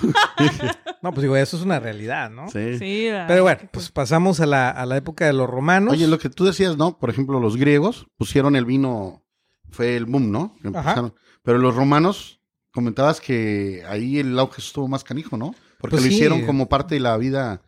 no, 1.01 1.12
pues 1.12 1.23
digo, 1.23 1.36
eso 1.36 1.58
es 1.58 1.63
una 1.63 1.81
realidad, 1.81 2.29
¿no? 2.29 2.47
Sí. 2.49 2.77
Sí, 2.79 3.10
Pero 3.27 3.43
bueno, 3.43 3.60
pues 3.71 3.91
pasamos 3.91 4.39
a 4.39 4.45
la, 4.45 4.69
a 4.69 4.86
la 4.86 4.95
época 4.95 5.25
de 5.25 5.34
los 5.34 5.49
romanos. 5.49 5.91
Oye, 5.93 6.08
lo 6.08 6.19
que 6.19 6.29
tú 6.29 6.45
decías, 6.45 6.77
¿no? 6.77 6.97
Por 6.97 7.10
ejemplo, 7.10 7.41
los 7.41 7.58
griegos 7.58 8.08
pusieron 8.15 8.55
el 8.55 8.63
vino, 8.63 9.25
fue 9.71 9.97
el 9.97 10.05
boom, 10.05 10.31
¿no? 10.31 10.55
Empezaron. 10.63 11.13
Pero 11.43 11.58
los 11.58 11.75
romanos, 11.75 12.39
comentabas 12.75 13.19
que 13.19 13.83
ahí 13.89 14.19
el 14.19 14.38
auge 14.38 14.61
estuvo 14.61 14.88
más 14.88 15.03
canijo, 15.03 15.35
¿no? 15.38 15.55
Porque 15.79 15.95
Pues 15.95 16.03
lo 16.03 16.09
sí. 16.09 16.13
hicieron 16.13 16.45
como 16.45 16.69
parte 16.69 16.93
de 16.95 17.01
la 17.01 17.17
vida. 17.17 17.61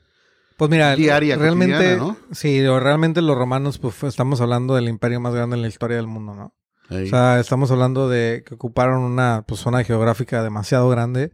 Pues 0.58 0.70
mira, 0.70 0.96
diaria, 0.96 1.36
realmente, 1.38 1.98
¿no? 1.98 2.18
sí, 2.32 2.64
realmente 2.66 3.22
los 3.22 3.36
romanos, 3.38 3.78
pues 3.80 4.04
estamos 4.04 4.42
hablando 4.42 4.76
del 4.76 4.90
imperio 4.90 5.20
más 5.20 5.34
grande 5.34 5.56
en 5.56 5.62
la 5.64 5.68
historia 5.68 5.98
del 5.98 6.08
mundo, 6.08 6.36
¿no? 6.36 6.54
Ahí. 6.90 7.06
O 7.06 7.10
sea, 7.10 7.40
estamos 7.40 7.70
hablando 7.72 8.08
de 8.10 8.44
que 8.46 8.56
ocuparon 8.56 9.04
una 9.04 9.44
pues, 9.48 9.60
zona 9.60 9.84
geográfica 9.84 10.42
demasiado 10.44 10.90
grande. 10.90 11.32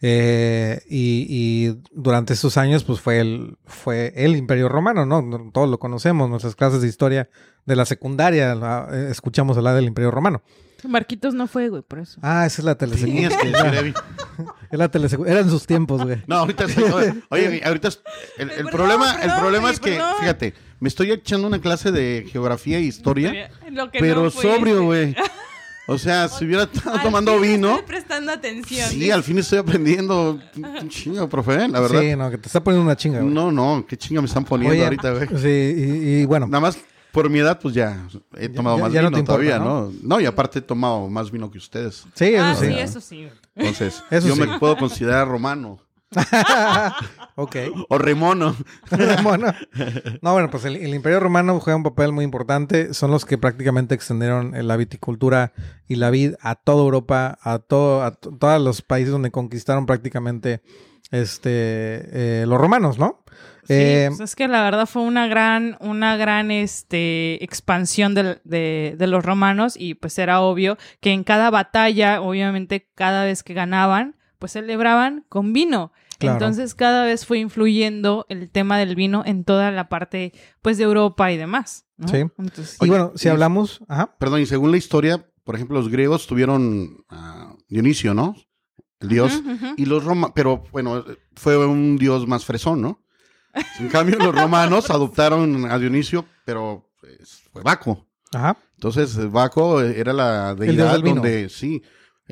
eh, 0.00 0.80
y, 0.88 1.26
y 1.30 1.80
durante 1.92 2.32
esos 2.34 2.56
años, 2.56 2.84
pues 2.84 3.00
fue 3.00 3.20
el, 3.20 3.56
fue 3.64 4.12
el 4.16 4.36
imperio 4.36 4.68
romano, 4.68 5.06
¿no? 5.06 5.50
Todos 5.52 5.68
lo 5.70 5.78
conocemos, 5.78 6.28
nuestras 6.28 6.56
clases 6.56 6.82
de 6.82 6.88
historia 6.88 7.28
de 7.64 7.76
la 7.76 7.84
secundaria, 7.86 8.54
la- 8.54 8.88
eh, 8.92 9.08
escuchamos 9.10 9.56
hablar 9.56 9.74
del 9.76 9.84
imperio 9.86 10.10
romano. 10.10 10.42
Marquitos 10.88 11.34
no 11.34 11.46
fue, 11.46 11.68
güey, 11.68 11.82
por 11.82 11.98
eso. 12.00 12.18
Ah, 12.22 12.46
esa 12.46 12.60
es 12.62 12.64
la 12.64 12.74
decir, 12.74 13.74
Evi. 13.74 13.94
Es 14.70 14.78
la 14.78 14.90
telesecu- 14.90 15.26
Era 15.28 15.40
en 15.40 15.50
sus 15.50 15.66
tiempos, 15.66 16.02
güey. 16.02 16.22
No, 16.26 16.36
ahorita 16.36 16.66
sí. 16.68 16.82
Oye, 16.82 17.14
oye, 17.28 17.62
ahorita 17.64 17.88
es- 17.88 18.00
el, 18.38 18.50
el 18.50 18.56
Perdón, 18.56 18.72
problema, 18.72 19.12
el 19.22 19.32
problema 19.38 19.70
es 19.70 19.78
que, 19.78 19.92
perdón. 19.92 20.14
fíjate, 20.20 20.54
me 20.80 20.88
estoy 20.88 21.12
echando 21.12 21.46
una 21.46 21.60
clase 21.60 21.92
de 21.92 22.26
geografía 22.30 22.78
e 22.78 22.82
historia, 22.82 23.50
Lo 23.70 23.90
que 23.90 24.00
pero 24.00 24.24
no 24.24 24.30
sobrio, 24.30 24.84
güey. 24.84 25.14
O 25.86 25.98
sea, 25.98 26.28
si 26.30 26.46
hubiera 26.46 26.62
estado 26.62 26.96
Al 26.96 27.02
tomando 27.02 27.32
fin 27.34 27.42
vino, 27.42 27.68
Estoy 27.72 27.86
prestando 27.86 28.32
atención. 28.32 28.88
sí, 28.88 29.10
al 29.10 29.22
fin 29.22 29.36
estoy 29.36 29.58
aprendiendo. 29.58 30.40
Un 30.56 30.88
chingo, 30.88 31.28
profe, 31.28 31.68
la 31.68 31.78
verdad. 31.78 32.00
Sí, 32.00 32.16
no, 32.16 32.30
que 32.30 32.38
te 32.38 32.46
está 32.46 32.64
poniendo 32.64 32.86
una 32.86 32.96
chinga, 32.96 33.20
güey. 33.20 33.30
No, 33.30 33.52
no, 33.52 33.84
qué 33.86 33.94
chinga 33.98 34.22
me 34.22 34.26
están 34.26 34.46
poniendo 34.46 34.72
Oye, 34.72 34.82
ahorita, 34.82 35.10
güey. 35.12 35.28
Sí, 35.38 35.46
y, 35.46 36.20
y 36.22 36.24
bueno, 36.24 36.46
Nada 36.46 36.60
más 36.62 36.78
por 37.14 37.30
mi 37.30 37.38
edad, 37.38 37.58
pues 37.62 37.72
ya 37.74 38.06
he 38.36 38.48
tomado 38.50 38.76
ya- 38.76 38.82
más 38.82 38.92
ya 38.92 39.00
no 39.02 39.08
vino 39.08 39.18
importa, 39.20 39.42
todavía, 39.42 39.58
¿no? 39.58 39.86
¿no? 39.86 39.92
¿no? 40.02 40.20
y 40.20 40.26
aparte 40.26 40.58
he 40.58 40.62
tomado 40.62 41.08
más 41.08 41.30
vino 41.30 41.50
que 41.50 41.56
ustedes. 41.58 42.04
sí, 42.14 42.24
eso 42.34 42.44
Ah, 42.44 42.54
sí. 42.54 42.66
sí, 42.66 42.74
eso 42.78 43.00
sí. 43.00 43.28
Entonces, 43.54 44.02
Eso 44.10 44.28
yo 44.28 44.34
sí. 44.34 44.40
me 44.42 44.58
puedo 44.58 44.76
considerar 44.76 45.26
romano 45.28 45.78
ok. 47.36 47.56
o 47.88 47.98
remono. 47.98 48.54
Bueno, 49.22 49.52
no, 50.22 50.32
bueno, 50.32 50.50
pues 50.50 50.64
el, 50.64 50.76
el 50.76 50.94
Imperio 50.94 51.18
Romano 51.20 51.58
juega 51.60 51.76
un 51.76 51.82
papel 51.82 52.12
muy 52.12 52.24
importante. 52.24 52.94
Son 52.94 53.10
los 53.10 53.24
que 53.24 53.38
prácticamente 53.38 53.94
extendieron 53.94 54.54
eh, 54.54 54.62
la 54.62 54.76
viticultura 54.76 55.52
y 55.88 55.96
la 55.96 56.10
vid 56.10 56.34
a 56.40 56.54
toda 56.56 56.82
Europa, 56.82 57.38
a 57.42 57.58
todo, 57.58 58.02
a 58.04 58.12
to- 58.12 58.30
todos 58.38 58.60
los 58.60 58.82
países 58.82 59.10
donde 59.12 59.30
conquistaron 59.30 59.86
prácticamente 59.86 60.62
este 61.10 61.40
eh, 62.42 62.44
los 62.46 62.60
romanos, 62.60 62.98
¿no? 62.98 63.24
Sí, 63.66 63.72
Eh, 63.74 64.06
pues 64.08 64.20
es 64.20 64.36
que 64.36 64.46
la 64.48 64.62
verdad 64.62 64.86
fue 64.86 65.02
una 65.02 65.26
gran, 65.26 65.76
una 65.80 66.16
gran 66.16 66.50
este, 66.50 67.42
expansión 67.42 68.14
de, 68.14 68.40
de 68.44 69.06
los 69.06 69.24
romanos 69.24 69.74
y 69.78 69.94
pues 69.94 70.18
era 70.18 70.40
obvio 70.40 70.76
que 71.00 71.12
en 71.12 71.24
cada 71.24 71.50
batalla, 71.50 72.20
obviamente 72.20 72.90
cada 72.94 73.24
vez 73.24 73.42
que 73.42 73.54
ganaban, 73.54 74.16
pues 74.38 74.52
celebraban 74.52 75.24
con 75.28 75.52
vino. 75.52 75.92
Claro. 76.18 76.34
Entonces 76.36 76.74
cada 76.74 77.04
vez 77.04 77.26
fue 77.26 77.38
influyendo 77.38 78.26
el 78.28 78.50
tema 78.50 78.78
del 78.78 78.94
vino 78.94 79.22
en 79.26 79.44
toda 79.44 79.70
la 79.70 79.88
parte 79.88 80.32
pues 80.62 80.78
de 80.78 80.84
Europa 80.84 81.32
y 81.32 81.36
demás. 81.36 81.86
¿no? 81.96 82.08
Sí. 82.08 82.18
Entonces, 82.38 82.76
y 82.80 82.88
bueno, 82.88 83.12
si 83.16 83.28
y- 83.28 83.30
hablamos, 83.30 83.80
ajá, 83.88 84.14
Perdón, 84.18 84.40
y 84.40 84.46
según 84.46 84.70
la 84.70 84.76
historia, 84.76 85.26
por 85.42 85.54
ejemplo, 85.56 85.76
los 85.78 85.88
griegos 85.88 86.26
tuvieron 86.26 87.04
a 87.08 87.54
Dionisio, 87.68 88.14
¿no? 88.14 88.34
El 89.00 89.08
dios. 89.08 89.42
Y 89.76 89.84
los 89.86 90.04
romanos, 90.04 90.32
pero 90.34 90.62
bueno, 90.72 91.04
fue 91.36 91.58
un 91.66 91.98
dios 91.98 92.26
más 92.26 92.44
fresón, 92.46 92.80
¿no? 92.80 93.03
En 93.80 93.88
cambio, 93.88 94.18
los 94.18 94.34
romanos 94.34 94.90
adoptaron 94.90 95.70
a 95.70 95.78
Dionisio, 95.78 96.24
pero 96.44 96.90
pues, 97.00 97.42
fue 97.52 97.62
Baco. 97.62 98.06
ajá, 98.32 98.56
Entonces, 98.74 99.30
Baco 99.30 99.80
era 99.80 100.12
la 100.12 100.54
deidad 100.54 100.92
del 100.92 101.02
vino. 101.02 101.16
donde 101.16 101.48
sí, 101.48 101.82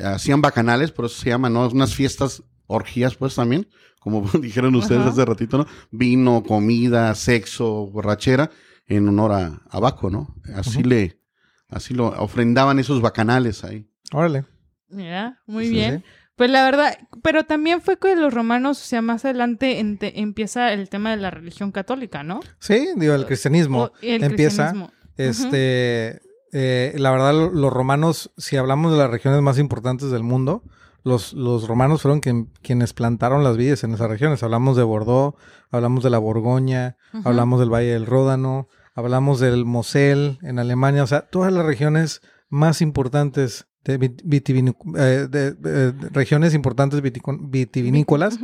hacían 0.03 0.41
bacanales, 0.41 0.91
por 0.93 1.05
eso 1.07 1.21
se 1.21 1.31
llaman, 1.31 1.53
¿no? 1.53 1.67
Unas 1.69 1.95
fiestas, 1.95 2.43
orgías, 2.67 3.15
pues 3.17 3.35
también, 3.35 3.69
como 4.01 4.23
dijeron 4.41 4.75
ustedes 4.75 5.03
Ajá. 5.03 5.11
hace 5.11 5.25
ratito, 5.25 5.59
¿no? 5.59 5.67
Vino, 5.91 6.43
comida, 6.43 7.15
sexo, 7.15 7.87
borrachera, 7.87 8.51
en 8.87 9.09
honor 9.09 9.33
a, 9.33 9.63
a 9.71 9.81
Baco, 9.81 10.11
¿no? 10.11 10.35
Así 10.57 10.83
le, 10.83 11.21
así 11.69 11.95
lo 11.95 12.09
ofrendaban 12.09 12.79
esos 12.79 13.01
bacanales 13.01 13.63
ahí. 13.65 13.89
órale. 14.13 14.45
Mira, 14.89 15.41
muy 15.47 15.67
Sí, 15.67 15.71
bien. 15.73 16.01
sí. 16.01 16.05
Pues 16.43 16.51
la 16.51 16.65
verdad, 16.65 16.99
pero 17.23 17.45
también 17.45 17.81
fue 17.81 18.01
que 18.01 18.17
los 18.17 18.35
romanos, 18.35 18.81
o 18.81 18.85
sea, 18.85 19.01
más 19.01 19.25
adelante 19.25 19.79
ente- 19.79 20.15
empieza 20.17 20.73
el 20.73 20.89
tema 20.89 21.13
de 21.13 21.19
la 21.19 21.31
religión 21.31 21.71
católica, 21.71 22.25
¿no? 22.25 22.41
Sí, 22.59 22.89
digo, 22.97 23.15
el 23.15 23.27
cristianismo 23.27 23.83
O 23.85 23.93
el 24.03 24.25
empieza. 24.25 24.73
cristianismo. 24.73 24.91
Este, 25.17 26.21
eh, 26.53 26.95
la 26.97 27.13
verdad, 27.13 27.33
lo- 27.33 27.51
los 27.53 27.73
romanos, 27.73 28.33
si 28.37 28.57
hablamos 28.57 28.91
de 28.91 28.99
las 28.99 29.09
regiones 29.09 29.41
más 29.41 29.59
importantes 29.61 30.11
del 30.11 30.25
mundo, 30.25 30.65
los, 31.05 31.33
los 31.33 31.69
romanos 31.69 32.03
fueron 32.03 32.19
quien- 32.21 32.51
quienes 32.61 32.93
plantaron 32.93 33.45
las 33.45 33.57
vides 33.57 33.85
en 33.85 33.95
esas 33.95 34.09
regiones. 34.11 34.43
Hablamos 34.43 34.77
de 34.77 34.83
Bordeaux, 34.83 35.37
hablamos 35.71 36.03
de 36.03 36.11
la 36.11 36.19
Borgoña, 36.19 36.97
hablamos 37.25 37.61
del 37.61 37.73
Valle 37.73 37.93
del 37.93 38.07
Ródano, 38.07 38.67
hablamos 38.97 39.39
del 39.39 39.65
Mosel 39.65 40.39
en 40.43 40.59
Alemania, 40.59 41.05
o 41.05 41.07
sea, 41.07 41.21
todas 41.23 41.53
las 41.53 41.65
regiones 41.65 42.21
más 42.49 42.83
importantes 42.83 43.69
de, 43.85 43.95
eh, 44.97 45.29
de- 45.29 45.93
regiones 46.11 46.55
importantes 46.55 47.01
vitivinícolas 47.03 48.39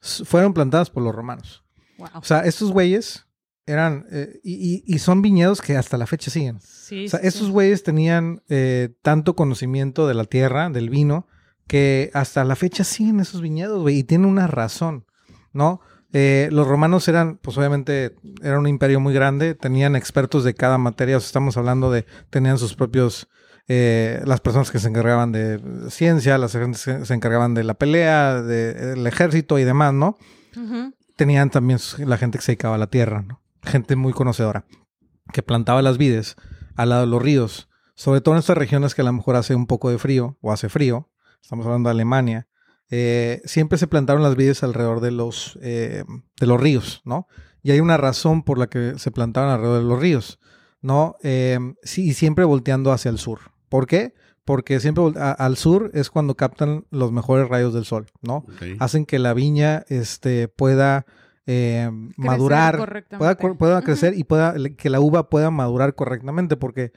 fueron 0.00 0.54
plantadas 0.54 0.90
por 0.90 1.02
los 1.02 1.14
romanos. 1.14 1.64
Wow. 1.98 2.08
O 2.14 2.24
sea, 2.24 2.40
estos 2.40 2.72
güeyes 2.72 3.26
eran, 3.66 4.06
eh, 4.12 4.40
y, 4.44 4.84
y, 4.86 4.98
son 4.98 5.22
viñedos 5.22 5.60
que 5.60 5.76
hasta 5.76 5.96
la 5.96 6.06
fecha 6.06 6.30
siguen. 6.30 6.60
Sí, 6.60 7.06
o 7.06 7.08
sea, 7.08 7.20
esos 7.20 7.50
güeyes 7.50 7.82
tenían 7.82 8.42
eh, 8.48 8.94
tanto 9.02 9.34
conocimiento 9.34 10.06
de 10.06 10.14
la 10.14 10.24
tierra, 10.24 10.70
del 10.70 10.88
vino, 10.88 11.26
que 11.66 12.10
hasta 12.14 12.44
la 12.44 12.54
fecha 12.54 12.84
siguen 12.84 13.18
esos 13.18 13.40
viñedos, 13.40 13.82
güey, 13.82 13.98
y 13.98 14.04
tienen 14.04 14.28
una 14.30 14.46
razón, 14.46 15.04
¿no? 15.52 15.80
Eh, 16.18 16.48
los 16.50 16.66
romanos 16.66 17.06
eran, 17.08 17.36
pues 17.36 17.58
obviamente, 17.58 18.16
era 18.42 18.58
un 18.58 18.66
imperio 18.66 19.00
muy 19.00 19.12
grande, 19.12 19.54
tenían 19.54 19.94
expertos 19.96 20.44
de 20.44 20.54
cada 20.54 20.78
materia, 20.78 21.18
o 21.18 21.20
sea, 21.20 21.26
estamos 21.26 21.58
hablando 21.58 21.90
de, 21.90 22.06
tenían 22.30 22.56
sus 22.56 22.74
propios, 22.74 23.28
eh, 23.68 24.22
las 24.24 24.40
personas 24.40 24.70
que 24.70 24.78
se 24.78 24.88
encargaban 24.88 25.30
de 25.30 25.60
ciencia, 25.90 26.38
las 26.38 26.56
que 26.56 26.72
se 26.72 27.12
encargaban 27.12 27.52
de 27.52 27.64
la 27.64 27.74
pelea, 27.74 28.40
del 28.40 29.06
ejército 29.06 29.58
y 29.58 29.64
demás, 29.64 29.92
¿no? 29.92 30.16
Tenían 31.16 31.50
también 31.50 31.78
la 31.98 32.16
gente 32.16 32.38
que 32.38 32.44
se 32.44 32.52
dedicaba 32.52 32.76
a 32.76 32.78
la 32.78 32.86
tierra, 32.86 33.20
¿no? 33.20 33.42
Gente 33.62 33.94
muy 33.94 34.14
conocedora, 34.14 34.64
que 35.34 35.42
plantaba 35.42 35.82
las 35.82 35.98
vides 35.98 36.36
al 36.76 36.88
lado 36.88 37.02
de 37.02 37.08
los 37.08 37.20
ríos, 37.20 37.68
sobre 37.94 38.22
todo 38.22 38.36
en 38.36 38.38
estas 38.38 38.56
regiones 38.56 38.94
que 38.94 39.02
a 39.02 39.04
lo 39.04 39.12
mejor 39.12 39.36
hace 39.36 39.54
un 39.54 39.66
poco 39.66 39.90
de 39.90 39.98
frío 39.98 40.38
o 40.40 40.50
hace 40.50 40.70
frío, 40.70 41.10
estamos 41.42 41.66
hablando 41.66 41.90
de 41.90 41.92
Alemania, 41.92 42.48
eh, 42.90 43.42
siempre 43.44 43.78
se 43.78 43.88
plantaron 43.88 44.22
las 44.22 44.36
vides 44.36 44.62
alrededor 44.62 45.00
de 45.00 45.10
los, 45.10 45.58
eh, 45.60 46.04
de 46.38 46.46
los 46.46 46.60
ríos, 46.60 47.02
¿no? 47.04 47.26
Y 47.62 47.72
hay 47.72 47.80
una 47.80 47.96
razón 47.96 48.42
por 48.42 48.58
la 48.58 48.68
que 48.68 48.94
se 48.98 49.10
plantaban 49.10 49.50
alrededor 49.50 49.82
de 49.82 49.88
los 49.88 50.00
ríos, 50.00 50.38
¿no? 50.82 51.16
Eh, 51.22 51.58
sí, 51.82 52.08
y 52.08 52.14
siempre 52.14 52.44
volteando 52.44 52.92
hacia 52.92 53.10
el 53.10 53.18
sur. 53.18 53.40
¿Por 53.68 53.86
qué? 53.86 54.14
Porque 54.44 54.78
siempre 54.78 55.02
al 55.16 55.56
sur 55.56 55.90
es 55.94 56.10
cuando 56.10 56.36
captan 56.36 56.86
los 56.90 57.10
mejores 57.10 57.48
rayos 57.48 57.74
del 57.74 57.84
sol, 57.84 58.06
¿no? 58.22 58.44
Hacen 58.78 59.04
que 59.04 59.18
la 59.18 59.34
viña 59.34 59.84
este, 59.88 60.46
pueda 60.46 61.04
madurar, 62.16 63.06
pueda, 63.18 63.36
pueda 63.36 63.82
crecer 63.82 64.16
y 64.16 64.22
pueda, 64.22 64.54
que 64.76 64.88
la 64.88 65.00
uva 65.00 65.28
pueda 65.28 65.50
madurar 65.50 65.96
correctamente, 65.96 66.56
porque 66.56 66.92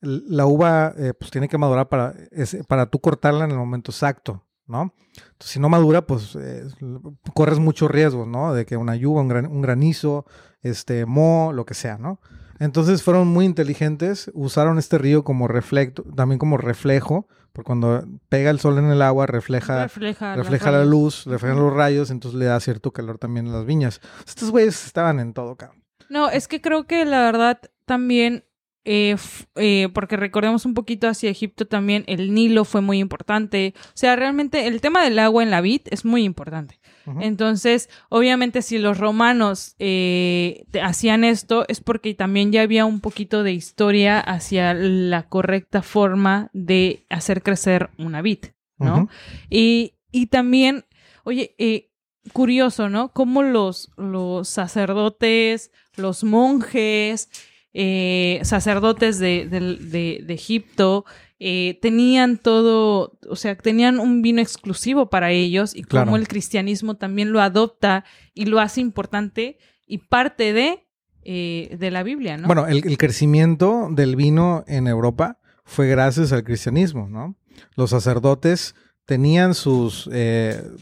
la 0.00 0.46
uva 0.46 0.94
pues 1.18 1.30
tiene 1.30 1.48
que 1.48 1.58
madurar 1.58 1.90
para, 1.90 2.14
para 2.66 2.86
tú 2.86 3.00
cortarla 3.00 3.44
en 3.44 3.50
el 3.50 3.58
momento 3.58 3.90
exacto, 3.90 4.46
¿no? 4.66 4.94
Entonces, 5.16 5.50
si 5.50 5.60
no 5.60 5.68
madura, 5.68 6.06
pues 6.06 6.36
eh, 6.36 6.64
corres 7.34 7.58
mucho 7.58 7.88
riesgo, 7.88 8.26
¿no? 8.26 8.54
De 8.54 8.66
que 8.66 8.76
una 8.76 8.96
lluvia, 8.96 9.22
un, 9.22 9.62
granizo, 9.62 10.26
este, 10.62 11.06
mo, 11.06 11.52
lo 11.52 11.64
que 11.64 11.74
sea, 11.74 11.98
¿no? 11.98 12.20
Entonces 12.60 13.02
fueron 13.02 13.28
muy 13.28 13.44
inteligentes, 13.44 14.30
usaron 14.34 14.78
este 14.78 14.98
río 14.98 15.24
como 15.24 15.48
reflecto, 15.48 16.04
también 16.14 16.38
como 16.38 16.56
reflejo, 16.56 17.26
porque 17.52 17.66
cuando 17.66 18.04
pega 18.28 18.50
el 18.50 18.60
sol 18.60 18.78
en 18.78 18.86
el 18.86 19.02
agua 19.02 19.26
refleja, 19.26 19.84
refleja, 19.84 20.36
la 20.70 20.84
luz, 20.84 21.24
refleja 21.26 21.54
los 21.54 21.72
rayos, 21.72 22.10
entonces 22.10 22.38
le 22.38 22.46
da 22.46 22.58
cierto 22.60 22.92
calor 22.92 23.18
también 23.18 23.48
a 23.48 23.52
las 23.52 23.66
viñas. 23.66 24.00
Estos 24.26 24.50
güeyes 24.50 24.86
estaban 24.86 25.20
en 25.20 25.34
todo, 25.34 25.56
cabrón. 25.56 25.84
No, 26.08 26.30
es 26.30 26.48
que 26.48 26.60
creo 26.60 26.86
que 26.86 27.04
la 27.04 27.20
verdad 27.20 27.60
también 27.86 28.44
eh, 28.84 29.16
eh, 29.54 29.88
porque 29.94 30.16
recordemos 30.16 30.66
un 30.66 30.74
poquito 30.74 31.08
hacia 31.08 31.30
Egipto 31.30 31.66
también, 31.66 32.04
el 32.06 32.34
Nilo 32.34 32.64
fue 32.64 32.82
muy 32.82 32.98
importante. 32.98 33.74
O 33.88 33.96
sea, 33.96 34.14
realmente 34.16 34.66
el 34.66 34.80
tema 34.80 35.02
del 35.02 35.18
agua 35.18 35.42
en 35.42 35.50
la 35.50 35.60
vid 35.60 35.82
es 35.90 36.04
muy 36.04 36.24
importante. 36.24 36.78
Entonces, 37.20 37.90
obviamente, 38.08 38.62
si 38.62 38.78
los 38.78 38.96
romanos 38.96 39.74
eh, 39.78 40.64
hacían 40.82 41.22
esto, 41.22 41.66
es 41.68 41.80
porque 41.80 42.14
también 42.14 42.50
ya 42.50 42.62
había 42.62 42.86
un 42.86 43.00
poquito 43.00 43.42
de 43.42 43.52
historia 43.52 44.18
hacia 44.20 44.72
la 44.72 45.28
correcta 45.28 45.82
forma 45.82 46.48
de 46.54 47.04
hacer 47.10 47.42
crecer 47.42 47.90
una 47.98 48.22
vid, 48.22 48.38
¿no? 48.78 49.10
y, 49.50 49.92
y, 50.12 50.28
también, 50.28 50.86
oye, 51.24 51.54
curioso, 52.32 52.88
¿no? 52.88 53.12
Cómo 53.12 53.42
los, 53.42 53.90
los 53.98 54.48
sacerdotes, 54.48 55.72
los 55.96 56.24
monjes, 56.24 57.28
eh, 57.76 58.38
sacerdotes 58.44 59.18
de, 59.18 59.48
de, 59.48 60.32
Egipto 60.32 61.04
eh, 61.40 61.76
tenían 61.82 62.38
todo, 62.38 63.18
o 63.28 63.34
sea, 63.34 63.56
tenían 63.56 63.98
un 63.98 64.22
vino 64.22 64.40
exclusivo 64.40 65.10
para 65.10 65.32
ellos 65.32 65.74
y 65.74 65.82
como 65.82 66.14
el 66.14 66.28
cristianismo 66.28 66.94
también 66.94 67.32
lo 67.32 67.40
adopta 67.40 68.04
y 68.32 68.44
lo 68.46 68.60
hace 68.60 68.80
importante 68.80 69.58
y 69.88 69.98
parte 69.98 70.52
de, 70.52 70.86
eh, 71.24 71.76
de 71.76 71.90
la 71.90 72.04
Biblia, 72.04 72.36
¿no? 72.36 72.46
Bueno, 72.46 72.68
el, 72.68 72.96
crecimiento 72.96 73.88
del 73.90 74.14
vino 74.14 74.62
en 74.68 74.86
Europa 74.86 75.40
fue 75.64 75.88
gracias 75.88 76.30
al 76.30 76.44
cristianismo, 76.44 77.08
¿no? 77.08 77.34
Los 77.74 77.90
sacerdotes 77.90 78.76
tenían 79.04 79.52
sus, 79.52 80.08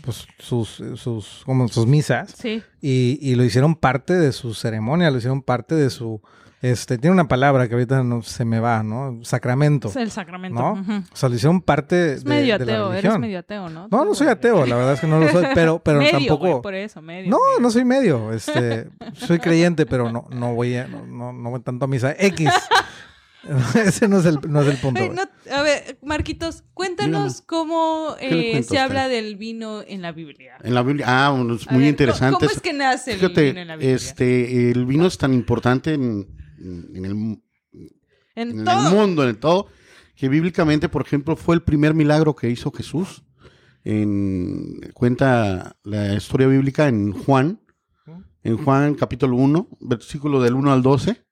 pues, 0.03 0.26
sus, 0.38 0.82
sus, 0.97 1.43
como 1.47 1.68
sus 1.68 1.86
misas 1.86 2.36
y, 2.45 2.61
y, 2.82 3.34
lo 3.34 3.45
hicieron 3.45 3.76
parte 3.76 4.12
de 4.12 4.32
su 4.32 4.53
ceremonia, 4.53 5.11
lo 5.11 5.16
hicieron 5.16 5.40
parte 5.40 5.74
de 5.74 5.88
su, 5.88 6.20
este, 6.62 6.96
tiene 6.96 7.12
una 7.12 7.26
palabra 7.26 7.66
que 7.66 7.74
ahorita 7.74 8.04
no 8.04 8.22
se 8.22 8.44
me 8.44 8.60
va, 8.60 8.84
¿no? 8.84 9.18
Sacramento. 9.24 9.88
Es 9.88 9.96
el 9.96 10.12
sacramento. 10.12 10.60
¿no? 10.60 11.04
O 11.12 11.16
sea, 11.16 11.28
le 11.28 11.34
hicieron 11.34 11.60
parte 11.60 12.12
es 12.14 12.24
medio 12.24 12.56
de, 12.56 12.62
ateo, 12.62 12.92
la 12.92 12.98
eres 13.00 13.18
medio 13.18 13.40
ateo, 13.40 13.68
¿no? 13.68 13.88
No, 13.90 14.04
no 14.04 14.14
soy 14.14 14.28
ateo, 14.28 14.64
la 14.64 14.76
verdad 14.76 14.92
es 14.92 15.00
que 15.00 15.08
no 15.08 15.18
lo 15.18 15.28
soy, 15.28 15.46
pero, 15.54 15.80
pero 15.80 15.98
medio, 15.98 16.12
tampoco. 16.12 16.62
por 16.62 16.74
eso, 16.74 17.02
medio. 17.02 17.30
No, 17.30 17.38
no 17.60 17.68
soy 17.68 17.84
medio. 17.84 18.32
Este, 18.32 18.88
soy 19.14 19.40
creyente, 19.40 19.86
pero 19.86 20.12
no, 20.12 20.28
no 20.30 20.54
voy 20.54 20.76
a, 20.76 20.86
no, 20.86 21.32
no, 21.32 21.50
voy 21.50 21.60
tanto 21.62 21.86
a 21.86 21.88
misa. 21.88 22.14
X. 22.16 22.48
Ese 23.74 24.06
no 24.06 24.20
es 24.20 24.26
el, 24.26 24.38
no 24.48 24.62
es 24.62 24.68
el 24.68 24.76
punto. 24.76 25.00
a 25.50 25.62
ver, 25.62 25.98
Marquitos, 26.00 26.62
cuéntanos 26.74 27.42
cómo 27.42 28.14
eh, 28.20 28.62
se 28.62 28.78
habla 28.78 29.08
del 29.08 29.34
vino 29.34 29.82
en 29.84 30.00
la 30.00 30.12
Biblia. 30.12 30.58
En 30.62 30.74
la 30.74 30.84
Biblia, 30.84 31.06
ah, 31.08 31.44
es 31.52 31.68
muy 31.72 31.88
interesante. 31.88 32.34
¿Cómo 32.38 32.52
es 32.52 32.60
que 32.60 32.72
nace 32.72 33.14
el 33.14 33.18
vino 33.18 33.60
en 33.62 33.66
la 33.66 33.74
Biblia? 33.74 33.96
Este, 33.96 34.70
el 34.70 34.86
vino 34.86 35.08
es 35.08 35.18
tan 35.18 35.34
importante 35.34 35.94
en, 35.94 36.40
en 36.62 37.04
el, 37.04 37.42
en 38.34 38.68
el 38.68 38.90
mundo, 38.90 39.28
en 39.28 39.36
todo, 39.36 39.68
que 40.14 40.28
bíblicamente, 40.28 40.88
por 40.88 41.02
ejemplo, 41.02 41.36
fue 41.36 41.54
el 41.54 41.62
primer 41.62 41.94
milagro 41.94 42.36
que 42.36 42.50
hizo 42.50 42.70
Jesús. 42.70 43.24
En, 43.84 44.80
cuenta 44.94 45.76
la 45.82 46.14
historia 46.14 46.46
bíblica 46.46 46.86
en 46.86 47.12
Juan, 47.12 47.60
en 48.44 48.56
Juan 48.56 48.94
capítulo 48.94 49.36
1, 49.36 49.68
versículo 49.80 50.40
del 50.40 50.54
1 50.54 50.72
al 50.72 50.82
12. 50.82 51.24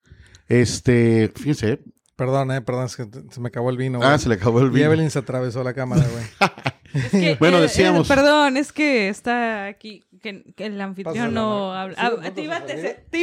Este, 0.49 1.33
fíjense. 1.35 1.85
Perdón, 2.16 2.51
eh, 2.51 2.61
perdón, 2.61 2.87
es 2.87 2.97
que 2.97 3.09
se 3.31 3.41
me 3.41 3.49
acabó 3.49 3.70
el 3.70 3.76
vino. 3.76 4.01
Ah, 4.03 4.18
se 4.18 4.28
le 4.28 4.35
acabó 4.35 4.61
el 4.61 4.70
vino. 4.70 4.81
Y 4.81 4.83
Evelyn 4.83 5.11
se 5.11 5.20
atravesó 5.20 5.62
la 5.62 5.72
cámara, 5.72 6.05
güey. 6.07 6.24
bueno, 7.38 7.59
eh, 7.59 7.62
decíamos. 7.62 8.09
perdón, 8.09 8.57
es 8.57 8.72
que 8.72 9.09
está 9.09 9.66
aquí 9.66 10.03
que, 10.20 10.55
el 10.59 10.80
anfitrión 10.80 11.34
no 11.34 11.72
habla. 11.72 11.97
Ah, 11.99 12.30
te, 12.34 12.43
iba, 12.43 12.57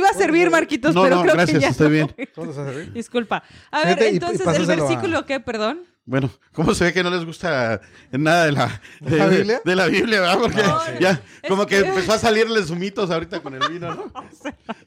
a 0.10 0.14
servir, 0.14 0.50
Marquitos, 0.50 0.96
pero 0.96 1.22
creo 1.22 1.34
gracias, 1.34 1.58
que 1.58 1.62
ya 1.62 1.70
estoy 1.70 1.92
bien. 1.92 2.94
Disculpa. 2.94 3.44
A 3.72 3.86
ver, 3.86 4.04
entonces, 4.04 4.46
¿el 4.46 4.66
versículo 4.66 5.26
qué, 5.26 5.40
perdón? 5.40 5.82
Bueno, 6.06 6.30
¿cómo 6.54 6.74
se 6.74 6.86
ve 6.86 6.94
que 6.94 7.04
no 7.04 7.10
les 7.10 7.26
gusta 7.26 7.82
nada 8.12 8.46
de 8.46 8.54
la, 8.54 8.82
de, 9.02 9.18
¿La 9.18 9.28
Biblia? 9.28 9.62
De, 9.66 9.76
la 9.76 9.88
Biblia, 9.88 10.22
¿verdad? 10.22 10.40
Porque 10.40 10.64
ya, 11.02 11.22
como 11.50 11.66
que, 11.66 11.80
empezó 11.80 12.14
a 12.14 12.18
salirles 12.18 12.70
humitos 12.70 13.12
ahorita 13.12 13.42
con 13.42 13.54
el 13.56 13.70
vino, 13.70 13.94
¿no? 13.94 14.14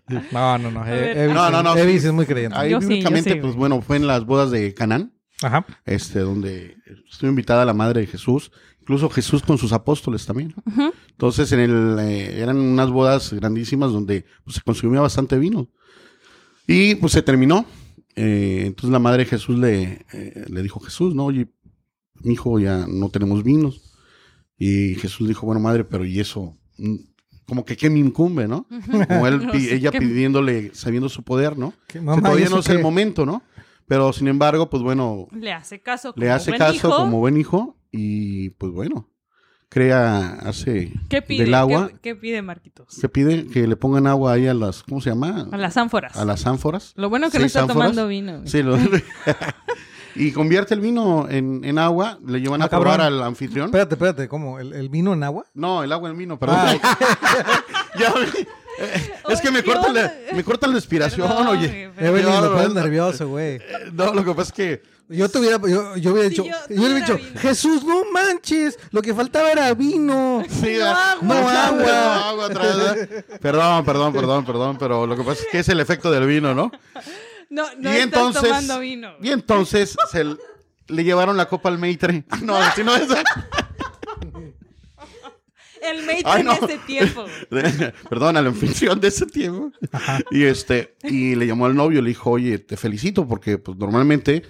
no, 0.33 0.59
no, 0.59 0.71
no. 0.71 0.87
Evis, 0.87 1.35
no, 1.35 1.51
no, 1.51 1.63
no. 1.63 1.77
Evis 1.77 2.05
es 2.05 2.13
muy 2.13 2.25
creyente. 2.25 2.57
Ahí, 2.57 2.75
bíblicamente, 2.75 3.37
pues 3.37 3.55
bueno, 3.55 3.83
fue 3.83 3.97
en 3.97 4.07
las 4.07 4.25
bodas 4.25 4.51
de 4.51 4.73
Canaán. 4.73 5.13
Ajá. 5.43 5.65
Este, 5.85 6.21
donde 6.21 6.77
estuvo 7.11 7.29
invitada 7.31 7.65
la 7.65 7.75
madre 7.75 8.01
de 8.01 8.07
Jesús 8.07 8.51
incluso 8.91 9.09
Jesús 9.09 9.43
con 9.43 9.57
sus 9.57 9.73
apóstoles 9.73 10.27
también. 10.27 10.53
Entonces, 11.13 11.53
en 11.53 11.61
el, 11.61 11.97
eh, 12.01 12.41
eran 12.43 12.57
unas 12.57 12.91
bodas 12.91 13.33
grandísimas 13.33 13.93
donde 13.93 14.25
pues, 14.43 14.57
se 14.57 14.63
consumía 14.63 15.01
bastante 15.01 15.39
vino. 15.39 15.69
Y 16.67 16.97
pues 16.97 17.13
se 17.13 17.23
terminó. 17.23 17.65
Eh, 18.17 18.65
entonces 18.67 18.91
la 18.91 18.99
madre 18.99 19.23
de 19.23 19.31
Jesús 19.31 19.57
le, 19.57 20.05
eh, 20.13 20.45
le 20.49 20.63
dijo, 20.63 20.81
Jesús, 20.81 21.15
no, 21.15 21.27
oye, 21.27 21.47
mi 22.23 22.33
hijo, 22.33 22.59
ya 22.59 22.85
no 22.89 23.11
tenemos 23.11 23.45
vinos. 23.45 23.81
Y 24.59 24.97
Jesús 24.97 25.29
dijo, 25.29 25.47
bueno, 25.47 25.61
madre, 25.61 25.85
pero 25.85 26.05
¿y 26.05 26.19
eso? 26.19 26.59
Como 27.47 27.65
que 27.65 27.77
qué 27.77 27.91
me 27.91 28.01
incumbe, 28.01 28.49
¿no? 28.49 28.67
Como 29.09 29.29
él, 29.29 29.49
ella 29.55 29.93
pidiéndole, 29.93 30.73
sabiendo 30.75 31.09
su 31.09 31.23
poder, 31.23 31.57
¿no? 31.57 31.75
todavía 31.93 32.49
no 32.49 32.59
es 32.59 32.69
el 32.69 32.81
momento, 32.81 33.25
¿no? 33.25 33.45
Pero 33.91 34.13
sin 34.13 34.29
embargo, 34.29 34.71
pues 34.71 34.85
bueno. 34.85 35.27
Le 35.33 35.53
hace 35.53 35.81
caso 35.81 36.13
como 36.13 36.25
Le 36.25 36.31
hace 36.31 36.53
caso 36.53 36.91
como 36.91 37.19
buen 37.19 37.37
hijo 37.37 37.77
y 37.91 38.51
pues 38.51 38.71
bueno, 38.71 39.11
crea, 39.69 40.39
hace 40.45 40.93
¿Qué 41.09 41.23
pide, 41.23 41.43
del 41.43 41.55
agua. 41.55 41.91
¿Qué, 42.01 42.15
pide 42.15 42.41
Marquitos? 42.41 42.97
Que 43.01 43.09
pide 43.09 43.49
que 43.49 43.67
le 43.67 43.75
pongan 43.75 44.07
agua 44.07 44.35
ahí 44.35 44.47
a 44.47 44.55
las, 44.55 44.85
¿cómo 44.85 45.01
se 45.01 45.11
llama? 45.11 45.49
A 45.51 45.57
las 45.57 45.77
ánforas. 45.77 46.17
A 46.17 46.25
las 46.25 46.47
ánforas. 46.47 46.93
Lo 46.95 47.11
bueno 47.11 47.33
que 47.33 47.41
no 47.41 47.47
está 47.47 47.67
tomando 47.67 48.07
vino. 48.07 48.43
Sí, 48.45 48.63
lo... 48.63 48.79
y 50.15 50.31
convierte 50.31 50.75
el 50.75 50.81
vino 50.81 51.29
en, 51.29 51.65
en 51.65 51.77
agua, 51.77 52.21
le 52.25 52.41
llevan 52.41 52.63
a 52.63 52.67
ah, 52.67 52.71
probar 52.71 53.01
al 53.01 53.21
anfitrión. 53.21 53.67
Espérate, 53.67 53.97
espérate, 53.97 54.29
¿cómo? 54.29 54.61
¿El, 54.61 54.89
vino 54.89 55.15
en 55.15 55.25
agua? 55.25 55.47
No, 55.53 55.83
el 55.83 55.91
agua 55.91 56.11
en 56.11 56.17
vino, 56.17 56.39
perdón. 56.39 56.59
Ah. 56.81 57.65
ya, 57.99 58.15
es 59.29 59.41
que 59.41 59.51
me 59.51 59.63
corta 59.63 59.93
la, 59.93 60.15
me 60.33 60.45
corta 60.45 60.67
la 60.67 60.75
inspiración, 60.75 61.31
oye. 61.47 61.91
me 61.99 62.69
nervioso, 62.75 63.29
güey. 63.29 63.61
No, 63.93 64.13
lo 64.15 64.25
que 64.25 64.35
pasa 64.35 64.49
es 64.49 64.53
que 64.53 64.83
Yo 65.09 65.29
te 65.29 65.39
hubiera, 65.39 65.59
yo, 65.59 65.97
yo 65.97 66.13
hubiera 66.13 66.29
dicho, 66.29 66.45
yo, 66.45 66.55
hubiera 66.69 66.95
dicho, 66.95 67.19
Jesús, 67.41 67.85
no 67.85 68.05
manches, 68.13 68.79
lo 68.93 69.03
que 69.03 69.13
faltaba 69.13 69.51
era 69.51 69.75
vino. 69.75 70.45
Sí, 70.49 70.77
no 70.79 70.87
agua. 70.87 71.23
No 71.23 71.49
agua. 71.49 72.49
perdón, 73.41 73.85
perdón, 73.85 74.13
perdón, 74.13 74.45
perdón, 74.45 74.79
pero 74.79 75.07
lo 75.07 75.17
que 75.17 75.23
pasa 75.25 75.43
es 75.43 75.49
que 75.51 75.59
es 75.59 75.69
el 75.69 75.81
efecto 75.81 76.11
del 76.11 76.27
vino, 76.27 76.55
¿no? 76.55 76.71
No, 77.49 77.67
no 77.79 77.93
y 77.93 77.99
entonces, 77.99 78.43
tomando 78.43 78.79
vino. 78.79 79.15
Y 79.21 79.31
entonces 79.31 79.97
se 80.13 80.25
le 80.87 81.05
llevaron 81.05 81.37
la 81.37 81.47
copa 81.47 81.69
al 81.69 81.79
Maitre. 81.79 82.25
No, 82.43 82.57
si 82.75 82.85
no 82.85 82.95
es... 82.95 83.09
El 85.83 86.05
Maitre 86.05 86.41
en 86.41 86.49
ese 86.49 86.79
tiempo. 86.87 87.25
Perdón, 88.11 88.37
a 88.37 88.43
la 88.43 88.49
anfitrión 88.49 89.01
de 89.01 89.09
ese 89.09 89.27
tiempo. 89.27 89.73
Y 90.31 90.45
este, 90.45 90.97
y 91.03 91.35
le 91.35 91.47
llamó 91.47 91.67
al 91.67 91.75
novio, 91.75 92.03
le 92.03 92.09
dijo, 92.09 92.31
oye, 92.31 92.59
te 92.59 92.77
felicito 92.77 93.27
porque 93.27 93.59
pues 93.59 93.79
normalmente 93.79 94.43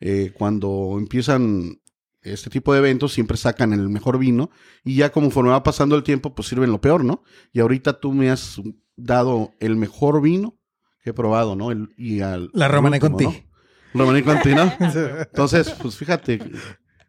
eh, 0.00 0.32
cuando 0.36 0.96
empiezan 0.98 1.80
este 2.22 2.50
tipo 2.50 2.72
de 2.72 2.80
eventos 2.80 3.12
siempre 3.12 3.36
sacan 3.36 3.72
el 3.72 3.88
mejor 3.88 4.18
vino 4.18 4.50
y 4.84 4.96
ya 4.96 5.10
conforme 5.10 5.50
va 5.50 5.62
pasando 5.62 5.96
el 5.96 6.02
tiempo 6.02 6.34
pues 6.34 6.48
sirven 6.48 6.70
lo 6.70 6.80
peor, 6.80 7.04
¿no? 7.04 7.22
Y 7.52 7.60
ahorita 7.60 8.00
tú 8.00 8.12
me 8.12 8.30
has 8.30 8.60
dado 8.96 9.52
el 9.60 9.76
mejor 9.76 10.20
vino 10.20 10.58
que 11.02 11.10
he 11.10 11.14
probado, 11.14 11.56
¿no? 11.56 11.70
El, 11.70 11.94
y 11.96 12.20
al, 12.20 12.50
La 12.52 12.68
Romane 12.68 13.00
Conti. 13.00 13.24
¿no? 13.24 13.32
Romane 13.94 14.22
Conti, 14.24 14.54
¿no? 14.54 14.72
Entonces, 14.80 15.70
pues 15.80 15.96
fíjate, 15.96 16.40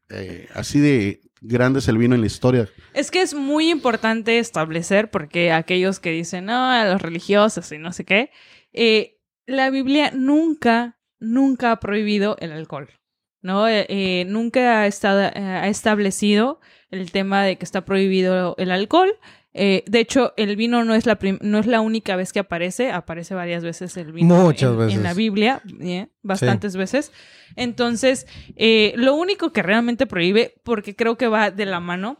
eh, 0.09 0.47
así 0.53 0.79
de 0.79 1.21
grande 1.41 1.79
es 1.79 1.87
el 1.87 1.97
vino 1.97 2.15
en 2.15 2.21
la 2.21 2.27
historia. 2.27 2.67
Es 2.93 3.11
que 3.11 3.21
es 3.21 3.33
muy 3.33 3.69
importante 3.69 4.39
establecer, 4.39 5.09
porque 5.09 5.51
aquellos 5.51 5.99
que 5.99 6.11
dicen, 6.11 6.45
no, 6.45 6.69
a 6.69 6.85
los 6.85 7.01
religiosos 7.01 7.71
y 7.71 7.77
no 7.77 7.91
sé 7.91 8.05
qué, 8.05 8.31
eh, 8.73 9.17
la 9.45 9.69
Biblia 9.69 10.11
nunca 10.13 10.99
nunca 11.19 11.71
ha 11.71 11.79
prohibido 11.79 12.37
el 12.39 12.51
alcohol, 12.51 12.89
¿no? 13.41 13.67
Eh, 13.67 13.85
eh, 13.89 14.25
nunca 14.25 14.81
ha, 14.81 14.87
estado, 14.87 15.31
ha 15.35 15.67
establecido 15.67 16.59
el 16.91 17.11
tema 17.11 17.43
de 17.43 17.57
que 17.57 17.65
está 17.65 17.85
prohibido 17.85 18.55
el 18.57 18.71
alcohol. 18.71 19.11
De 19.53 19.99
hecho, 19.99 20.33
el 20.37 20.55
vino 20.55 20.83
no 20.85 20.95
es, 20.95 21.05
la 21.05 21.17
no 21.41 21.59
es 21.59 21.65
la 21.65 21.81
única 21.81 22.15
vez 22.15 22.31
que 22.31 22.39
aparece, 22.39 22.91
aparece 22.91 23.33
varias 23.35 23.63
veces 23.63 23.97
el 23.97 24.11
vino 24.11 24.35
Muchas 24.35 24.71
en, 24.71 24.77
veces. 24.77 24.95
en 24.95 25.03
la 25.03 25.13
Biblia, 25.13 25.61
bastantes 26.21 26.75
veces. 26.75 27.11
Entonces, 27.55 28.27
lo 28.95 29.15
único 29.15 29.51
que 29.51 29.63
realmente 29.63 30.05
prohíbe, 30.05 30.55
porque 30.63 30.95
creo 30.95 31.17
que 31.17 31.27
va 31.27 31.51
de 31.51 31.65
la 31.65 31.79
mano, 31.79 32.19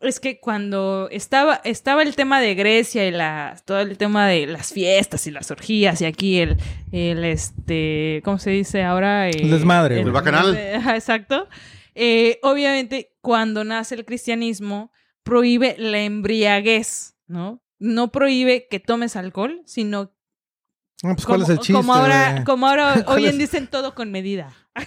es 0.00 0.18
que 0.18 0.40
cuando 0.40 1.08
estaba, 1.10 1.60
estaba 1.64 2.02
el 2.02 2.16
tema 2.16 2.40
de 2.40 2.54
Grecia 2.54 3.06
y 3.06 3.10
la, 3.10 3.56
todo 3.64 3.80
el 3.80 3.98
tema 3.98 4.26
de 4.26 4.46
las 4.46 4.72
fiestas 4.72 5.26
y 5.26 5.30
las 5.30 5.50
orgías 5.50 6.00
y 6.00 6.06
aquí 6.06 6.38
el, 6.38 6.56
el 6.90 7.24
este, 7.24 8.22
¿cómo 8.24 8.38
se 8.38 8.50
dice 8.50 8.82
ahora? 8.82 9.28
el 9.28 9.50
desmadre. 9.50 10.00
El, 10.00 10.10
bacanal. 10.10 10.56
exacto. 10.94 11.48
Eh, 11.94 12.38
obviamente, 12.42 13.12
cuando 13.20 13.62
nace 13.62 13.94
el 13.94 14.04
cristianismo, 14.06 14.90
prohíbe 15.22 15.76
la 15.78 16.00
embriaguez, 16.00 17.14
¿no? 17.26 17.62
No 17.78 18.12
prohíbe 18.12 18.66
que 18.68 18.80
tomes 18.80 19.16
alcohol, 19.16 19.62
sino... 19.64 20.12
pues, 21.00 21.24
¿cuál 21.24 21.42
es 21.42 21.48
el 21.48 21.58
chiste? 21.58 21.72
Como 21.72 21.94
ahora, 21.94 22.44
como 22.44 22.66
ahora 22.66 23.04
hoy 23.08 23.26
en 23.26 23.38
dicen 23.38 23.66
todo 23.66 23.94
con 23.94 24.10
medida. 24.10 24.54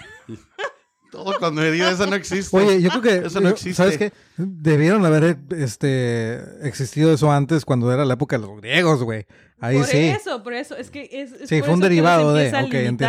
Todo 1.11 1.37
con 1.37 1.53
medida, 1.53 1.91
eso 1.91 2.07
no 2.07 2.15
existe. 2.15 2.57
Oye, 2.57 2.81
yo 2.81 2.89
creo 2.89 3.01
que. 3.03 3.27
Eso 3.27 3.39
no 3.39 3.49
existe. 3.49 3.75
¿Sabes 3.75 3.99
qué? 3.99 4.11
Debieron 4.35 5.05
haber 5.05 5.37
este, 5.51 6.39
existido 6.67 7.13
eso 7.13 7.31
antes 7.31 7.65
cuando 7.65 7.93
era 7.93 8.03
la 8.03 8.15
época 8.15 8.35
de 8.35 8.47
los 8.47 8.57
griegos, 8.59 9.03
güey. 9.03 9.27
Ahí 9.59 9.77
por 9.77 9.85
sí. 9.85 9.97
eso, 9.97 10.41
por 10.41 10.53
eso. 10.53 10.75
Es 10.75 10.89
que 10.89 11.07
es. 11.11 11.47
sí, 11.47 11.61
fue 11.61 11.75
un 11.75 11.81
derivado 11.81 12.33
de. 12.33 12.47
Ok, 12.47 12.73
entiendo. 12.73 13.07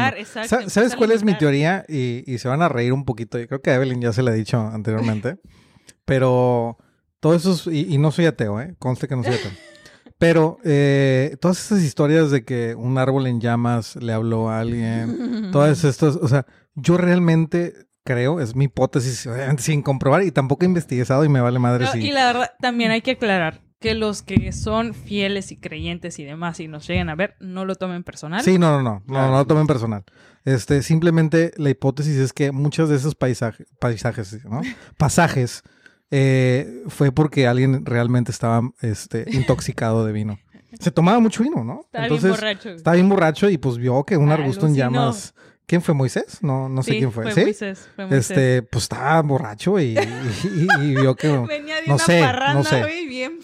¿Sabes 0.68 0.96
cuál 0.96 1.12
es 1.12 1.24
mi 1.24 1.32
teoría? 1.38 1.86
Y, 1.88 2.30
y, 2.30 2.36
se 2.36 2.46
van 2.46 2.60
a 2.60 2.68
reír 2.68 2.92
un 2.92 3.06
poquito. 3.06 3.38
Yo 3.38 3.48
creo 3.48 3.62
que 3.62 3.70
a 3.70 3.76
Evelyn 3.76 4.02
ya 4.02 4.12
se 4.12 4.22
la 4.22 4.32
he 4.32 4.34
dicho 4.34 4.58
anteriormente. 4.60 5.38
pero 6.04 6.76
todo 7.24 7.34
eso. 7.34 7.70
y, 7.70 7.94
y, 7.94 7.96
no 7.96 8.10
soy 8.10 8.26
ateo, 8.26 8.60
¿eh? 8.60 8.74
Conste 8.78 9.08
que 9.08 9.16
no 9.16 9.24
soy 9.24 9.32
ateo. 9.32 9.50
Pero 10.18 10.58
eh, 10.62 11.38
todas 11.40 11.58
esas 11.58 11.82
historias 11.82 12.30
de 12.30 12.44
que 12.44 12.74
un 12.74 12.98
árbol 12.98 13.26
en 13.26 13.40
llamas 13.40 13.96
le 13.96 14.12
habló 14.12 14.50
a 14.50 14.60
alguien, 14.60 15.50
todas 15.50 15.84
estas, 15.84 16.16
o 16.16 16.28
sea, 16.28 16.44
yo 16.74 16.98
realmente 16.98 17.72
creo, 18.04 18.40
es 18.40 18.54
mi 18.54 18.66
hipótesis, 18.66 19.26
sin 19.56 19.80
comprobar 19.80 20.22
y 20.22 20.32
tampoco 20.32 20.64
he 20.64 20.68
investigado 20.68 21.24
y 21.24 21.30
me 21.30 21.40
vale 21.40 21.58
madre 21.58 21.86
si... 21.86 22.00
Y 22.00 22.12
la 22.12 22.26
verdad, 22.26 22.50
también 22.60 22.90
hay 22.90 23.00
que 23.00 23.12
aclarar 23.12 23.62
que 23.80 23.94
los 23.94 24.20
que 24.20 24.52
son 24.52 24.92
fieles 24.92 25.50
y 25.50 25.56
creyentes 25.56 26.18
y 26.18 26.24
demás 26.24 26.60
y 26.60 26.68
nos 26.68 26.86
lleguen 26.86 27.08
a 27.08 27.14
ver, 27.14 27.36
no 27.40 27.64
lo 27.64 27.74
tomen 27.74 28.04
personal. 28.04 28.42
Sí, 28.42 28.58
no, 28.58 28.70
no, 28.70 28.82
no, 28.82 29.02
no, 29.06 29.30
no 29.30 29.38
lo 29.38 29.46
tomen 29.46 29.66
personal. 29.66 30.04
Este, 30.44 30.82
simplemente 30.82 31.52
la 31.56 31.70
hipótesis 31.70 32.16
es 32.16 32.34
que 32.34 32.52
muchos 32.52 32.90
de 32.90 32.96
esos 32.96 33.14
paisajes, 33.14 33.66
paisajes, 33.78 34.44
¿no? 34.44 34.60
pasajes 34.98 35.62
eh, 36.16 36.84
fue 36.86 37.10
porque 37.10 37.48
alguien 37.48 37.84
realmente 37.84 38.30
estaba 38.30 38.62
este, 38.82 39.24
intoxicado 39.32 40.06
de 40.06 40.12
vino. 40.12 40.38
Se 40.78 40.92
tomaba 40.92 41.18
mucho 41.18 41.42
vino, 41.42 41.64
¿no? 41.64 41.80
Estaba 41.86 42.08
bien 42.08 42.22
borracho. 42.22 42.70
Estaba 42.70 42.94
bien 42.94 43.08
borracho 43.08 43.50
y 43.50 43.58
pues 43.58 43.78
vio 43.78 44.04
que 44.04 44.16
un 44.16 44.30
arbusto 44.30 44.66
en 44.66 44.76
llamas 44.76 45.34
¿Quién 45.66 45.80
fue 45.80 45.94
Moisés? 45.94 46.42
No, 46.42 46.68
no 46.68 46.82
sé 46.82 46.98
quién 46.98 47.10
fue. 47.10 47.32
Fue 47.32 47.42
Moisés, 47.42 47.88
fue 47.96 48.04
Moisés. 48.06 48.30
Este, 48.30 48.62
pues 48.62 48.84
estaba 48.84 49.22
borracho 49.22 49.80
y, 49.80 49.98
y, 50.80 50.94
vio 50.94 51.16
que. 51.16 51.28
Venía 51.48 51.76
de 51.76 51.86
no 51.86 51.94
una 51.94 52.04
sé, 52.04 52.20
parranda, 52.20 52.54
no 52.54 52.64
sé. 52.64 52.84
bien. 53.08 53.40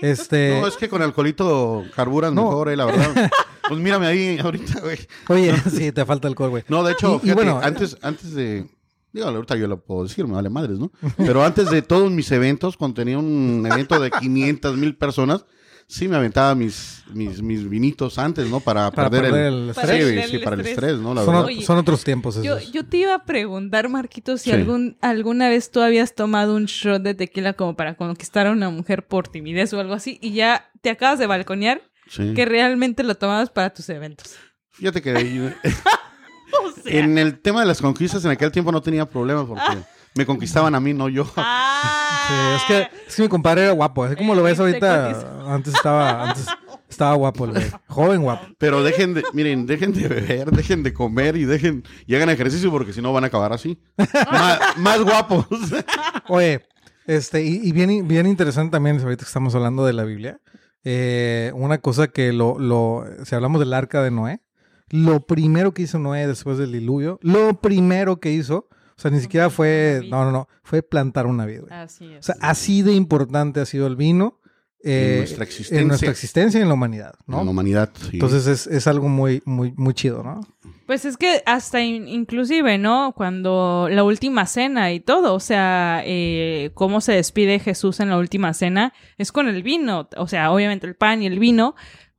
Este... 0.00 0.60
No, 0.60 0.66
es 0.66 0.76
que 0.76 0.88
con 0.88 1.02
alcoholito 1.02 1.84
carburas 1.94 2.32
mejor, 2.32 2.70
eh, 2.70 2.76
la 2.76 2.86
verdad. 2.86 3.30
pues 3.68 3.80
mírame 3.80 4.06
ahí 4.06 4.38
ahorita, 4.38 4.80
güey. 4.80 4.98
Oye, 5.28 5.54
sí, 5.70 5.92
te 5.92 6.04
falta 6.04 6.28
alcohol, 6.28 6.50
güey. 6.50 6.64
No, 6.68 6.82
de 6.84 6.92
hecho, 6.92 7.18
fíjate, 7.18 7.34
bueno, 7.34 7.60
antes, 7.62 7.98
antes 8.02 8.34
de. 8.34 8.66
Digo, 9.14 9.28
ahorita 9.28 9.54
yo 9.54 9.68
lo 9.68 9.80
puedo 9.80 10.02
decir, 10.02 10.26
me 10.26 10.34
vale 10.34 10.50
madres, 10.50 10.80
¿no? 10.80 10.90
Pero 11.16 11.44
antes 11.44 11.70
de 11.70 11.82
todos 11.82 12.10
mis 12.10 12.32
eventos, 12.32 12.76
cuando 12.76 12.96
tenía 12.96 13.16
un 13.16 13.64
evento 13.64 14.00
de 14.00 14.10
500 14.10 14.76
mil 14.76 14.96
personas, 14.96 15.46
sí 15.86 16.08
me 16.08 16.16
aventaba 16.16 16.56
mis, 16.56 17.04
mis, 17.12 17.40
mis 17.40 17.68
vinitos 17.68 18.18
antes, 18.18 18.50
¿no? 18.50 18.58
Para, 18.58 18.90
perder, 18.90 19.26
el, 19.26 19.70
estrés. 19.70 20.30
sí, 20.30 20.38
para 20.38 20.56
el 20.56 20.66
estrés, 20.66 20.98
¿no? 20.98 21.14
son, 21.62 21.78
otros 21.78 22.02
tiempos 22.02 22.42
Yo, 22.42 22.58
yo, 22.58 22.84
te 22.84 22.96
iba 22.96 23.14
a 23.14 23.24
preguntar, 23.24 23.88
Marquito, 23.88 24.36
si 24.36 24.50
algún, 24.50 24.96
alguna 25.00 25.48
vez 25.48 25.70
tú 25.70 25.80
habías 25.80 26.16
tomado 26.16 26.56
un 26.56 26.64
shot 26.64 27.00
de 27.00 27.14
tequila 27.14 27.52
como 27.52 27.76
para 27.76 27.94
conquistar 27.94 28.48
a 28.48 28.50
una 28.50 28.68
mujer 28.68 29.06
por 29.06 29.28
timidez 29.28 29.72
o 29.74 29.78
algo 29.78 29.94
así 29.94 30.18
y 30.20 30.32
ya 30.32 30.72
te 30.82 30.90
acabas 30.90 31.20
de 31.20 31.28
balconear 31.28 31.82
que 32.34 32.44
realmente 32.44 33.04
lo 33.04 33.14
tomabas 33.14 33.50
para 33.50 33.72
tus 33.72 33.88
eventos. 33.90 34.34
Fíjate 34.72 35.00
que 35.02 35.54
en 36.86 37.18
el 37.18 37.40
tema 37.40 37.60
de 37.60 37.66
las 37.66 37.80
conquistas 37.80 38.24
en 38.24 38.30
aquel 38.30 38.50
tiempo 38.50 38.72
no 38.72 38.82
tenía 38.82 39.08
problemas 39.08 39.46
porque 39.46 39.82
me 40.14 40.26
conquistaban 40.26 40.74
a 40.74 40.80
mí, 40.80 40.94
no 40.94 41.08
yo. 41.08 41.26
Ah. 41.36 42.56
es 42.56 42.62
que, 42.64 42.88
es 43.06 43.18
mi 43.18 43.28
compadre 43.28 43.64
era 43.64 43.72
guapo. 43.72 44.04
Así 44.04 44.16
como 44.16 44.34
lo 44.34 44.42
ves 44.42 44.60
ahorita, 44.60 45.52
antes 45.52 45.74
estaba, 45.74 46.28
antes 46.28 46.46
estaba 46.88 47.14
guapo, 47.14 47.46
el 47.46 47.72
joven 47.88 48.22
guapo. 48.22 48.46
Pero 48.58 48.82
dejen 48.82 49.14
de, 49.14 49.24
miren, 49.32 49.66
dejen 49.66 49.92
de 49.92 50.08
beber, 50.08 50.50
dejen 50.52 50.82
de 50.82 50.92
comer 50.92 51.36
y 51.36 51.44
dejen, 51.44 51.82
y 52.06 52.14
hagan 52.14 52.30
ejercicio 52.30 52.70
porque 52.70 52.92
si 52.92 53.02
no 53.02 53.12
van 53.12 53.24
a 53.24 53.26
acabar 53.26 53.52
así. 53.52 53.80
más, 54.78 55.02
guapos. 55.02 55.46
Oye, 56.28 56.62
este, 57.06 57.42
y, 57.42 57.72
bien, 57.72 58.06
bien 58.06 58.26
interesante 58.26 58.72
también, 58.72 59.00
ahorita 59.00 59.24
que 59.24 59.28
estamos 59.28 59.54
hablando 59.54 59.84
de 59.84 59.92
la 59.92 60.04
Biblia, 60.04 60.38
eh, 60.84 61.50
una 61.54 61.78
cosa 61.78 62.08
que 62.08 62.32
lo, 62.32 62.58
lo, 62.58 63.04
si 63.24 63.34
hablamos 63.34 63.58
del 63.58 63.74
arca 63.74 64.02
de 64.02 64.10
Noé, 64.10 64.40
lo 64.90 65.26
primero 65.26 65.74
que 65.74 65.82
hizo 65.82 65.98
Noé 65.98 66.26
después 66.26 66.58
del 66.58 66.72
diluvio, 66.72 67.18
lo 67.22 67.60
primero 67.60 68.20
que 68.20 68.32
hizo 68.32 68.68
o 68.96 69.00
sea, 69.00 69.10
ni 69.10 69.20
siquiera 69.20 69.50
fue, 69.50 70.02
no, 70.08 70.24
no, 70.24 70.30
no, 70.30 70.48
fue 70.62 70.82
plantar 70.82 71.26
una 71.26 71.46
vida. 71.46 71.82
Así 71.82 72.12
es. 72.12 72.20
O 72.20 72.22
sea, 72.22 72.36
así 72.40 72.82
de 72.82 72.92
importante 72.92 73.60
ha 73.60 73.66
sido 73.66 73.86
el 73.86 73.96
vino. 73.96 74.40
en 74.82 75.18
nuestra 75.18 75.44
existencia. 75.44 75.80
En 75.80 75.88
nuestra 75.88 76.10
existencia 76.10 76.58
y 76.60 76.62
en 76.62 76.68
la 76.68 76.74
humanidad, 76.74 77.14
¿no? 77.26 77.40
En 77.40 77.46
la 77.46 77.50
humanidad, 77.50 77.90
sí. 77.94 78.10
Entonces 78.12 78.46
es, 78.46 78.66
es, 78.68 78.86
algo 78.86 79.08
muy, 79.08 79.42
muy, 79.46 79.72
muy 79.76 79.94
chido, 79.94 80.22
¿no? 80.22 80.40
Pues 80.86 81.06
es 81.06 81.16
que 81.16 81.42
hasta 81.46 81.80
inclusive, 81.80 82.76
¿no? 82.76 83.14
Cuando 83.16 83.88
la 83.90 84.04
última 84.04 84.46
cena 84.46 84.92
y 84.92 85.00
todo, 85.00 85.34
o 85.34 85.40
sea, 85.40 86.02
eh, 86.04 86.70
cómo 86.74 87.00
se 87.00 87.12
despide 87.12 87.58
Jesús 87.58 88.00
en 88.00 88.10
la 88.10 88.18
última 88.18 88.52
cena 88.52 88.92
es 89.16 89.32
con 89.32 89.48
el 89.48 89.62
vino, 89.62 90.08
o 90.16 90.28
sea, 90.28 90.52
obviamente 90.52 90.86
el 90.86 90.94
pan 90.94 91.22
y 91.22 91.26
el 91.26 91.38
vino, 91.38 91.74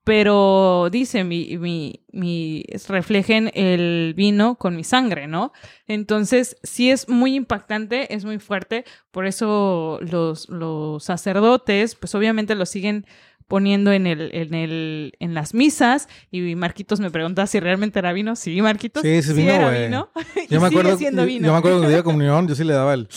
pero 0.06 0.90
dice, 0.92 1.24
mi, 1.24 1.58
mi, 1.58 2.06
mi, 2.12 2.64
reflejen 2.88 3.50
el 3.56 4.14
vino 4.16 4.54
con 4.56 4.76
mi 4.76 4.84
sangre, 4.84 5.26
¿no? 5.26 5.52
Entonces, 5.88 6.58
sí 6.62 6.92
es 6.92 7.10
muy 7.10 7.34
impactante, 7.34 8.14
es 8.14 8.24
muy 8.24 8.38
fuerte, 8.38 8.86
por 9.10 9.26
eso 9.26 9.98
los, 10.04 10.48
los 10.48 11.04
sacerdotes, 11.04 11.96
pues 11.96 12.14
obviamente 12.14 12.54
lo 12.54 12.68
siguen 12.68 13.08
poniendo 13.48 13.92
en 13.92 14.06
el, 14.06 14.30
en 14.36 14.54
el, 14.54 15.14
en 15.20 15.34
las 15.34 15.56
misas, 15.56 16.08
y 16.30 16.54
Marquitos 16.54 17.00
me 17.00 17.10
pregunta 17.10 17.48
si 17.48 17.60
realmente 17.60 17.98
era 17.98 18.14
vino. 18.14 18.36
Sí, 18.36 18.62
Marquitos. 18.62 19.02
Sí, 19.02 19.24
sí, 19.24 19.34
vino, 19.34 19.54
era 19.54 19.72
vino. 19.72 20.12
Yo 20.52 20.62
me 20.62 20.68
acuerdo, 20.68 21.00
yo, 21.00 21.10
yo 21.10 21.52
me 21.52 21.58
acuerdo 21.58 21.82
el 21.82 21.88
día 21.88 21.98
de 21.98 22.04
comunión 22.04 22.48
yo 22.48 22.54
sí 22.54 22.64
le 22.64 22.74
daba 22.74 22.94
el 22.94 23.08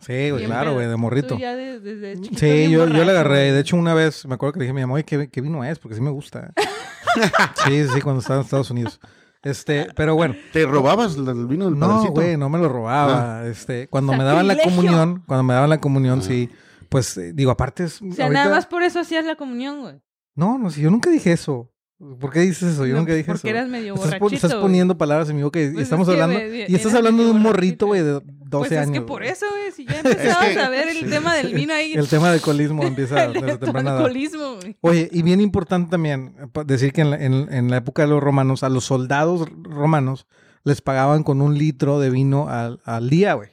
Sí, 0.00 0.30
güey, 0.30 0.46
claro, 0.46 0.74
güey, 0.74 0.88
de 0.88 0.96
morrito. 0.96 1.36
sí, 1.36 2.70
yo, 2.70 2.88
yo 2.88 3.04
le 3.04 3.10
agarré. 3.10 3.52
De 3.52 3.60
hecho, 3.60 3.76
una 3.76 3.94
vez 3.94 4.26
me 4.26 4.34
acuerdo 4.34 4.54
que 4.54 4.58
le 4.60 4.64
dije 4.64 4.70
a 4.70 4.74
mi 4.74 4.80
mamá, 4.80 4.94
oye, 4.94 5.04
¿qué, 5.04 5.40
vino 5.40 5.62
es? 5.64 5.78
Porque 5.78 5.94
sí 5.94 6.00
me 6.00 6.10
gusta. 6.10 6.52
sí, 7.66 7.86
sí, 7.92 8.00
cuando 8.00 8.20
estaba 8.20 8.40
en 8.40 8.44
Estados 8.44 8.70
Unidos. 8.70 9.00
Este, 9.42 9.88
pero 9.94 10.14
bueno. 10.14 10.34
¿Te 10.52 10.66
robabas 10.66 11.16
el 11.16 11.46
vino 11.46 11.66
del 11.66 11.78
No, 11.78 12.06
güey, 12.08 12.36
no 12.36 12.48
me 12.48 12.58
lo 12.58 12.68
robaba. 12.68 13.40
Ah. 13.40 13.46
Este, 13.46 13.88
cuando 13.88 14.12
me 14.14 14.24
daban 14.24 14.46
la 14.46 14.56
comunión, 14.56 15.22
cuando 15.26 15.42
me 15.42 15.54
daban 15.54 15.70
la 15.70 15.80
comunión, 15.80 16.22
sí. 16.22 16.50
Pues, 16.88 17.16
eh, 17.18 17.32
digo, 17.32 17.52
aparte 17.52 17.84
es... 17.84 18.02
O 18.02 18.12
sea, 18.12 18.28
nada 18.28 18.50
más 18.50 18.66
por 18.66 18.82
eso 18.82 18.98
hacías 18.98 19.24
la 19.24 19.36
comunión, 19.36 19.80
güey. 19.80 20.00
No, 20.34 20.58
no, 20.58 20.70
si 20.70 20.80
yo 20.80 20.90
nunca 20.90 21.10
dije 21.10 21.32
eso. 21.32 21.70
¿Por 22.18 22.32
qué 22.32 22.40
dices 22.40 22.72
eso? 22.72 22.86
Yo 22.86 22.96
nunca 22.96 23.12
dije 23.12 23.30
eso. 23.30 23.32
Porque 23.32 23.50
eras 23.50 23.68
medio 23.68 23.94
borrachito. 23.94 24.34
Estás, 24.34 24.54
poniendo 24.54 24.96
palabras 24.96 25.28
en 25.28 25.36
mi 25.36 25.42
boca 25.42 25.60
y 25.60 25.68
pues 25.70 25.82
estamos 25.82 26.08
hablando... 26.08 26.38
y 26.40 26.74
estás 26.74 26.94
hablando 26.94 27.24
de 27.24 27.30
un 27.30 27.42
morrito, 27.42 27.88
güey, 27.88 28.02
de 28.02 28.12
12 28.12 28.22
pues 28.50 28.72
años. 28.72 28.86
es 28.86 28.92
que 28.92 29.00
por 29.02 29.22
eso, 29.22 29.44
güey, 29.50 29.70
si 29.70 29.84
ya 29.84 30.00
empezabas 30.04 30.56
a 30.56 30.70
ver 30.70 30.88
el 30.88 31.10
tema 31.10 31.34
del 31.34 31.52
vino 31.52 31.74
ahí... 31.74 31.92
El 31.92 32.08
tema 32.08 32.28
del 32.28 32.36
alcoholismo 32.36 32.82
empieza 32.86 33.28
desde 33.28 33.58
temprana 33.58 33.90
edad. 33.90 33.98
alcoholismo, 33.98 34.56
güey. 34.56 34.76
Oye, 34.80 35.10
y 35.12 35.20
bien 35.20 35.42
importante 35.42 35.90
también 35.90 36.34
decir 36.64 36.94
que 36.94 37.02
en 37.02 37.10
la, 37.10 37.16
en, 37.18 37.70
la 37.70 37.76
época 37.76 38.00
de 38.00 38.08
los 38.08 38.22
romanos, 38.22 38.62
a 38.62 38.70
los 38.70 38.84
soldados 38.84 39.46
romanos 39.62 40.26
les 40.64 40.80
pagaban 40.80 41.22
con 41.22 41.42
un 41.42 41.58
litro 41.58 42.00
de 42.00 42.08
vino 42.08 42.48
al, 42.48 42.80
al 42.86 43.10
día, 43.10 43.34
güey. 43.34 43.50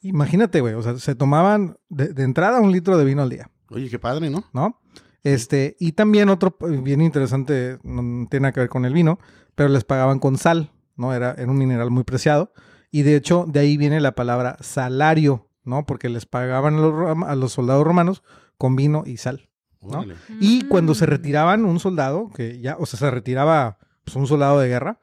Imagínate, 0.00 0.62
güey, 0.62 0.72
o 0.74 0.82
sea, 0.82 0.96
se 0.96 1.14
tomaban 1.14 1.76
de, 1.90 2.08
de 2.08 2.22
entrada 2.22 2.60
un 2.60 2.72
litro 2.72 2.96
de 2.96 3.04
vino 3.04 3.20
al 3.20 3.28
día. 3.28 3.50
Oye, 3.68 3.90
qué 3.90 3.98
padre, 3.98 4.30
¿no? 4.30 4.44
¿No? 4.54 4.80
Este, 5.24 5.74
y 5.80 5.92
también 5.92 6.28
otro 6.28 6.56
bien 6.60 7.00
interesante, 7.00 7.78
no 7.82 8.28
tiene 8.28 8.42
nada 8.42 8.52
que 8.52 8.60
ver 8.60 8.68
con 8.68 8.84
el 8.84 8.92
vino, 8.92 9.18
pero 9.54 9.70
les 9.70 9.82
pagaban 9.82 10.18
con 10.18 10.36
sal, 10.36 10.70
¿no? 10.96 11.14
Era, 11.14 11.32
era 11.32 11.50
un 11.50 11.56
mineral 11.56 11.90
muy 11.90 12.04
preciado. 12.04 12.52
Y 12.90 13.02
de 13.02 13.16
hecho, 13.16 13.46
de 13.48 13.60
ahí 13.60 13.78
viene 13.78 14.00
la 14.00 14.14
palabra 14.14 14.58
salario, 14.60 15.48
¿no? 15.64 15.86
Porque 15.86 16.10
les 16.10 16.26
pagaban 16.26 16.76
a 17.24 17.34
los, 17.34 17.52
soldados 17.52 17.84
romanos 17.84 18.22
con 18.58 18.76
vino 18.76 19.02
y 19.06 19.16
sal, 19.16 19.48
¿no? 19.80 20.04
Y 20.40 20.66
cuando 20.68 20.94
se 20.94 21.06
mm. 21.06 21.08
retiraban 21.08 21.64
un 21.64 21.80
soldado, 21.80 22.30
que 22.30 22.60
ya, 22.60 22.76
o 22.78 22.84
sea, 22.84 22.98
se 22.98 23.10
retiraba 23.10 23.78
pues, 24.04 24.14
un 24.16 24.26
soldado 24.26 24.60
de 24.60 24.68
guerra, 24.68 25.00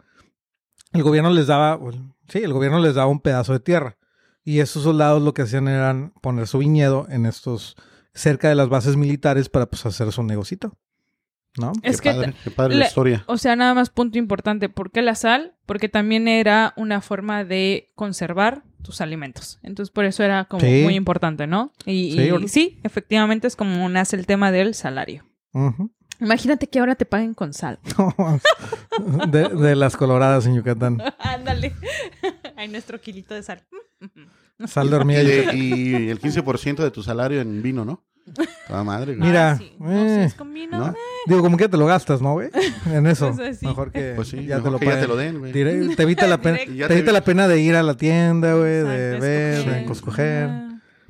el 0.94 1.02
gobierno 1.02 1.32
les 1.32 1.48
daba, 1.48 1.80
sí, 2.28 2.40
el 2.40 2.54
gobierno 2.54 2.80
les 2.80 2.94
daba 2.94 3.10
un 3.10 3.22
pedazo 3.22 3.54
de 3.54 3.60
tierra. 3.60 3.98
Y 4.44 4.60
esos 4.60 4.84
soldados 4.84 5.22
lo 5.22 5.34
que 5.34 5.42
hacían 5.42 5.68
eran 5.68 6.14
poner 6.22 6.48
su 6.48 6.60
viñedo 6.60 7.08
en 7.10 7.26
estos 7.26 7.76
cerca 8.14 8.50
de 8.50 8.56
las 8.56 8.70
bases 8.70 8.96
militares 8.98 9.50
para 9.50 9.68
pues 9.68 9.86
hacer 9.86 10.12
su 10.12 10.24
negocito. 10.24 10.78
¿No? 11.58 11.74
Es 11.84 12.00
qué 12.00 12.10
que 12.10 12.16
padre, 12.16 12.34
qué 12.46 12.52
padre 12.52 12.76
la, 12.76 12.86
historia. 12.86 13.26
O 13.28 13.38
sea, 13.38 13.58
nada 13.58 13.74
más 13.74 13.90
punto 13.90 14.18
importante. 14.18 14.70
¿Por 14.70 14.90
qué 14.90 15.02
la 15.02 15.16
sal? 15.16 15.56
Porque 15.66 15.90
también 15.90 16.30
era 16.30 16.74
una 16.78 17.02
forma 17.02 17.44
de 17.44 17.92
conservar 17.96 18.64
tus 18.82 19.02
alimentos. 19.02 19.60
Entonces, 19.62 19.92
por 19.92 20.06
eso 20.06 20.24
era 20.24 20.46
como 20.46 20.66
muy 20.66 20.96
importante, 20.96 21.48
¿no? 21.48 21.74
Y 21.86 22.18
sí, 22.48 22.80
efectivamente 22.84 23.48
es 23.48 23.58
como 23.58 23.88
nace 23.90 24.16
el 24.16 24.26
tema 24.26 24.52
del 24.52 24.76
salario. 24.76 25.26
Imagínate 26.22 26.68
que 26.68 26.80
ahora 26.80 26.96
te 26.96 27.06
paguen 27.06 27.34
con 27.34 27.52
sal. 27.52 27.80
de, 29.28 29.50
de, 29.50 29.76
las 29.76 29.98
coloradas 29.98 30.46
en 30.46 30.56
Yucatán. 30.56 31.02
Ándale. 31.20 31.74
Hay 32.56 32.68
nuestro 32.68 33.02
kilito 33.02 33.34
de 33.34 33.42
sal. 33.42 33.64
Sal 34.68 34.90
de 34.90 34.96
hormiga. 34.96 35.22
Y, 35.24 36.10
el 36.10 36.20
15% 36.20 36.78
de 36.78 36.92
tu 36.92 37.04
salario 37.04 37.42
en 37.42 37.62
vino, 37.62 37.86
¿no? 37.86 38.04
Toda 38.68 38.84
madre, 38.84 39.16
güey. 39.16 39.28
Mira. 39.28 39.60
Eh, 39.88 40.32
con 40.38 40.54
vino, 40.54 40.90
eh. 40.90 40.94
Digo, 41.26 41.42
como 41.42 41.58
que 41.58 41.68
te 41.68 41.78
lo 41.78 41.86
gastas, 41.86 42.22
¿no, 42.22 42.34
güey? 42.34 42.50
En 42.86 43.08
eso. 43.08 43.34
Pues 43.36 43.62
mejor 43.64 43.92
que 43.92 44.14
pues 44.16 44.30
sí, 44.30 44.46
ya, 44.46 44.62
te 44.62 44.70
lo 44.70 44.80
que 44.80 44.86
ya 44.86 45.00
te 45.00 45.08
lo 45.08 45.16
den, 45.16 45.40
güey. 45.40 45.52
te 45.52 45.60
evita, 46.04 46.28
la, 46.28 46.38
pena, 46.42 46.58
te 46.58 46.94
evita 46.94 47.12
la 47.12 47.22
pena 47.22 47.48
de 47.48 47.60
ir 47.60 47.76
a 47.76 47.84
la 47.84 47.98
tienda, 47.98 48.54
güey, 48.54 48.72
de 48.72 49.20
ver, 49.20 49.66
de 49.66 49.86
escoger. 49.92 50.50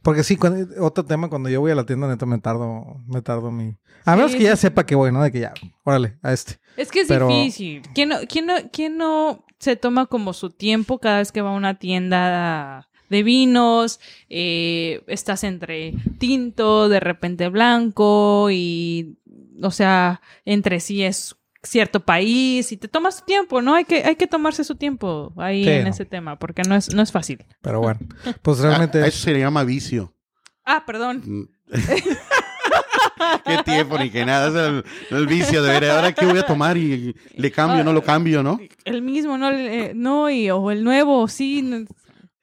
Porque 0.01 0.23
sí, 0.23 0.37
otro 0.79 1.05
tema, 1.05 1.29
cuando 1.29 1.49
yo 1.49 1.61
voy 1.61 1.71
a 1.71 1.75
la 1.75 1.85
tienda, 1.85 2.07
neta, 2.07 2.25
me 2.25 2.39
tardo, 2.39 3.01
me 3.05 3.21
tardo 3.21 3.51
mi... 3.51 3.75
A 4.03 4.15
menos 4.15 4.33
que 4.33 4.43
ya 4.43 4.55
sepa 4.55 4.83
que 4.83 4.95
voy, 4.95 5.11
¿no? 5.11 5.21
De 5.21 5.31
que 5.31 5.41
ya, 5.41 5.53
órale, 5.83 6.17
a 6.23 6.33
este. 6.33 6.59
Es 6.75 6.89
que 6.89 7.01
es 7.01 7.07
difícil. 7.07 7.83
¿Quién 7.93 8.09
no, 8.09 8.15
quién, 8.27 8.47
no, 8.47 8.55
¿Quién 8.71 8.97
no 8.97 9.45
se 9.59 9.75
toma 9.75 10.07
como 10.07 10.33
su 10.33 10.49
tiempo 10.49 10.99
cada 10.99 11.19
vez 11.19 11.31
que 11.31 11.41
va 11.41 11.51
a 11.51 11.55
una 11.55 11.77
tienda 11.77 12.89
de 13.11 13.23
vinos, 13.23 13.99
eh, 14.29 15.03
estás 15.07 15.43
entre 15.43 15.93
tinto, 16.17 16.87
de 16.87 17.01
repente 17.01 17.49
blanco 17.49 18.47
y, 18.49 19.17
o 19.61 19.69
sea, 19.69 20.21
entre 20.45 20.79
sí 20.79 21.03
es 21.03 21.35
cierto 21.61 21.99
país 21.99 22.71
y 22.71 22.77
te 22.77 22.87
tomas 22.87 23.19
tu 23.19 23.25
tiempo, 23.25 23.61
¿no? 23.61 23.75
Hay 23.75 23.83
que, 23.83 24.05
hay 24.05 24.15
que 24.15 24.27
tomarse 24.27 24.63
su 24.63 24.75
tiempo 24.75 25.33
ahí 25.35 25.67
en 25.67 25.87
ese 25.87 26.05
tema 26.05 26.39
porque 26.39 26.63
no 26.63 26.73
es, 26.73 26.93
no 26.95 27.01
es 27.01 27.11
fácil. 27.11 27.45
Pero 27.61 27.81
bueno, 27.81 27.99
pues 28.41 28.59
realmente... 28.59 29.05
eso 29.05 29.25
se 29.25 29.37
llama 29.37 29.65
vicio. 29.65 30.15
Ah, 30.63 30.85
perdón. 30.85 31.21
Mm. 31.25 31.49
qué 33.45 33.63
tiempo 33.65 33.99
ni 33.99 34.09
que 34.09 34.25
nada. 34.25 34.47
Es 34.47 34.83
el, 35.11 35.27
vicio 35.27 35.61
de 35.61 35.79
ver 35.79 35.91
ahora 35.91 36.13
qué 36.13 36.25
voy 36.25 36.39
a 36.39 36.45
tomar 36.45 36.77
y 36.77 37.13
le 37.35 37.51
cambio, 37.51 37.83
no 37.83 37.91
lo 37.91 38.03
cambio, 38.03 38.41
¿no? 38.41 38.57
El 38.85 39.01
mismo, 39.01 39.37
no, 39.37 39.51
eh, 39.51 39.91
no 39.93 40.29
y, 40.29 40.49
o 40.49 40.71
el 40.71 40.83
nuevo, 40.83 41.27
sí. 41.27 41.85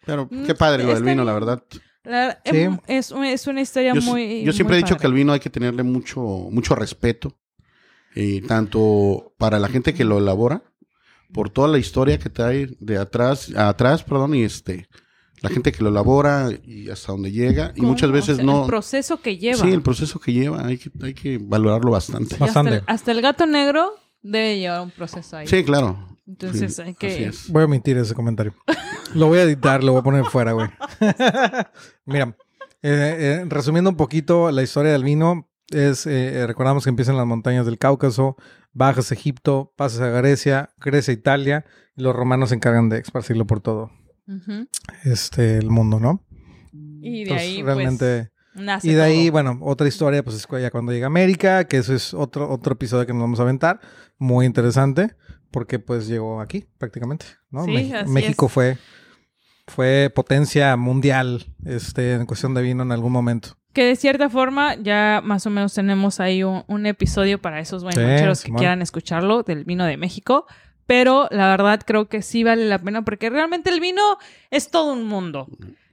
Pero 0.09 0.27
mm, 0.31 0.47
qué 0.47 0.55
padre 0.55 0.85
lo 0.85 0.95
del 0.95 1.05
vino, 1.05 1.23
la 1.23 1.35
verdad. 1.35 1.63
Em, 2.45 2.79
es, 2.87 3.13
es, 3.13 3.47
una 3.47 3.61
historia 3.61 3.95
muy. 3.95 4.43
Yo 4.43 4.55
siempre 4.55 4.79
he 4.79 4.83
dicho 4.83 4.97
que 4.97 5.07
al 5.07 5.13
vino 5.13 5.35
hay 5.35 5.41
que 5.41 5.51
tenerle 5.51 5.83
mucho, 5.83 6.21
mucho 6.51 6.75
respeto. 6.75 7.37
Y 8.15 8.41
tanto 8.41 9.35
para 9.37 9.59
la 9.59 9.69
gente 9.69 9.93
que 9.93 10.05
lo 10.05 10.17
elabora, 10.17 10.63
por 11.31 11.51
toda 11.51 11.69
la 11.69 11.77
historia 11.77 12.19
que 12.19 12.31
trae 12.31 12.71
de 12.81 12.97
atrás, 12.97 13.55
atrás, 13.55 14.03
perdón, 14.03 14.35
y 14.35 14.45
este 14.45 14.89
la 15.43 15.51
gente 15.51 15.71
que 15.71 15.85
lo 15.85 15.91
elabora 15.91 16.49
y 16.65 16.89
hasta 16.91 17.13
donde 17.13 17.31
llega 17.31 17.73
y 17.77 17.83
muchas 17.83 18.11
veces 18.11 18.43
no 18.43 18.63
el 18.63 18.67
proceso 18.67 19.21
que 19.21 19.39
lleva 19.39 19.63
sí 19.63 19.71
el 19.71 19.83
proceso 19.83 20.19
que 20.19 20.33
lleva 20.33 20.67
hay 20.67 20.79
que 20.79 20.91
hay 21.01 21.15
que 21.15 21.39
valorarlo 21.41 21.93
bastante 21.93 22.37
bastante 22.39 22.83
hasta 22.87 23.13
el, 23.13 23.23
gato 23.23 23.47
negro 23.47 23.93
debe 24.21 24.59
llevar 24.59 24.81
un 24.81 24.91
proceso 24.91 25.37
ahí 25.37 25.47
sí 25.47 25.63
claro 25.63 26.18
entonces 26.29 26.79
hay 26.79 26.95
que 26.95 27.33
voy 27.49 27.63
a 27.63 27.65
omitir 27.65 27.97
ese 27.97 28.15
comentario 28.15 28.55
lo 29.15 29.29
voy 29.29 29.39
a 29.39 29.43
editar, 29.43 29.83
lo 29.83 29.93
voy 29.93 30.01
a 30.01 30.05
poner 30.05 30.25
fuera, 30.25 30.53
güey. 30.53 30.69
Mira, 32.07 32.37
eh, 32.83 33.43
eh, 33.43 33.45
resumiendo 33.49 33.91
un 33.91 33.97
poquito 33.97 34.51
la 34.51 34.63
historia 34.63 34.93
del 34.93 35.05
vino, 35.05 35.49
es, 35.71 36.07
eh, 36.07 36.47
recordamos 36.47 36.85
que 36.85 36.91
empieza 36.91 37.11
en 37.11 37.19
las 37.19 37.27
montañas 37.27 37.67
del 37.67 37.79
Cáucaso, 37.79 38.37
bajas 38.73 39.11
a 39.11 39.15
Egipto, 39.15 39.73
pasas 39.77 40.01
a 40.01 40.09
Grecia, 40.09 40.71
Grecia, 40.79 41.13
Italia, 41.13 41.65
y 41.97 42.03
los 42.03 42.15
romanos 42.15 42.51
se 42.51 42.57
encargan 42.57 42.89
de 42.89 42.99
esparcirlo 42.99 43.47
por 43.47 43.61
todo 43.61 43.91
este, 45.05 45.57
el 45.57 45.71
mundo, 45.71 46.01
¿no? 46.01 46.25
Y 47.01 47.25
de 47.25 47.35
ahí, 47.35 47.63
pues, 47.63 47.67
realmente... 47.75 48.31
y 48.83 48.93
de 48.93 49.03
ahí, 49.03 49.31
bueno, 49.31 49.59
otra 49.63 49.89
historia, 49.89 50.23
pues 50.23 50.37
es 50.37 50.47
ya 50.61 50.71
cuando 50.71 50.93
llega 50.93 51.07
América, 51.07 51.65
que 51.65 51.79
eso 51.79 51.95
es 51.95 52.13
otro, 52.13 52.51
otro 52.51 52.75
episodio 52.75 53.07
que 53.07 53.13
nos 53.13 53.23
vamos 53.23 53.41
a 53.41 53.45
aventar, 53.45 53.81
muy 54.19 54.45
interesante, 54.45 55.15
porque 55.51 55.79
pues 55.79 56.07
llegó 56.09 56.41
aquí 56.41 56.67
prácticamente, 56.79 57.27
¿no? 57.51 57.67
México 58.07 58.49
fue 58.49 58.79
fue 59.69 60.11
potencia 60.15 60.77
mundial 60.77 61.45
este, 61.65 62.15
en 62.15 62.27
cuestión 62.27 62.55
de 62.55 62.63
vino 62.63 62.83
en 62.83 62.93
algún 62.93 63.13
momento. 63.13 63.51
Que 63.73 63.85
de 63.85 63.97
cierta 63.97 64.29
forma 64.29 64.75
ya 64.77 65.21
más 65.23 65.47
o 65.47 65.51
menos 65.51 65.75
tenemos 65.75 66.21
ahí 66.21 66.43
un, 66.43 66.87
episodio 66.87 67.41
para 67.41 67.61
esos 67.61 67.85
buenos 67.85 68.43
que 68.43 68.53
quieran 68.53 68.83
escucharlo 68.83 69.43
del 69.43 69.65
vino 69.65 69.85
de 69.85 69.97
México. 69.97 70.47
Pero 70.87 71.29
la 71.31 71.51
verdad 71.51 71.83
creo 71.85 72.09
que 72.09 72.23
sí 72.23 72.45
vale 72.45 72.67
la 72.67 72.79
pena 72.79 73.03
porque 73.03 73.29
realmente 73.29 73.69
el 73.69 73.79
vino 73.79 74.03
es 74.51 74.71
todo 74.71 74.95
un 74.95 75.05
mundo. 75.05 75.47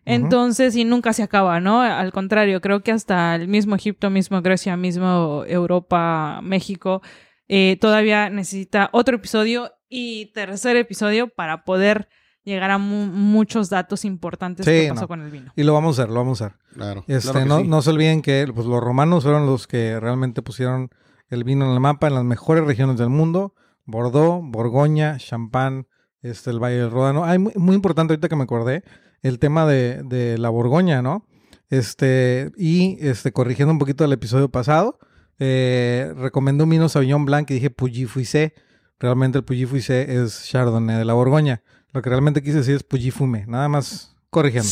Entonces, 0.06 0.76
y 0.76 0.86
nunca 0.86 1.14
se 1.14 1.24
acaba, 1.24 1.60
¿no? 1.60 1.82
Al 1.82 2.14
contrario, 2.14 2.62
creo 2.62 2.82
que 2.82 2.92
hasta 2.92 3.36
el 3.36 3.48
mismo 3.48 3.76
Egipto, 3.76 4.10
mismo 4.10 4.42
Grecia, 4.42 4.78
mismo 4.78 5.44
Europa, 5.48 6.40
México, 6.44 7.02
eh, 7.48 7.78
todavía 7.80 8.30
necesita 8.30 8.90
otro 8.92 9.18
episodio 9.18 9.72
y 9.90 10.32
tercer 10.34 10.78
episodio 10.78 11.28
para 11.28 11.64
poder 11.64 12.10
llegar 12.44 12.72
a 12.72 12.78
muchos 12.78 13.70
datos 13.70 14.06
importantes 14.06 14.66
que 14.66 14.90
pasó 14.90 15.08
con 15.08 15.22
el 15.22 15.32
vino. 15.32 15.52
Y 15.56 15.64
lo 15.64 15.74
vamos 15.74 15.98
a 15.98 16.04
hacer, 16.04 16.14
lo 16.14 16.20
vamos 16.20 16.42
a 16.42 16.46
hacer. 16.46 16.60
Claro. 16.74 17.04
Este, 17.08 17.46
no, 17.46 17.64
no 17.64 17.82
se 17.82 17.90
olviden 17.90 18.22
que 18.22 18.48
pues, 18.54 18.68
los 18.68 18.82
romanos 18.82 19.24
fueron 19.24 19.46
los 19.48 19.68
que 19.68 20.00
realmente 20.00 20.42
pusieron 20.42 20.90
el 21.30 21.44
vino 21.44 21.66
en 21.66 21.72
el 21.72 21.80
mapa 21.80 22.08
en 22.08 22.16
las 22.16 22.24
mejores 22.24 22.64
regiones 22.64 22.98
del 22.98 23.10
mundo. 23.10 23.56
Bordeaux, 23.86 24.44
Borgoña, 24.44 25.18
Champán, 25.18 25.88
este, 26.22 26.52
el 26.52 26.60
Valle 26.60 26.78
del 26.78 26.92
Ródano. 26.92 27.26
Hay 27.26 27.40
muy, 27.40 27.54
muy, 27.56 27.76
importante 27.76 28.14
ahorita 28.14 28.30
que 28.30 28.36
me 28.36 28.44
acordé 28.44 28.84
el 29.22 29.40
tema 29.40 29.66
de, 29.66 30.02
de, 30.04 30.38
la 30.38 30.50
Borgoña, 30.50 31.02
¿no? 31.02 31.28
Este, 31.70 32.52
y 32.58 32.98
este, 33.00 33.32
corrigiendo 33.32 33.72
un 33.72 33.80
poquito 33.80 34.06
el 34.06 34.14
episodio 34.14 34.50
pasado, 34.50 35.00
eh, 35.40 36.14
recomendé 36.16 36.64
un 36.64 36.70
vino 36.70 36.90
Sauvignon 36.90 37.26
Blanc 37.26 37.50
y 37.52 37.56
dije 37.56 37.70
Puyi 37.70 38.06
Fuisé. 38.06 38.54
Realmente 39.00 39.38
el 39.38 39.44
Puyi 39.44 39.66
Fuisé 39.66 40.22
es 40.22 40.46
Chardonnay 40.46 40.98
de 40.98 41.06
la 41.06 41.14
Borgoña. 41.14 41.62
Lo 41.96 42.02
que 42.02 42.10
realmente 42.10 42.44
quise 42.44 42.58
decir 42.58 42.76
es 42.76 42.84
Puyifume, 42.84 43.46
nada 43.48 43.70
más 43.70 44.16
corrigiendo. 44.30 44.70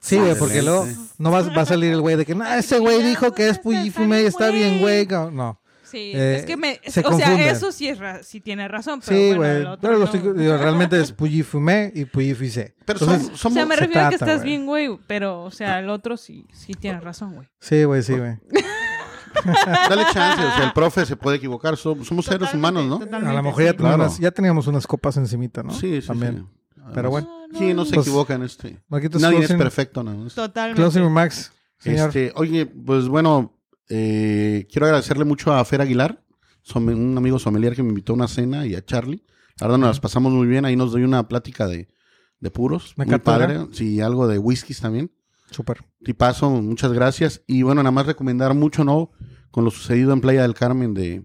Sí, 0.00 0.18
güey, 0.18 0.34
porque 0.38 0.62
luego 0.62 0.86
no 1.16 1.30
va, 1.30 1.40
va 1.42 1.62
a 1.62 1.66
salir 1.66 1.90
el 1.90 2.02
güey 2.02 2.16
de 2.16 2.26
que, 2.26 2.34
no, 2.34 2.46
ese 2.46 2.78
güey 2.78 3.02
dijo 3.02 3.32
que 3.32 3.48
es 3.48 3.58
Puyifume 3.58 4.22
y 4.22 4.26
está 4.26 4.50
bien, 4.50 4.78
güey. 4.80 5.06
No. 5.06 5.58
Sí, 5.84 6.12
es 6.14 6.44
que 6.44 6.56
me. 6.56 6.78
o 7.04 7.16
sea, 7.16 7.50
eso 7.50 7.72
sí, 7.72 7.88
es 7.88 7.98
sí 8.26 8.40
tiene 8.40 8.68
razón. 8.68 9.00
Pero 9.04 9.16
sí, 9.16 9.34
güey. 9.36 9.64
pero 9.80 9.98
lo 9.98 10.58
realmente 10.58 11.00
es 11.00 11.12
Puyifume 11.12 11.92
y 11.94 12.04
Puyifuse. 12.04 12.74
Pero 12.84 12.98
somos, 12.98 13.44
o 13.44 13.50
sea, 13.50 13.64
me 13.64 13.76
refiero 13.76 14.06
a 14.06 14.08
que 14.10 14.16
estás 14.16 14.42
bien, 14.42 14.66
güey. 14.66 14.98
Pero, 15.06 15.44
o 15.44 15.50
sea, 15.50 15.78
el 15.78 15.88
otro 15.88 16.18
sí, 16.18 16.46
sí 16.52 16.74
tiene 16.74 17.00
razón, 17.00 17.36
güey. 17.36 17.48
Sí, 17.60 17.84
güey, 17.84 18.02
sí, 18.02 18.14
güey. 18.14 18.36
Dale 19.88 20.04
chance, 20.12 20.44
o 20.44 20.50
sea, 20.50 20.64
el 20.64 20.72
profe 20.72 21.06
se 21.06 21.16
puede 21.16 21.36
equivocar, 21.36 21.76
somos, 21.76 22.06
seres 22.24 22.52
humanos, 22.54 22.86
¿no? 22.86 23.16
A 23.16 23.32
lo 23.32 23.42
mejor 23.42 23.62
ya, 24.20 24.30
teníamos 24.30 24.66
unas 24.66 24.86
copas 24.86 25.16
encimita, 25.16 25.62
¿no? 25.62 25.72
Sí, 25.72 26.00
sí, 26.00 26.06
También. 26.06 26.46
Pero 26.94 27.10
bueno. 27.10 27.28
sí, 27.58 27.74
no 27.74 27.84
se 27.84 27.94
pues, 27.94 28.06
equivocan 28.06 28.42
este. 28.42 28.80
Nadie 28.88 29.44
es 29.44 29.52
perfecto, 29.52 30.02
¿no? 30.02 30.28
Totalmente. 30.28 30.80
Closing 30.80 31.10
Max. 31.10 31.52
Este, 31.84 32.32
oye, 32.34 32.66
pues 32.66 33.08
bueno, 33.08 33.58
eh, 33.88 34.66
quiero 34.70 34.86
agradecerle 34.86 35.24
mucho 35.24 35.52
a 35.52 35.64
Fer 35.64 35.80
Aguilar, 35.80 36.22
un 36.74 37.16
amigo 37.16 37.38
sommelier 37.38 37.74
que 37.74 37.82
me 37.82 37.90
invitó 37.90 38.12
a 38.12 38.16
una 38.16 38.28
cena 38.28 38.66
y 38.66 38.74
a 38.74 38.84
Charlie. 38.84 39.24
La 39.58 39.66
verdad 39.66 39.78
nos 39.78 39.88
las 39.88 40.00
pasamos 40.00 40.32
muy 40.32 40.46
bien, 40.46 40.64
ahí 40.64 40.76
nos 40.76 40.92
doy 40.92 41.04
una 41.04 41.28
plática 41.28 41.66
de, 41.66 41.88
de 42.40 42.50
puros. 42.50 42.94
muy 42.96 43.18
padre. 43.18 43.66
Sí, 43.72 44.00
algo 44.00 44.28
de 44.28 44.38
whiskies 44.38 44.80
también. 44.80 45.10
Súper. 45.50 45.84
Tipazo, 46.04 46.50
muchas 46.50 46.92
gracias. 46.92 47.42
Y 47.46 47.62
bueno, 47.62 47.82
nada 47.82 47.92
más 47.92 48.06
recomendar 48.06 48.54
mucho, 48.54 48.84
¿no? 48.84 49.10
Con 49.50 49.64
lo 49.64 49.70
sucedido 49.70 50.12
en 50.12 50.20
Playa 50.20 50.42
del 50.42 50.54
Carmen 50.54 50.94
de 50.94 51.24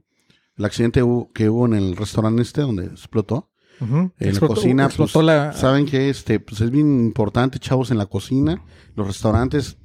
el 0.58 0.66
accidente 0.66 1.02
que 1.34 1.50
hubo 1.50 1.66
en 1.66 1.74
el 1.74 1.96
restaurante 1.96 2.42
este 2.42 2.62
donde 2.62 2.86
explotó. 2.86 3.50
En 3.80 4.12
la 4.20 4.40
cocina, 4.40 4.90
pues, 4.96 5.12
saben 5.12 5.88
que 5.88 6.10
este, 6.10 6.40
pues 6.40 6.62
es 6.62 6.70
bien 6.70 7.04
importante, 7.04 7.58
chavos, 7.58 7.90
en 7.90 7.98
la 7.98 8.06
cocina, 8.06 8.64
los 8.96 9.08
restaurantes, 9.08 9.78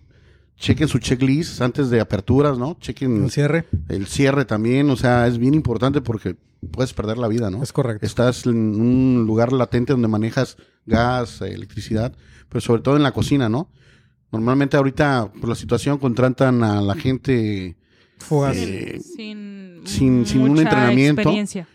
chequen 0.57 0.87
su 0.87 0.99
checklist 0.99 1.63
antes 1.63 1.89
de 1.89 2.01
aperturas, 2.01 2.59
¿no? 2.59 2.77
Chequen 2.79 3.25
el 3.25 3.31
cierre. 3.31 3.67
El 3.89 4.07
cierre 4.07 4.45
también, 4.45 4.91
o 4.91 4.97
sea, 4.97 5.27
es 5.27 5.39
bien 5.39 5.55
importante 5.55 6.03
porque 6.03 6.37
puedes 6.71 6.93
perder 6.93 7.17
la 7.17 7.29
vida, 7.29 7.51
¿no? 7.51 7.63
Es 7.63 7.73
correcto. 7.73 8.05
Estás 8.05 8.45
en 8.45 8.79
un 8.79 9.25
lugar 9.27 9.53
latente 9.53 9.95
donde 9.95 10.09
manejas 10.09 10.59
gas, 10.85 11.41
electricidad, 11.41 12.15
pero 12.51 12.61
sobre 12.61 12.83
todo 12.83 12.97
en 12.97 13.03
la 13.03 13.13
cocina, 13.13 13.49
¿no? 13.49 13.71
Normalmente 14.33 14.77
ahorita, 14.77 15.33
por 15.41 15.49
la 15.49 15.55
situación, 15.55 15.99
contratan 15.99 16.63
a 16.63 16.81
la 16.81 16.95
gente 16.95 17.77
eh, 18.55 19.01
sin, 19.03 19.83
sin, 20.27 20.41
un 20.41 20.59
entrenamiento 20.59 21.33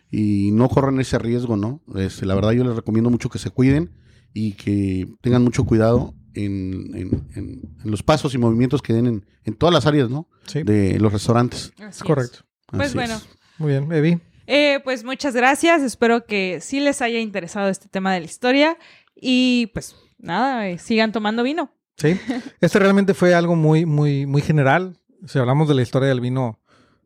y 0.10 0.52
no 0.52 0.70
corren 0.70 0.99
ese 0.99 1.18
riesgo, 1.18 1.56
¿no? 1.56 1.82
Este, 1.95 2.26
la 2.26 2.36
verdad 2.36 2.52
yo 2.52 2.64
les 2.64 2.76
recomiendo 2.76 3.10
mucho 3.10 3.30
que 3.30 3.39
se 3.39 3.52
cuiden 3.52 3.91
y 4.34 4.54
que 4.54 5.08
tengan 5.22 5.43
mucho 5.43 5.64
cuidado 5.66 6.14
en, 6.34 7.72
los 7.84 8.04
pasos 8.04 8.34
y 8.34 8.38
movimientos 8.38 8.82
que 8.82 8.93
den 8.93 9.26
en, 9.43 9.54
todas 9.56 9.74
las 9.74 9.86
áreas, 9.86 10.10
¿no? 10.10 10.28
De 10.54 10.99
los 10.99 11.14
restaurantes. 11.14 11.74
es 11.78 12.04
correcto. 12.04 12.39
Pues 12.68 12.93
bueno. 12.93 13.20
Muy 13.58 13.72
bien, 13.72 13.91
Evi. 13.91 14.20
Eh, 14.47 14.80
pues 14.84 15.04
muchas 15.04 15.36
gracias. 15.36 15.82
Espero 15.82 16.26
que 16.26 16.60
sí 16.62 16.80
les 16.80 17.02
haya 17.02 17.20
interesado 17.20 17.70
este 17.70 17.88
tema 17.88 18.14
de 18.14 18.22
la 18.22 18.26
historia. 18.26 18.78
Y 19.16 19.68
pues 19.68 19.95
nada, 20.18 20.68
eh, 20.68 20.78
sigan 20.80 21.12
tomando 21.12 21.43
vino. 21.43 21.72
Sí. 22.02 22.20
Este 22.62 22.80
realmente 22.80 23.14
fue 23.14 23.34
algo 23.36 23.56
muy, 23.56 23.86
muy, 23.86 24.26
muy 24.26 24.41
general. 24.41 24.97
Si 25.28 25.38
hablamos 25.38 25.68
de 25.68 25.76
la 25.76 25.82
historia 25.84 26.10
del 26.10 26.20
vino 26.20 26.60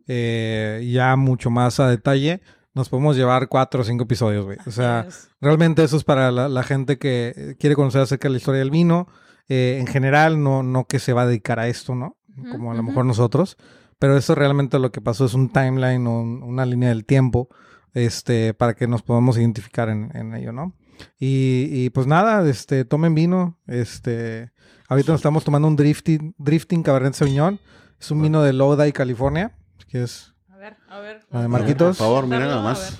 eh, 0.07 0.87
ya 0.91 1.15
mucho 1.15 1.49
más 1.49 1.79
a 1.79 1.89
detalle, 1.89 2.41
nos 2.73 2.89
podemos 2.89 3.17
llevar 3.17 3.47
cuatro 3.47 3.81
o 3.81 3.83
cinco 3.83 4.03
episodios, 4.03 4.45
güey. 4.45 4.57
O 4.65 4.71
sea, 4.71 5.07
realmente 5.41 5.83
eso 5.83 5.97
es 5.97 6.03
para 6.03 6.31
la, 6.31 6.63
gente 6.63 6.97
que 6.97 7.55
quiere 7.59 7.75
conocer 7.75 8.01
acerca 8.01 8.27
de 8.27 8.33
la 8.33 8.37
historia 8.37 8.59
del 8.59 8.71
vino. 8.71 9.07
Eh, 9.47 9.77
en 9.79 9.87
general, 9.87 10.41
no, 10.41 10.63
no 10.63 10.85
que 10.85 10.99
se 10.99 11.13
va 11.13 11.23
a 11.23 11.27
dedicar 11.27 11.59
a 11.59 11.67
esto, 11.67 11.93
¿no? 11.93 12.17
Como 12.51 12.71
a 12.71 12.75
lo 12.75 12.83
mejor 12.83 13.05
nosotros. 13.05 13.57
Pero 13.99 14.17
eso 14.17 14.35
realmente 14.35 14.79
lo 14.79 14.91
que 14.91 15.01
pasó 15.01 15.25
es 15.25 15.33
un 15.33 15.49
timeline 15.49 16.05
o 16.07 16.21
una 16.21 16.65
línea 16.65 16.89
del 16.89 17.05
tiempo 17.05 17.49
este, 17.93 18.53
para 18.53 18.73
que 18.75 18.87
nos 18.87 19.03
podamos 19.03 19.37
identificar 19.37 19.89
en, 19.89 20.11
en 20.13 20.33
ello, 20.33 20.51
¿no? 20.51 20.73
Y, 21.19 21.69
y, 21.71 21.89
pues 21.89 22.07
nada, 22.07 22.47
este, 22.49 22.85
tomen 22.85 23.15
vino. 23.15 23.57
Este, 23.67 24.51
ahorita 24.87 25.11
nos 25.11 25.19
estamos 25.19 25.43
tomando 25.43 25.67
un 25.67 25.75
drifting, 25.75 26.35
drifting 26.37 26.83
Cabernet 26.83 27.13
Sauvignon. 27.13 27.59
Es 27.99 28.11
un 28.11 28.21
vino 28.21 28.43
de 28.43 28.53
Lodi, 28.53 28.91
California, 28.91 29.55
que 29.87 30.03
es 30.03 30.33
a 30.49 30.57
ver, 30.57 30.77
a 30.89 30.99
ver. 30.99 31.21
La 31.31 31.41
de 31.41 31.47
Marquitos. 31.47 31.97
Por 31.97 32.05
favor, 32.05 32.25
miren 32.25 32.47
nada 32.47 32.61
más. 32.61 32.99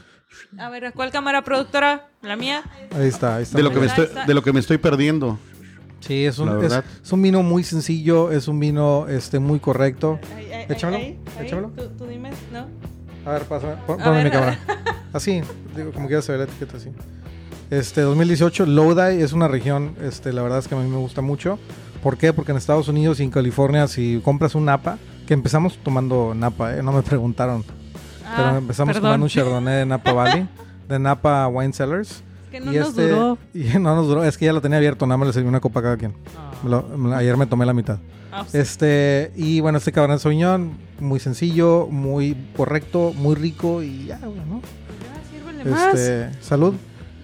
A 0.58 0.70
ver. 0.70 0.94
¿cuál 0.94 1.12
cámara 1.12 1.44
productora? 1.44 2.10
¿La 2.22 2.36
mía? 2.36 2.64
Ahí 2.96 3.08
está, 3.08 3.38
ahí 3.38 3.44
está. 3.44 3.58
De 3.58 3.64
lo 3.64 3.72
que 3.72 3.80
me 3.80 3.86
estoy, 3.88 4.08
de 4.26 4.34
lo 4.34 4.42
que 4.42 4.54
me 4.54 4.60
estoy 4.60 4.78
perdiendo. 4.78 5.38
Sí, 6.00 6.26
es 6.26 6.38
un, 6.38 6.64
es, 6.64 7.12
un 7.12 7.22
vino 7.22 7.42
muy 7.42 7.64
sencillo, 7.64 8.32
es 8.32 8.48
un 8.48 8.60
vino 8.60 9.08
este, 9.08 9.40
muy 9.40 9.60
correcto. 9.60 10.20
échamelo, 10.70 11.16
échamelo. 11.40 11.70
¿Tú, 11.98 12.06
dime, 12.06 12.30
¿no? 12.52 12.68
A 13.26 13.34
ver, 13.34 13.44
pásame, 13.44 13.76
ponme 13.88 14.24
mi 14.24 14.30
cámara. 14.30 14.60
Así, 15.14 15.42
digo, 15.76 15.92
como 15.92 16.08
quieras 16.08 16.28
ve 16.28 16.38
la 16.38 16.44
etiqueta 16.44 16.78
así. 16.78 16.92
Este, 17.72 18.02
2018, 18.02 18.68
Lodi 18.68 19.22
es 19.22 19.34
una 19.34 19.48
región, 19.48 19.96
este, 20.02 20.32
la 20.32 20.44
verdad 20.44 20.60
es 20.60 20.68
que 20.68 20.76
a 20.76 20.78
mí 20.78 20.90
me 20.90 20.98
gusta 20.98 21.22
mucho. 21.22 21.58
¿Por 22.04 22.18
qué? 22.18 22.32
Porque 22.32 22.52
en 22.52 22.58
Estados 22.58 22.88
Unidos 22.88 23.20
y 23.20 23.24
en 23.24 23.32
California, 23.32 23.88
si 23.88 24.22
compras 24.24 24.54
un 24.54 24.66
Napa, 24.66 25.00
que 25.26 25.34
empezamos 25.34 25.78
tomando 25.80 26.34
Napa, 26.36 26.76
¿eh? 26.76 26.84
no 26.84 26.92
me 26.92 27.02
preguntaron, 27.02 27.64
pero 28.36 28.50
ah, 28.50 28.58
empezamos 28.60 28.96
tomando 28.96 29.26
un 29.26 29.30
Chardonnay 29.30 29.80
de 29.80 29.86
Napa 29.88 30.14
Valley, 30.14 30.48
de 30.88 31.00
Napa 31.00 31.48
Wine 31.48 31.74
Cellars. 31.74 32.24
que 32.52 32.60
no 32.60 32.72
y 32.72 32.78
nos 32.78 32.90
este, 32.90 33.10
duró. 33.10 33.40
Y 33.56 33.64
no 33.80 33.96
nos 33.96 34.08
duró, 34.08 34.24
es 34.24 34.38
que 34.38 34.46
ya 34.46 34.54
lo 34.54 34.62
tenía 34.62 34.78
abierto, 34.78 35.08
nada 35.08 35.18
más 35.18 35.28
le 35.28 35.34
serví 35.34 35.50
una 35.50 35.60
copa 35.60 35.80
a 35.80 35.84
cada 35.84 35.98
quien. 35.98 36.14
Ah. 36.38 37.18
ayer 37.18 37.36
me 37.38 37.48
tomé 37.48 37.66
la 37.66 37.74
mitad. 37.74 37.98
Ah, 38.32 38.46
este, 38.54 39.32
y 39.36 39.62
bueno, 39.62 39.80
este 39.80 39.92
Cabernet 39.92 40.20
Sauvignon, 40.20 40.78
muy 41.00 41.20
sencillo, 41.20 41.88
muy 41.88 42.38
correcto, 42.56 43.14
muy 43.16 43.34
rico 43.34 43.82
y 43.82 44.06
ya, 44.06 44.20
bueno. 44.20 44.62
Ya, 45.66 45.92
este, 45.92 46.44
salud. 46.44 46.76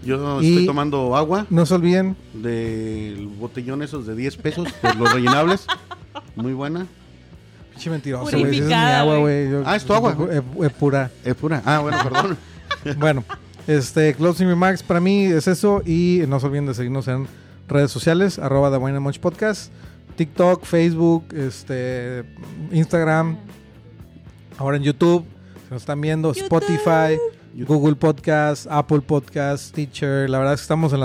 Yo 0.03 0.41
estoy 0.41 0.65
tomando 0.65 1.15
agua. 1.15 1.45
No 1.49 1.65
se 1.65 1.75
olviden. 1.75 2.15
Del 2.33 3.27
botellón 3.27 3.83
esos 3.83 4.07
de 4.07 4.15
10 4.15 4.37
pesos, 4.37 4.67
de 4.81 4.93
los 4.95 5.13
rellenables. 5.13 5.67
Muy 6.35 6.53
buena. 6.53 6.87
Pinche 7.71 7.89
mentiroso, 7.89 8.37
güey. 8.37 8.59
es 8.59 8.65
mi 8.65 8.73
agua, 8.73 9.17
güey. 9.17 9.47
Ah, 9.65 9.75
es 9.75 9.85
tu 9.85 9.93
agua. 9.93 10.15
Es, 10.63 10.73
pura. 10.73 11.11
Es 11.23 11.35
pura. 11.35 11.61
Ah, 11.65 11.79
bueno, 11.79 11.97
perdón. 12.03 12.37
bueno, 12.97 13.23
este, 13.67 14.13
closing 14.15 14.47
remarks 14.47 14.81
para 14.81 14.99
mí 14.99 15.25
es 15.25 15.47
eso. 15.47 15.81
Y 15.85 16.23
no 16.27 16.39
se 16.39 16.47
olviden 16.47 16.65
de 16.65 16.73
seguirnos 16.73 17.07
en 17.07 17.27
redes 17.67 17.91
sociales, 17.91 18.37
arroba 18.37 18.69
The 18.69 18.77
Wine 18.77 18.99
Much 18.99 19.19
Podcast, 19.19 19.71
TikTok, 20.17 20.65
Facebook, 20.65 21.25
este, 21.33 22.25
Instagram, 22.71 23.37
ahora 24.57 24.77
en 24.77 24.83
YouTube, 24.83 25.23
se 25.67 25.73
nos 25.73 25.83
están 25.83 26.01
viendo, 26.01 26.31
Spotify. 26.31 27.17
Google 27.55 27.95
Podcast, 27.95 28.67
Apple 28.69 29.01
Podcast, 29.01 29.73
Teacher. 29.73 30.29
La 30.29 30.37
verdad 30.37 30.53
es 30.53 30.61
que 30.61 30.63
estamos 30.63 30.93
en 30.93 30.99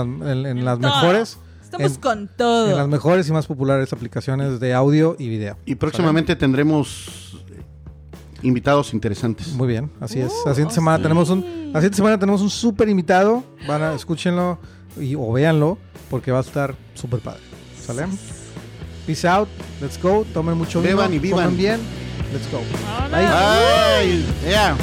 las, 0.65 0.79
mejores. 0.79 1.37
Estamos 1.63 1.97
con 1.97 2.29
todo. 2.35 2.71
En 2.71 2.77
las 2.77 2.87
mejores 2.87 3.27
y 3.27 3.31
más 3.31 3.47
populares 3.47 3.91
aplicaciones 3.91 4.59
de 4.59 4.73
audio 4.73 5.15
y 5.19 5.27
video. 5.27 5.57
Y 5.65 5.75
próximamente 5.75 6.35
tendremos 6.35 7.43
invitados 8.41 8.93
interesantes. 8.93 9.49
Muy 9.53 9.67
bien, 9.67 9.91
así 9.99 10.19
es. 10.19 10.31
La 10.45 10.53
siguiente, 10.53 10.75
semana, 10.75 11.01
tenemos 11.01 11.29
un, 11.29 11.71
la 11.73 11.79
siguiente 11.79 11.97
semana 11.97 12.19
tenemos 12.19 12.41
un 12.41 12.49
súper 12.49 12.89
invitado. 12.89 13.43
Van 13.67 13.81
a, 13.81 13.93
escúchenlo 13.93 14.59
y, 14.99 15.15
o 15.15 15.31
véanlo 15.31 15.77
porque 16.09 16.31
va 16.31 16.39
a 16.39 16.41
estar 16.41 16.75
súper 16.93 17.19
padre. 17.19 17.41
¿Sale? 17.81 18.05
Peace 19.05 19.27
out. 19.27 19.47
Let's 19.81 20.01
go. 20.01 20.25
Tomen 20.33 20.57
mucho 20.57 20.81
vino. 20.81 20.97
Beban 20.97 21.13
y 21.13 21.19
vivan. 21.19 21.57
bien. 21.57 21.79
Let's 22.31 22.49
go. 22.51 22.59
Bye. 23.09 23.25
Bye. 23.25 24.49
Yeah. 24.49 24.75